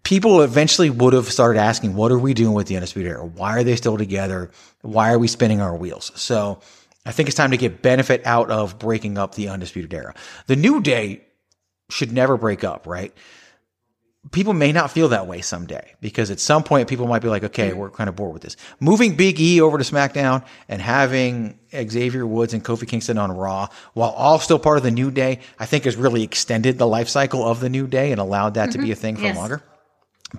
people 0.03 0.41
eventually 0.41 0.89
would 0.89 1.14
have 1.14 1.32
started 1.32 1.60
asking, 1.60 1.95
what 1.95 2.12
are 2.12 2.20
we 2.20 2.34
doing 2.34 2.53
with 2.53 2.68
the 2.68 2.76
Undisputed 2.76 3.12
Era? 3.12 3.26
Why 3.26 3.58
are 3.58 3.64
they 3.64 3.76
still 3.76 3.97
together? 3.97 4.51
Why 4.82 5.12
are 5.12 5.20
we 5.20 5.28
spinning 5.28 5.62
our 5.62 5.76
wheels? 5.76 6.12
So 6.16 6.62
I 7.06 7.12
think 7.12 7.30
it's 7.30 7.38
time 7.38 7.51
to 7.51 7.58
get 7.58 7.82
benefit 7.82 8.26
out 8.26 8.49
of 8.49 8.80
breaking 8.80 9.18
up 9.18 9.36
the 9.36 9.49
Undisputed 9.49 9.93
Era. 9.93 10.16
The 10.47 10.56
New 10.56 10.82
Day 10.82 11.22
should 11.89 12.12
never 12.12 12.36
break 12.38 12.64
up, 12.64 12.88
right? 12.88 13.14
People 14.32 14.53
may 14.53 14.72
not 14.72 14.89
feel 14.89 15.10
that 15.10 15.28
way 15.28 15.41
someday 15.41 15.93
because 16.01 16.32
at 16.32 16.39
some 16.39 16.64
point 16.64 16.89
people 16.89 17.06
might 17.06 17.22
be 17.22 17.28
like, 17.28 17.43
okay, 17.43 17.74
we're 17.74 17.91
kind 17.91 18.10
of 18.10 18.16
bored 18.16 18.34
with 18.34 18.41
this. 18.41 18.58
Moving 18.80 19.16
Big 19.16 19.39
E 19.39 19.62
over 19.62 19.78
to 19.78 19.84
SmackDown 19.84 20.43
and 20.68 20.82
having 20.82 21.60
Xavier 21.72 22.26
Woods 22.26 22.56
and 22.56 22.66
Kofi 22.66 22.88
Kingston 22.88 23.20
on 23.20 23.32
Raw 23.32 23.68
while 23.93 24.10
all 24.10 24.39
still 24.39 24.58
part 24.58 24.78
of 24.78 24.84
the 24.84 24.89
New 24.89 25.12
Day, 25.12 25.41
I 25.60 25.68
think 25.68 25.84
has 25.84 25.95
really 25.95 26.24
extended 26.24 26.80
the 26.80 26.88
life 26.88 27.08
cycle 27.08 27.45
of 27.47 27.60
the 27.60 27.70
New 27.70 27.86
Day 27.86 28.12
and 28.12 28.20
allowed 28.20 28.56
that 28.56 28.72
to 28.72 28.80
be 28.80 28.91
a 28.91 28.95
thing 28.95 29.16
for 29.16 29.26
Yes. 29.26 29.36
longer. 29.38 29.62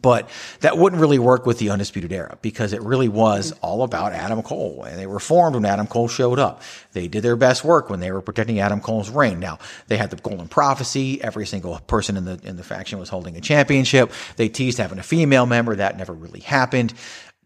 But 0.01 0.29
that 0.61 0.79
wouldn't 0.79 1.01
really 1.01 1.19
work 1.19 1.47
with 1.47 1.59
the 1.59 1.71
Undisputed 1.71 2.13
Era 2.13 2.39
because 2.43 2.73
it 2.73 2.83
really 2.83 3.09
was 3.09 3.53
all 3.63 3.83
about 3.83 4.13
Adam 4.13 4.43
Cole. 4.43 4.85
And 4.85 4.99
they 4.99 5.07
were 5.07 5.21
formed 5.21 5.55
when 5.55 5.65
Adam 5.65 5.87
Cole 5.87 6.09
showed 6.09 6.39
up. 6.39 6.63
They 6.93 7.09
did 7.09 7.23
their 7.23 7.37
best 7.37 7.65
work 7.65 7.91
when 7.91 8.01
they 8.01 8.11
were 8.11 8.23
protecting 8.23 8.61
Adam 8.61 8.81
Cole's 8.81 9.11
reign. 9.11 9.41
Now, 9.41 9.59
they 9.89 9.97
had 9.97 10.11
the 10.11 10.17
Golden 10.17 10.49
Prophecy. 10.49 11.23
Every 11.23 11.47
single 11.47 11.79
person 11.81 12.17
in 12.17 12.25
the, 12.25 12.41
in 12.43 12.57
the 12.57 12.65
faction 12.65 12.99
was 12.99 13.09
holding 13.09 13.37
a 13.37 13.41
championship. 13.41 14.13
They 14.37 14.49
teased 14.49 14.79
having 14.79 14.99
a 14.99 15.03
female 15.03 15.47
member. 15.47 15.77
That 15.77 15.97
never 15.97 16.13
really 16.13 16.41
happened. 16.41 16.95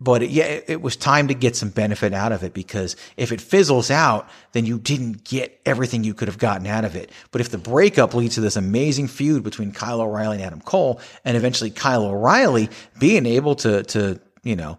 But 0.01 0.22
it, 0.22 0.30
yeah, 0.30 0.61
it, 0.66 0.80
was 0.80 0.96
time 0.96 1.28
to 1.28 1.34
get 1.34 1.57
some 1.57 1.68
benefit 1.68 2.14
out 2.14 2.32
of 2.32 2.42
it 2.42 2.55
because 2.55 2.96
if 3.18 3.32
it 3.32 3.40
fizzles 3.40 3.90
out, 3.90 4.28
then 4.53 4.64
you 4.64 4.78
didn't 4.78 5.24
get 5.24 5.61
everything 5.66 6.05
you 6.05 6.14
could 6.14 6.28
have 6.28 6.38
gotten 6.38 6.66
out 6.66 6.86
of 6.86 6.96
it. 6.96 7.11
But 7.30 7.42
if 7.42 7.51
the 7.51 7.59
breakup 7.59 8.14
leads 8.14 8.36
to 8.36 8.40
this 8.40 8.57
amazing 8.57 9.09
feud 9.09 9.42
between 9.42 9.72
Kyle 9.72 10.01
O'Reilly 10.01 10.36
and 10.36 10.44
Adam 10.44 10.62
Cole, 10.62 11.01
and 11.24 11.36
eventually 11.36 11.70
Kyle 11.70 12.05
O'Reilly 12.05 12.70
being 12.98 13.26
able 13.26 13.55
to, 13.57 13.82
to, 13.82 14.18
you 14.42 14.57
know, 14.57 14.78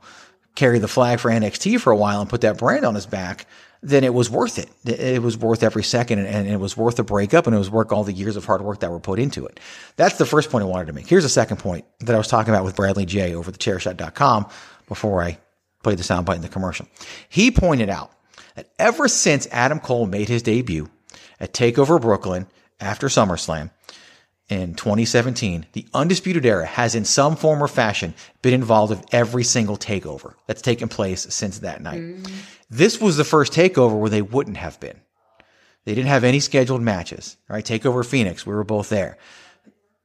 carry 0.55 0.79
the 0.79 0.87
flag 0.87 1.19
for 1.19 1.29
NXT 1.29 1.79
for 1.79 1.91
a 1.91 1.97
while 1.97 2.19
and 2.21 2.29
put 2.29 2.41
that 2.41 2.57
brand 2.57 2.83
on 2.83 2.95
his 2.95 3.05
back, 3.05 3.45
then 3.83 4.03
it 4.03 4.13
was 4.13 4.29
worth 4.29 4.59
it. 4.59 4.69
It 4.85 5.21
was 5.21 5.37
worth 5.37 5.63
every 5.63 5.83
second 5.83 6.19
and, 6.19 6.47
it 6.47 6.59
was 6.59 6.77
worth 6.77 6.97
the 6.97 7.03
breakup 7.03 7.47
and 7.47 7.55
it 7.55 7.59
was 7.59 7.69
worth 7.69 7.91
all 7.91 8.03
the 8.03 8.13
years 8.13 8.35
of 8.35 8.45
hard 8.45 8.61
work 8.61 8.79
that 8.81 8.91
were 8.91 8.99
put 8.99 9.17
into 9.17 9.45
it. 9.45 9.59
That's 9.95 10.17
the 10.17 10.25
first 10.25 10.51
point 10.51 10.63
I 10.63 10.67
wanted 10.67 10.87
to 10.87 10.93
make. 10.93 11.07
Here's 11.07 11.23
the 11.23 11.29
second 11.29 11.57
point 11.57 11.85
that 11.99 12.13
I 12.13 12.17
was 12.17 12.27
talking 12.27 12.53
about 12.53 12.63
with 12.63 12.75
Bradley 12.75 13.05
J 13.05 13.33
over 13.33 13.49
at 13.49 13.57
thechairshot.com 13.57 14.47
before 14.91 15.23
I 15.23 15.37
play 15.83 15.95
the 15.95 16.03
soundbite 16.03 16.35
in 16.35 16.41
the 16.41 16.49
commercial. 16.49 16.85
He 17.29 17.49
pointed 17.49 17.87
out 17.89 18.11
that 18.55 18.69
ever 18.77 19.07
since 19.07 19.47
Adam 19.49 19.79
Cole 19.79 20.05
made 20.05 20.27
his 20.27 20.43
debut 20.43 20.89
at 21.39 21.53
TakeOver 21.53 22.01
Brooklyn 22.01 22.45
after 22.77 23.07
SummerSlam 23.07 23.71
in 24.49 24.75
2017, 24.75 25.65
the 25.71 25.85
Undisputed 25.93 26.45
Era 26.45 26.65
has 26.65 26.93
in 26.93 27.05
some 27.05 27.37
form 27.37 27.63
or 27.63 27.69
fashion 27.69 28.13
been 28.41 28.53
involved 28.53 28.89
with 28.89 29.05
every 29.13 29.45
single 29.45 29.77
takeover 29.77 30.33
that's 30.45 30.61
taken 30.61 30.89
place 30.89 31.25
since 31.29 31.59
that 31.59 31.81
night. 31.81 32.01
Mm. 32.01 32.29
This 32.69 32.99
was 32.99 33.15
the 33.15 33.23
first 33.23 33.53
takeover 33.53 33.97
where 33.97 34.09
they 34.09 34.21
wouldn't 34.21 34.57
have 34.57 34.77
been. 34.81 34.99
They 35.85 35.95
didn't 35.95 36.09
have 36.09 36.25
any 36.25 36.41
scheduled 36.41 36.81
matches. 36.81 37.37
Right, 37.47 37.63
Takeover 37.63 38.05
Phoenix, 38.05 38.45
we 38.45 38.53
were 38.53 38.65
both 38.65 38.89
there. 38.89 39.17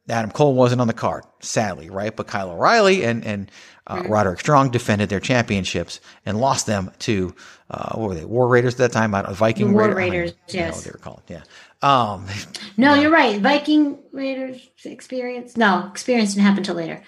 Adam 0.09 0.31
Cole 0.31 0.55
wasn't 0.55 0.81
on 0.81 0.87
the 0.87 0.93
card, 0.93 1.25
sadly, 1.41 1.91
right? 1.91 2.15
But 2.15 2.27
Kyle 2.29 2.51
O'Reilly 2.51 3.05
and 3.05 3.25
and 3.25 3.51
uh, 3.89 4.03
Roderick 4.09 4.41
Strong 4.41 4.71
defended 4.71 5.09
their 5.09 5.21
championships 5.21 6.01
and 6.25 6.41
lost 6.41 6.67
them 6.67 6.91
to 7.01 7.35
uh, 7.71 7.95
what 7.97 8.09
were 8.09 8.15
they? 8.15 8.25
War 8.25 8.49
Raiders 8.49 8.75
at 8.75 8.79
that 8.79 8.93
time, 8.93 9.15
I 9.15 9.23
don't- 9.23 9.35
Viking 9.35 9.69
The 9.69 9.73
War 9.75 9.83
Raider- 9.89 10.01
I 10.01 10.05
Raiders, 10.09 10.31
know 10.33 10.37
yes. 10.49 10.75
what 10.77 10.85
they 10.85 10.91
were 10.91 10.99
called. 10.99 11.23
Yeah. 11.29 11.43
Um, 11.83 12.27
No, 12.77 12.95
you're 12.95 13.11
right. 13.11 13.41
Viking 13.41 13.99
Raiders 14.13 14.61
experience. 14.85 15.57
No, 15.57 15.89
experience 15.91 16.35
didn't 16.35 16.47
happen 16.47 16.63
till 16.63 16.75
later. 16.75 17.03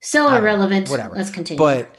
So 0.00 0.34
irrelevant. 0.34 0.88
whatever. 0.88 1.14
Let's 1.16 1.30
continue. 1.30 1.58
But 1.58 1.94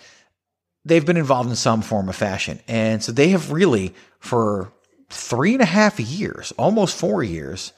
they've 0.85 1.05
been 1.05 1.17
involved 1.17 1.49
in 1.49 1.55
some 1.55 1.81
form 1.81 2.09
of 2.09 2.15
fashion. 2.15 2.59
And 2.67 3.03
so 3.03 3.11
they 3.11 3.29
have 3.29 3.51
really, 3.51 3.93
for 4.19 4.71
three 5.09 5.53
and 5.53 5.61
a 5.61 5.65
half 5.65 5.99
years, 5.99 6.51
almost 6.57 6.95
four 6.97 7.23
years, 7.23 7.73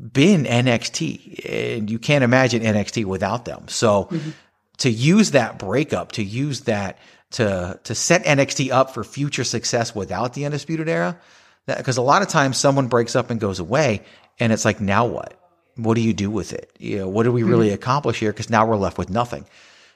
been 0.00 0.44
NXT. 0.44 1.76
And 1.78 1.90
you 1.90 1.98
can't 1.98 2.24
imagine 2.24 2.62
NXT 2.62 3.04
without 3.04 3.44
them. 3.44 3.68
So 3.68 4.04
mm-hmm. 4.04 4.30
to 4.78 4.90
use 4.90 5.32
that 5.32 5.58
breakup, 5.58 6.12
to 6.12 6.24
use 6.24 6.62
that 6.62 6.98
to 7.32 7.78
to 7.84 7.94
set 7.94 8.24
NXT 8.24 8.70
up 8.70 8.94
for 8.94 9.04
future 9.04 9.44
success 9.44 9.94
without 9.94 10.34
the 10.34 10.44
Undisputed 10.44 10.88
Era, 10.88 11.18
because 11.66 11.96
a 11.96 12.02
lot 12.02 12.22
of 12.22 12.28
times 12.28 12.56
someone 12.56 12.86
breaks 12.86 13.16
up 13.16 13.30
and 13.30 13.40
goes 13.40 13.58
away, 13.58 14.02
and 14.38 14.52
it's 14.52 14.64
like 14.64 14.80
now 14.80 15.06
what? 15.06 15.36
what 15.76 15.94
do 15.94 16.00
you 16.00 16.14
do 16.14 16.30
with 16.30 16.52
it? 16.52 16.70
You 16.78 16.98
know, 16.98 17.08
what 17.08 17.24
do 17.24 17.32
we 17.32 17.42
really 17.42 17.68
mm-hmm. 17.68 17.74
accomplish 17.74 18.18
here? 18.18 18.32
Because 18.32 18.50
now 18.50 18.66
we're 18.66 18.76
left 18.76 18.98
with 18.98 19.10
nothing. 19.10 19.46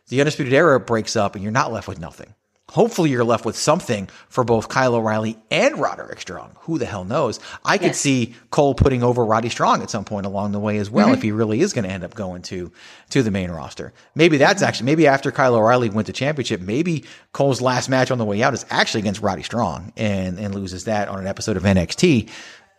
The 0.08 0.20
Undisputed 0.20 0.52
Era 0.52 0.78
breaks 0.78 1.16
up 1.16 1.34
and 1.34 1.42
you're 1.42 1.52
not 1.52 1.72
left 1.72 1.88
with 1.88 1.98
nothing. 1.98 2.34
Hopefully 2.70 3.10
you're 3.10 3.24
left 3.24 3.44
with 3.44 3.56
something 3.56 4.08
for 4.28 4.44
both 4.44 4.68
Kyle 4.68 4.94
O'Reilly 4.94 5.36
and 5.50 5.78
Roderick 5.78 6.20
Strong. 6.20 6.52
Who 6.62 6.78
the 6.78 6.86
hell 6.86 7.04
knows? 7.04 7.40
I 7.64 7.78
could 7.78 7.88
Yes. 7.88 7.98
see 8.00 8.34
Cole 8.50 8.74
putting 8.74 9.02
over 9.02 9.24
Roddy 9.24 9.48
Strong 9.48 9.82
at 9.82 9.90
some 9.90 10.04
point 10.04 10.24
along 10.26 10.52
the 10.52 10.60
way 10.60 10.78
as 10.78 10.88
well 10.90 11.08
Mhm. 11.08 11.14
if 11.14 11.22
he 11.22 11.32
really 11.32 11.60
is 11.60 11.72
going 11.72 11.84
to 11.84 11.90
end 11.90 12.04
up 12.04 12.14
going 12.14 12.42
to 12.42 12.70
to 13.10 13.22
the 13.22 13.30
main 13.30 13.50
roster. 13.50 13.92
Maybe 14.14 14.36
that's 14.36 14.62
actually 14.62 14.86
maybe 14.86 15.06
after 15.06 15.32
Kyle 15.32 15.54
O'Reilly 15.56 15.90
wins 15.90 16.06
the 16.06 16.12
championship, 16.12 16.60
maybe 16.60 17.04
Cole's 17.32 17.60
last 17.60 17.88
match 17.88 18.10
on 18.10 18.18
the 18.18 18.24
way 18.24 18.42
out 18.42 18.54
is 18.54 18.64
actually 18.70 19.00
against 19.00 19.20
Roddy 19.20 19.42
Strong 19.42 19.92
and 19.96 20.38
and 20.38 20.54
loses 20.54 20.84
that 20.84 21.08
on 21.08 21.18
an 21.18 21.26
episode 21.26 21.56
of 21.56 21.64
NXT 21.66 22.28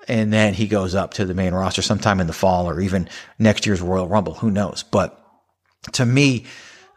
and 0.08 0.32
then 0.34 0.54
he 0.56 0.66
goes 0.68 0.96
up 0.96 1.14
to 1.16 1.26
the 1.26 1.34
main 1.34 1.54
roster 1.54 1.82
sometime 1.82 2.20
in 2.20 2.28
the 2.28 2.34
fall 2.34 2.68
or 2.68 2.80
even 2.82 3.08
next 3.38 3.66
year's 3.66 3.82
Royal 3.82 4.08
Rumble. 4.08 4.36
Who 4.36 4.50
knows? 4.50 4.84
But 4.90 5.18
to 5.94 6.06
me, 6.06 6.46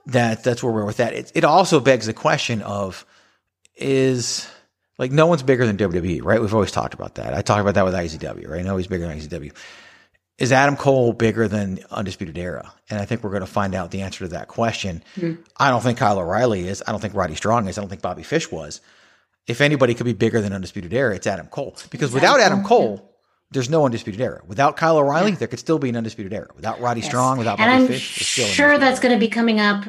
that 0.06 0.44
that's 0.44 0.62
where 0.62 0.72
we're 0.72 0.84
with 0.84 0.98
that. 0.98 1.12
It, 1.14 1.32
it 1.34 1.44
also 1.44 1.80
begs 1.80 2.06
the 2.06 2.12
question 2.12 2.62
of 2.62 3.04
is 3.76 4.48
like 4.98 5.10
no 5.12 5.26
one's 5.26 5.42
bigger 5.42 5.66
than 5.66 5.76
WWE, 5.76 6.22
right? 6.22 6.40
We've 6.40 6.54
always 6.54 6.70
talked 6.70 6.94
about 6.94 7.16
that. 7.16 7.34
I 7.34 7.42
talked 7.42 7.60
about 7.60 7.74
that 7.74 7.84
with 7.84 7.94
IZW, 7.94 8.48
right? 8.48 8.64
No, 8.64 8.76
he's 8.76 8.86
bigger 8.86 9.06
than 9.06 9.18
IZW. 9.18 9.52
Is 10.36 10.50
Adam 10.50 10.76
Cole 10.76 11.12
bigger 11.12 11.46
than 11.46 11.78
Undisputed 11.90 12.36
Era? 12.36 12.72
And 12.90 13.00
I 13.00 13.04
think 13.04 13.22
we're 13.22 13.30
going 13.30 13.42
to 13.42 13.46
find 13.46 13.74
out 13.74 13.92
the 13.92 14.02
answer 14.02 14.24
to 14.24 14.28
that 14.32 14.48
question. 14.48 15.04
Mhm. 15.16 15.38
I 15.56 15.70
don't 15.70 15.80
think 15.82 15.98
Kyle 15.98 16.18
O'Reilly 16.18 16.66
is. 16.66 16.82
I 16.86 16.90
don't 16.90 17.00
think 17.00 17.14
Roddy 17.14 17.36
Strong 17.36 17.68
is. 17.68 17.78
I 17.78 17.80
don't 17.80 17.88
think 17.88 18.02
Bobby 18.02 18.24
Fish 18.24 18.50
was. 18.50 18.80
If 19.46 19.60
anybody 19.60 19.94
could 19.94 20.06
be 20.06 20.12
bigger 20.12 20.40
than 20.40 20.52
Undisputed 20.52 20.92
Era, 20.92 21.14
it's 21.14 21.26
Adam 21.28 21.46
Cole. 21.46 21.76
Because 21.90 22.08
It's 22.08 22.14
without 22.14 22.40
Adam 22.40 22.58
Adam 22.60 22.64
Cole, 22.64 23.13
there's 23.54 23.70
no 23.70 23.84
Undisputed 23.86 24.20
Era. 24.20 24.42
Without 24.46 24.76
Kyle 24.76 24.98
O'Reilly, 24.98 25.30
there 25.32 25.48
could 25.48 25.60
still 25.60 25.78
be 25.78 25.88
an 25.88 25.96
Undisputed 25.96 26.32
Era. 26.34 26.48
Without 26.54 26.80
Roddy 26.80 27.00
Yes. 27.00 27.08
Strong, 27.08 27.38
without 27.38 27.58
and 27.58 27.70
Bobby 27.70 27.84
I'm 27.84 27.88
Fish, 27.88 28.02
sure 28.02 28.76
that's 28.78 29.00
going 29.00 29.14
to 29.14 29.18
be 29.18 29.28
coming 29.28 29.60
up 29.60 29.86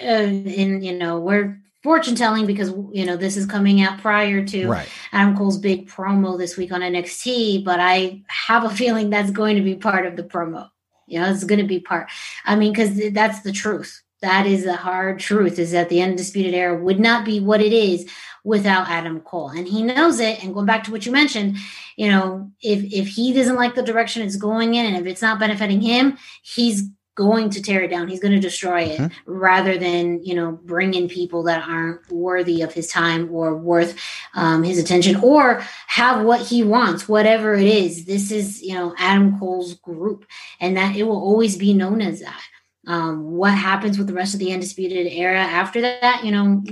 uh, 0.00 0.04
in 0.04 0.82
you 0.82 0.96
know 0.96 1.18
we're 1.18 1.58
fortune 1.82 2.14
telling 2.16 2.44
because 2.44 2.70
you 2.92 3.06
know 3.06 3.16
this 3.16 3.36
is 3.36 3.46
coming 3.46 3.80
out 3.80 4.00
prior 4.00 4.44
to 4.44 4.68
Right. 4.68 4.88
Adam 5.12 5.36
Cole's 5.36 5.58
big 5.58 5.88
promo 5.88 6.36
this 6.36 6.56
week 6.56 6.72
on 6.72 6.80
NXT, 6.82 7.64
but 7.64 7.80
I 7.80 8.22
have 8.26 8.64
a 8.64 8.70
feeling 8.70 9.10
that's 9.10 9.30
going 9.30 9.56
to 9.56 9.62
be 9.62 9.76
part 9.76 10.04
of 10.04 10.16
the 10.16 10.24
promo. 10.24 10.68
You 11.06 11.20
know, 11.20 11.30
it's 11.30 11.44
going 11.44 11.60
to 11.60 11.66
be 11.66 11.80
part. 11.80 12.08
I 12.44 12.56
mean, 12.56 12.72
because 12.72 13.12
that's 13.12 13.40
the 13.40 13.52
truth. 13.52 14.02
That 14.20 14.46
is 14.46 14.64
the 14.64 14.76
hard 14.76 15.20
truth. 15.20 15.58
Is 15.58 15.70
that 15.70 15.88
the 15.88 16.02
undisputed 16.02 16.52
era 16.52 16.76
would 16.76 16.98
not 16.98 17.24
be 17.24 17.38
what 17.40 17.60
it 17.62 17.72
is 17.72 18.10
without 18.44 18.88
Adam 18.88 19.20
Cole, 19.20 19.50
and 19.50 19.66
he 19.68 19.82
knows 19.82 20.20
it. 20.20 20.42
And 20.42 20.52
going 20.52 20.66
back 20.66 20.84
to 20.84 20.90
what 20.90 21.06
you 21.06 21.12
mentioned, 21.12 21.56
you 21.98 22.08
know, 22.08 22.50
if 22.62 22.80
if 22.92 23.08
he 23.08 23.32
doesn't 23.32 23.56
like 23.56 23.74
the 23.74 23.82
direction 23.82 24.22
it's 24.22 24.36
going 24.36 24.74
in, 24.74 24.86
and 24.86 24.96
if 24.96 25.06
it's 25.10 25.20
not 25.20 25.40
benefiting 25.40 25.80
him, 25.80 26.16
he's 26.42 26.84
going 27.16 27.50
to 27.50 27.60
tear 27.60 27.82
it 27.82 27.88
down. 27.90 28.06
He's 28.06 28.20
going 28.20 28.34
to 28.40 28.48
destroy 28.50 28.82
it 28.82 29.00
Mhm. 29.00 29.10
rather 29.26 29.76
than, 29.76 30.22
you 30.22 30.36
know, 30.36 30.52
bring 30.52 30.94
in 30.94 31.08
people 31.08 31.42
that 31.48 31.68
aren't 31.68 32.08
worthy 32.12 32.62
of 32.62 32.72
his 32.72 32.86
time 32.86 33.28
or 33.32 33.56
worth 33.56 33.96
um, 34.36 34.62
his 34.62 34.78
attention 34.78 35.16
or 35.16 35.60
have 35.88 36.24
what 36.24 36.40
he 36.40 36.62
wants, 36.62 37.08
whatever 37.08 37.54
it 37.54 37.66
is. 37.66 38.04
This 38.04 38.30
is, 38.30 38.62
you 38.62 38.74
know, 38.74 38.94
Adam 38.98 39.36
Cole's 39.40 39.74
group 39.74 40.26
and 40.60 40.76
that 40.76 40.94
it 40.94 41.02
will 41.02 41.20
always 41.30 41.56
be 41.56 41.74
known 41.74 42.00
as 42.00 42.20
that. 42.20 42.42
Um, 42.86 43.32
what 43.32 43.52
happens 43.52 43.98
with 43.98 44.06
the 44.06 44.14
rest 44.14 44.34
of 44.34 44.38
the 44.38 44.52
undisputed 44.52 45.08
era 45.08 45.40
after 45.40 45.80
that, 45.80 46.22
you 46.24 46.30
know, 46.30 46.62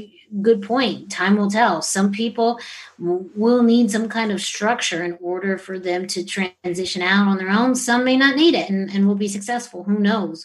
good 0.43 0.63
point. 0.63 1.11
Time 1.11 1.37
will 1.37 1.51
tell. 1.51 1.83
Some 1.83 2.13
people 2.13 2.59
will 2.99 3.63
need 3.63 3.91
some 3.91 4.09
kind 4.09 4.33
of 4.33 4.41
structure 4.41 5.05
in 5.05 5.19
order 5.21 5.59
for 5.59 5.79
them 5.79 6.07
to 6.09 6.25
transition 6.25 7.03
out 7.03 7.29
on 7.29 7.39
their 7.39 7.51
own. 7.51 7.75
Some 7.75 8.05
may 8.05 8.17
not 8.17 8.37
need 8.37 8.55
it 8.55 8.71
and, 8.71 8.91
and 8.91 9.07
will 9.07 9.15
be 9.15 9.29
successful. 9.29 9.85
Who 9.85 9.99
knows? 9.99 10.45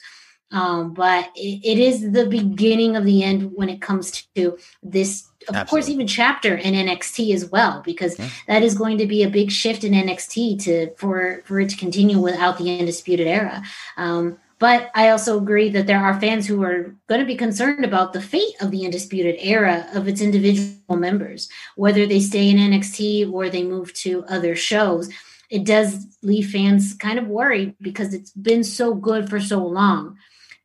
Um, 0.51 0.93
but 0.93 1.29
it, 1.35 1.61
it 1.63 1.79
is 1.79 2.11
the 2.11 2.25
beginning 2.25 2.95
of 2.95 3.05
the 3.05 3.23
end 3.23 3.53
when 3.55 3.69
it 3.69 3.81
comes 3.81 4.27
to 4.35 4.57
this, 4.83 5.29
of 5.47 5.67
course, 5.67 5.87
even 5.87 6.07
chapter 6.07 6.55
in 6.55 6.73
NXT 6.73 7.33
as 7.33 7.49
well, 7.49 7.81
because 7.85 8.17
that 8.47 8.61
is 8.61 8.77
going 8.77 8.97
to 8.97 9.07
be 9.07 9.23
a 9.23 9.29
big 9.29 9.49
shift 9.49 9.85
in 9.85 9.93
NXT 9.93 10.61
to 10.63 10.93
for 10.97 11.41
for 11.45 11.61
it 11.61 11.69
to 11.69 11.77
continue 11.77 12.19
without 12.19 12.57
the 12.57 12.79
undisputed 12.79 13.27
era. 13.27 13.63
Um, 13.95 14.39
but 14.61 14.91
I 14.93 15.09
also 15.09 15.39
agree 15.39 15.69
that 15.69 15.87
there 15.87 16.03
are 16.05 16.21
fans 16.21 16.45
who 16.45 16.61
are 16.61 16.95
going 17.09 17.19
to 17.19 17.25
be 17.25 17.35
concerned 17.35 17.83
about 17.83 18.13
the 18.13 18.21
fate 18.21 18.53
of 18.61 18.69
the 18.69 18.85
undisputed 18.85 19.37
era 19.39 19.87
of 19.95 20.07
its 20.07 20.21
individual 20.21 20.97
members, 20.97 21.49
whether 21.75 22.05
they 22.05 22.19
stay 22.19 22.47
in 22.47 22.57
NXT 22.57 23.33
or 23.33 23.49
they 23.49 23.63
move 23.63 23.91
to 23.95 24.23
other 24.29 24.55
shows. 24.55 25.09
It 25.49 25.65
does 25.65 26.05
leave 26.21 26.51
fans 26.51 26.93
kind 26.93 27.17
of 27.17 27.25
worried 27.25 27.73
because 27.81 28.13
it's 28.13 28.29
been 28.33 28.63
so 28.63 28.93
good 28.93 29.31
for 29.31 29.39
so 29.39 29.65
long 29.65 30.17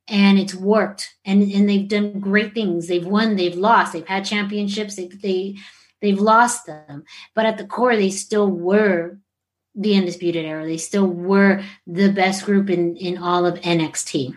and 0.09 0.39
it's 0.39 0.55
worked 0.55 1.15
and, 1.25 1.51
and 1.51 1.67
they've 1.67 1.89
done 1.89 2.21
great 2.21 2.53
things. 2.53 2.89
They've 2.89 3.07
won, 3.07 3.37
they've 3.37 3.57
lost, 3.57 3.95
they've 3.95 4.07
had 4.07 4.27
championships, 4.27 4.97
they, 4.97 5.07
they 5.07 5.57
they've 6.03 6.21
lost 6.21 6.67
them. 6.67 7.05
But 7.35 7.47
at 7.47 7.57
the 7.57 7.67
core, 7.67 7.97
they 7.97 8.11
still 8.11 8.51
were 8.51 9.17
the 9.77 9.97
undisputed 9.97 10.45
era. 10.45 10.65
They 10.65 10.79
still 10.79 11.07
were 11.07 11.63
the 11.87 12.11
best 12.11 12.45
group 12.45 12.71
in 12.71 12.97
in 12.97 13.19
all 13.19 13.47
of 13.47 13.61
NXT, 13.61 14.35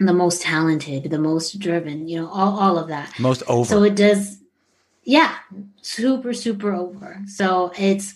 the 0.00 0.14
most 0.14 0.42
talented, 0.42 1.10
the 1.10 1.18
most 1.18 1.58
driven. 1.58 2.08
You 2.08 2.22
know, 2.22 2.28
all 2.28 2.58
all 2.58 2.78
of 2.78 2.88
that. 2.88 3.18
Most 3.20 3.42
over. 3.46 3.68
So 3.68 3.82
it 3.82 3.94
does, 3.94 4.38
yeah, 5.04 5.36
super 5.82 6.32
super 6.32 6.72
over. 6.72 7.20
So 7.26 7.72
it's 7.78 8.14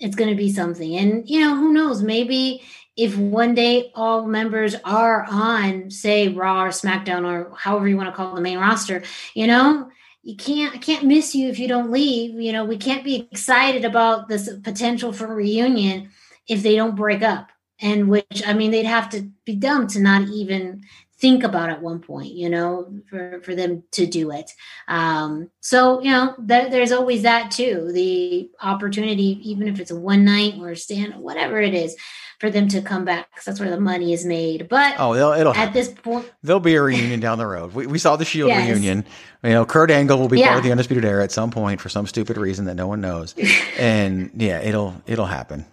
it's 0.00 0.16
going 0.16 0.30
to 0.30 0.36
be 0.36 0.52
something, 0.52 0.96
and 0.96 1.28
you 1.28 1.40
know 1.40 1.54
who 1.56 1.72
knows? 1.72 2.02
Maybe 2.02 2.62
if 2.96 3.16
one 3.16 3.54
day 3.54 3.90
all 3.94 4.26
members 4.26 4.76
are 4.84 5.26
on, 5.28 5.90
say 5.90 6.28
Raw 6.28 6.64
or 6.64 6.68
SmackDown 6.68 7.26
or 7.26 7.54
however 7.56 7.88
you 7.88 7.96
want 7.96 8.08
to 8.08 8.14
call 8.14 8.34
the 8.34 8.40
main 8.40 8.58
roster, 8.58 9.02
you 9.34 9.46
know, 9.46 9.90
you 10.24 10.36
can't 10.36 10.74
I 10.74 10.78
can't 10.78 11.04
miss 11.04 11.34
you 11.34 11.48
if 11.48 11.58
you 11.58 11.68
don't 11.68 11.90
leave. 11.90 12.40
You 12.40 12.52
know, 12.52 12.64
we 12.64 12.78
can't 12.78 13.04
be 13.04 13.28
excited 13.30 13.84
about 13.84 14.28
this 14.28 14.50
potential 14.62 15.12
for 15.12 15.32
reunion 15.32 16.10
if 16.48 16.62
they 16.62 16.76
don't 16.76 16.96
break 16.96 17.22
up. 17.22 17.50
And 17.80 18.08
which 18.08 18.42
I 18.46 18.54
mean, 18.54 18.70
they'd 18.70 18.86
have 18.86 19.10
to 19.10 19.28
be 19.44 19.54
dumb 19.54 19.86
to 19.88 20.00
not 20.00 20.28
even 20.28 20.82
think 21.18 21.44
about 21.44 21.70
at 21.70 21.82
one 21.82 22.00
point, 22.00 22.32
you 22.32 22.48
know, 22.48 23.00
for, 23.08 23.40
for 23.44 23.54
them 23.54 23.82
to 23.92 24.06
do 24.06 24.30
it. 24.30 24.50
Um, 24.88 25.50
so, 25.60 26.00
you 26.00 26.10
know, 26.10 26.34
there, 26.38 26.68
there's 26.70 26.92
always 26.92 27.22
that 27.22 27.50
too, 27.50 27.90
the 27.92 28.50
opportunity, 28.60 29.40
even 29.48 29.68
if 29.68 29.78
it's 29.80 29.90
a 29.90 29.98
one 29.98 30.24
night 30.24 30.54
or 30.58 30.74
stand, 30.74 31.14
whatever 31.16 31.60
it 31.60 31.74
is, 31.74 31.96
for 32.40 32.50
them 32.50 32.68
to 32.68 32.82
come 32.82 33.04
back 33.04 33.30
because 33.30 33.44
that's 33.44 33.60
where 33.60 33.70
the 33.70 33.80
money 33.80 34.12
is 34.12 34.24
made. 34.24 34.68
But 34.68 34.94
Oh, 34.98 35.14
it'll, 35.14 35.32
it'll 35.32 35.54
at 35.54 35.72
this 35.72 35.88
point, 35.88 36.30
There'll 36.42 36.60
be 36.60 36.74
a 36.74 36.82
reunion 36.82 37.20
down 37.20 37.38
the 37.38 37.46
road. 37.46 37.74
We, 37.74 37.86
we 37.86 37.98
saw 37.98 38.16
the 38.16 38.24
Shield 38.24 38.48
Yes. 38.48 38.68
reunion. 38.68 39.04
You 39.42 39.50
know, 39.50 39.64
Kurt 39.64 39.90
Angle 39.90 40.18
will 40.18 40.28
be 40.28 40.38
Yeah. 40.40 40.48
part 40.48 40.58
of 40.58 40.64
the 40.64 40.70
Undisputed 40.72 41.04
Era 41.04 41.22
at 41.24 41.32
some 41.32 41.50
point 41.50 41.80
for 41.80 41.88
some 41.88 42.06
stupid 42.06 42.36
reason 42.36 42.64
that 42.66 42.74
no 42.74 42.86
one 42.86 43.00
knows. 43.00 43.34
and 43.78 44.30
yeah, 44.34 44.60
it'll 44.60 44.94
it'll 45.06 45.26
happen. 45.26 45.64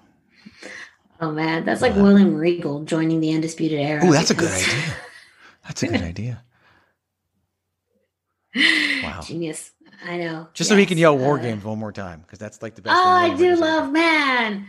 oh 1.19 1.31
man, 1.31 1.65
that's 1.65 1.81
like 1.81 1.95
William 1.95 2.35
Regal 2.35 2.83
joining 2.83 3.19
the 3.19 3.33
Undisputed 3.33 3.79
Era. 3.79 4.01
Oh, 4.03 4.11
that's 4.11 4.29
a 4.31 4.35
good 4.35 4.51
idea. 4.51 4.95
That's 5.65 5.83
a 5.83 5.87
good 5.87 6.01
idea. 6.01 6.43
Wow. 9.03 9.21
Genius. 9.25 9.71
I 10.05 10.17
know. 10.17 10.47
Just 10.53 10.69
so 10.69 10.75
he 10.75 10.85
can 10.85 10.97
yell 10.97 11.17
War 11.17 11.39
uh, 11.39 11.41
Games 11.41 11.63
one 11.63 11.79
more 11.79 11.91
time 11.91 12.19
because 12.21 12.37
that's 12.37 12.61
like 12.61 12.75
the 12.75 12.81
best. 12.81 12.99
Oh, 12.99 13.09
I 13.09 13.33
do 13.35 13.55
love 13.55 13.91
man. 13.91 14.65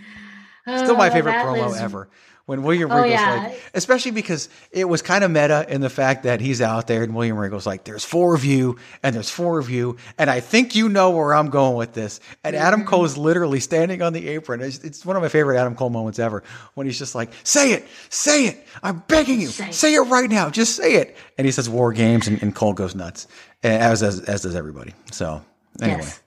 Still 0.64 0.96
my 0.96 1.08
Oh, 1.08 1.12
favorite 1.12 1.34
promo 1.34 1.58
lives- 1.68 1.80
ever. 1.80 2.08
When 2.44 2.64
William 2.64 2.90
Oh, 2.90 2.96
Regal's 2.96 3.20
yeah. 3.20 3.36
like, 3.50 3.62
especially 3.72 4.10
because 4.10 4.48
it 4.72 4.86
was 4.88 5.00
kind 5.00 5.22
of 5.22 5.30
meta 5.30 5.64
in 5.68 5.80
the 5.80 5.88
fact 5.88 6.24
that 6.24 6.40
he's 6.40 6.60
out 6.60 6.88
there 6.88 7.04
and 7.04 7.14
William 7.14 7.38
Regal's 7.38 7.66
like, 7.66 7.84
there's 7.84 8.04
four 8.04 8.34
of 8.34 8.44
you 8.44 8.78
and 9.04 9.14
there's 9.14 9.30
four 9.30 9.60
of 9.60 9.70
you. 9.70 9.96
And 10.18 10.28
I 10.28 10.40
think 10.40 10.74
you 10.74 10.88
know 10.88 11.10
where 11.10 11.34
I'm 11.34 11.50
going 11.50 11.76
with 11.76 11.92
this. 11.92 12.18
And 12.42 12.56
Mm-hmm. 12.56 12.64
Adam 12.66 12.84
Cole 12.84 13.04
is 13.04 13.16
literally 13.16 13.60
standing 13.60 14.02
on 14.02 14.12
the 14.12 14.26
apron. 14.28 14.60
It's, 14.60 14.78
it's 14.80 15.06
one 15.06 15.14
of 15.14 15.22
my 15.22 15.28
favorite 15.28 15.56
Adam 15.56 15.76
Cole 15.76 15.88
moments 15.90 16.18
ever 16.18 16.42
when 16.74 16.84
he's 16.88 16.98
just 16.98 17.14
like, 17.14 17.30
say 17.44 17.74
it, 17.74 17.86
say 18.08 18.46
it. 18.46 18.66
I'm 18.82 19.04
begging 19.06 19.40
you. 19.40 19.46
Say, 19.46 19.94
it 19.94 20.00
right 20.00 20.28
now. 20.28 20.50
Just 20.50 20.74
say 20.74 20.96
it. 20.96 21.16
And 21.38 21.44
he 21.46 21.52
says 21.52 21.70
war 21.70 21.92
games 21.92 22.26
and, 22.26 22.42
and 22.42 22.52
Cole 22.52 22.72
goes 22.72 22.96
nuts 22.96 23.28
as, 23.62 24.02
as, 24.02 24.18
as 24.22 24.42
does 24.42 24.56
everybody. 24.56 24.94
So 25.12 25.42
anyway. 25.80 26.00
Yes. 26.02 26.20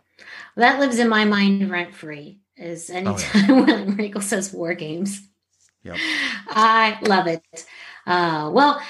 That 0.56 0.80
lives 0.80 0.98
in 0.98 1.10
my 1.10 1.26
mind 1.26 1.70
rent 1.70 1.94
free. 1.94 2.40
Is 2.58 2.90
Oh, 2.90 2.94
anytime 2.94 3.48
William 3.66 3.96
Regal 3.96 4.22
says 4.22 4.54
war 4.54 4.74
games. 4.74 5.28
Yep. 5.84 5.98
I 6.48 6.98
love 7.04 7.28
it. 7.28 7.44
Uh, 8.08 8.50
well, 8.54 8.82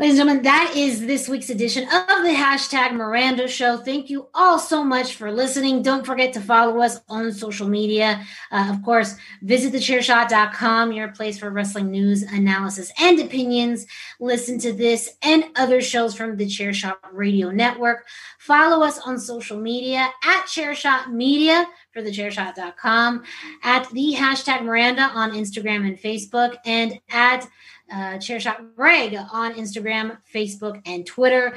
Ladies 0.00 0.18
and 0.18 0.28
gentlemen, 0.28 0.44
that 0.44 0.72
is 0.74 1.02
this 1.02 1.28
week's 1.28 1.50
edition 1.50 1.84
of 1.84 2.22
the 2.22 2.34
hashtag 2.34 2.94
Miranda 2.94 3.46
Show. 3.46 3.76
Thank 3.76 4.08
you 4.08 4.28
all 4.32 4.58
so 4.58 4.82
much 4.82 5.16
for 5.16 5.30
listening. 5.30 5.82
Don't 5.82 6.06
forget 6.06 6.32
to 6.32 6.40
follow 6.40 6.80
us 6.80 7.02
on 7.10 7.30
social 7.34 7.68
media. 7.68 8.24
Uh, 8.50 8.72
of 8.72 8.82
course, 8.82 9.16
visit 9.42 9.74
thechairshot.com, 9.74 10.92
your 10.92 11.08
place 11.08 11.38
for 11.38 11.50
wrestling 11.50 11.90
news, 11.90 12.22
analysis, 12.22 12.90
and 12.98 13.20
opinions. 13.20 13.86
Listen 14.20 14.58
to 14.60 14.72
this 14.72 15.18
and 15.20 15.44
other 15.56 15.82
shows 15.82 16.14
from 16.14 16.38
the 16.38 16.46
Chairshot 16.46 16.96
Radio 17.12 17.50
Network. 17.50 18.06
Follow 18.38 18.82
us 18.82 18.98
on 19.00 19.18
social 19.18 19.60
media 19.60 20.10
at 20.24 20.46
Chairshot 20.46 21.12
Media 21.12 21.66
for 21.92 22.00
thechairshot.com, 22.00 23.22
at 23.62 23.86
the 23.90 24.14
hashtag 24.16 24.62
Miranda 24.62 25.02
on 25.02 25.32
Instagram 25.32 25.86
and 25.86 25.98
Facebook, 25.98 26.56
and 26.64 26.98
at 27.10 27.46
uh, 27.90 28.18
Chairshot 28.18 28.74
Greg 28.74 29.16
on 29.32 29.54
Instagram, 29.54 30.18
Facebook, 30.32 30.80
and 30.86 31.06
Twitter. 31.06 31.56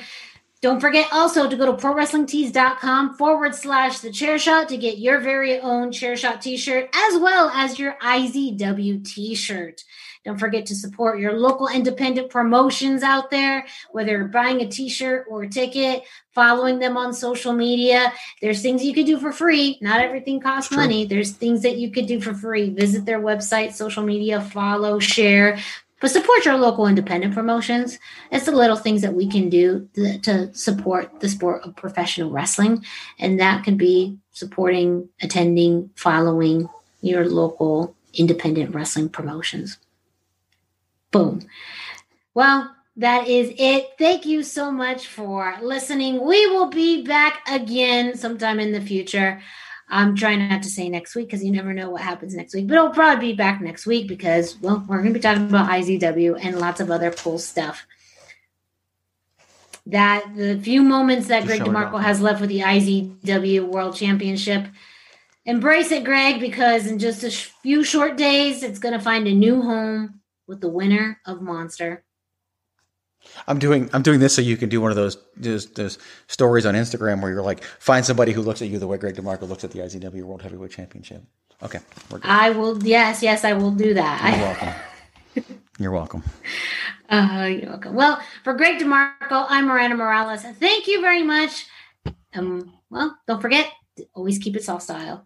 Don't 0.62 0.80
forget 0.80 1.10
also 1.12 1.50
to 1.50 1.58
go 1.58 1.66
to 1.66 1.74
prowrestlingtees.com 1.74 3.16
forward 3.16 3.54
slash 3.54 4.00
the 4.00 4.10
chair 4.10 4.40
shot 4.40 4.70
to 4.70 4.78
get 4.78 4.98
your 4.98 5.20
very 5.20 5.60
own 5.60 5.92
chair 5.92 6.16
shot 6.16 6.42
t 6.42 6.56
shirt 6.56 6.90
as 6.96 7.20
well 7.20 7.50
as 7.50 7.78
your 7.78 7.98
IZW 8.02 9.04
t 9.04 9.36
shirt. 9.36 9.84
Don't 10.24 10.40
forget 10.40 10.66
to 10.68 10.76
support 10.76 11.20
your 11.20 11.34
local 11.34 11.68
independent 11.68 12.30
promotions 12.30 13.04
out 13.04 13.30
there, 13.30 13.66
whether 13.92 14.12
you're 14.12 14.30
buying 14.30 14.62
a 14.62 14.68
t 14.70 14.88
shirt 14.88 15.26
or 15.30 15.44
a 15.44 15.50
ticket, 15.50 16.04
following 16.32 16.80
them 16.80 16.96
on 16.96 17.14
social 17.14 17.52
media. 17.52 18.14
There's 18.42 18.62
things 18.62 18.86
you 18.86 18.94
could 18.94 19.06
do 19.06 19.20
for 19.20 19.34
free. 19.34 19.78
Not 19.82 20.00
everything 20.00 20.40
costs 20.40 20.70
True. 20.70 20.78
money. 20.78 21.06
There's 21.06 21.32
things 21.32 21.62
that 21.64 21.78
you 21.78 21.92
could 21.92 22.08
do 22.08 22.22
for 22.22 22.34
free. 22.34 22.70
Visit 22.70 23.04
their 23.06 23.20
website, 23.20 23.74
social 23.74 24.04
media, 24.04 24.40
follow, 24.40 24.98
share. 24.98 25.60
But 26.04 26.12
support 26.12 26.44
your 26.44 26.58
local 26.58 26.86
independent 26.86 27.34
promotions. 27.34 27.98
It's 28.30 28.46
the 28.46 28.52
little 28.52 28.76
things 28.76 29.02
that 29.04 29.14
we 29.14 29.26
can 29.26 29.48
do 29.48 29.88
to, 29.94 30.18
to 30.18 30.54
support 30.54 31.22
the 31.22 31.30
sport 31.30 31.64
of 31.64 31.78
professional 31.78 32.30
wrestling. 32.30 32.84
And 33.20 33.40
that 33.40 33.64
can 33.64 33.78
be 33.78 34.18
supporting, 34.34 35.08
attending, 35.22 35.92
following 35.96 36.68
your 37.00 37.30
local 37.30 37.96
independent 38.16 38.76
wrestling 38.76 39.08
promotions. 39.08 39.78
Boom. 41.12 41.40
Well, 42.34 42.76
that 42.98 43.30
is 43.30 43.54
it. 43.58 43.92
Thank 43.98 44.26
you 44.26 44.44
so 44.44 44.72
much 44.72 45.08
for 45.08 45.56
listening. 45.62 46.20
We 46.22 46.48
will 46.48 46.68
be 46.68 47.06
back 47.06 47.48
again 47.48 48.18
sometime 48.18 48.60
in 48.60 48.74
the 48.74 48.82
future. 48.82 49.42
I'm 49.94 50.16
trying 50.16 50.50
not 50.50 50.64
to 50.64 50.70
say 50.70 50.90
next 50.90 51.14
week 51.16 51.28
because 51.28 51.44
you 51.44 51.52
never 51.52 51.72
know 51.72 51.92
what 51.92 52.02
happens 52.02 52.34
next 52.34 52.56
week, 52.56 52.68
but 52.68 52.76
it'll 52.76 52.90
probably 52.90 53.28
be 53.32 53.38
back 53.38 53.62
next 53.62 53.86
week 53.86 54.08
because, 54.08 54.58
well, 54.60 54.84
we're 54.88 55.02
going 55.02 55.14
to 55.14 55.20
be 55.20 55.20
talking 55.20 55.48
about 55.48 55.70
IZW 55.70 56.44
and 56.44 56.60
lots 56.60 56.80
of 56.80 56.90
other 56.90 57.12
cool 57.12 57.38
stuff. 57.38 57.86
That 59.86 60.36
the 60.36 60.60
few 60.60 60.82
moments 60.82 61.28
that 61.28 61.44
Just 61.44 61.60
Greg 61.60 61.62
DeMarco 61.62 62.02
has 62.02 62.22
left 62.22 62.42
with 62.42 62.50
the 62.50 62.62
IZW 62.62 63.68
World 63.68 63.96
Championship, 63.96 64.66
embrace 65.46 65.92
it, 65.92 66.04
Greg, 66.04 66.40
because 66.40 66.88
in 66.88 66.98
just 66.98 67.24
a 67.24 67.30
few 67.30 67.84
short 67.84 68.18
days, 68.18 68.64
it's 68.64 68.80
going 68.80 68.98
to 68.98 69.04
find 69.04 69.28
a 69.28 69.34
new 69.34 69.62
home 69.62 70.22
with 70.48 70.60
the 70.60 70.70
winner 70.70 71.20
of 71.26 71.42
Monster. 71.42 72.04
I'm 73.48 73.60
doing 73.60 73.90
I'm 73.94 74.02
doing 74.02 74.20
this 74.20 74.36
so 74.36 74.42
you 74.42 74.58
can 74.58 74.70
do 74.70 74.82
one 74.82 74.92
of 74.92 74.96
those 74.96 75.18
those, 75.36 75.68
those 75.72 75.98
stories 76.28 76.66
on 76.66 76.76
Instagram 76.76 77.22
where 77.22 77.32
you're 77.32 77.42
like 77.42 77.64
find 77.64 78.06
somebody 78.06 78.32
who 78.32 78.42
looks 78.42 78.62
at 78.62 78.70
you 78.70 78.80
the 78.80 78.88
way 78.88 78.98
Greg 78.98 79.16
DeMarco 79.16 79.48
looks 79.48 79.64
at 79.64 79.72
the 79.72 79.80
IZW 79.80 80.24
World 80.24 80.42
Heavyweight 80.42 80.72
Championship. 80.72 81.24
Okay. 81.64 81.80
I 82.24 82.50
will, 82.50 82.82
yes, 82.84 83.24
yes, 83.24 83.46
I 83.46 83.54
will 83.54 83.72
do 83.72 83.94
that. 83.94 84.36
You're 84.36 85.52
welcome. 85.52 85.54
You're 85.80 85.92
welcome. 85.92 86.24
Uh, 87.10 87.50
you're 87.52 87.70
welcome. 87.70 87.96
Well, 87.96 88.22
for 88.44 88.54
Greg 88.54 88.80
DeMarco, 88.80 89.46
I'm 89.50 89.66
Miranda 89.66 89.96
Morales. 89.96 90.42
Thank 90.42 90.88
you 90.88 91.00
very 91.00 91.24
much. 91.24 91.66
Um, 92.34 92.74
well, 92.90 93.18
don't 93.28 93.42
forget, 93.42 93.72
always 94.14 94.40
keep 94.40 94.56
it 94.56 94.64
soft 94.64 94.84
style. 94.84 95.26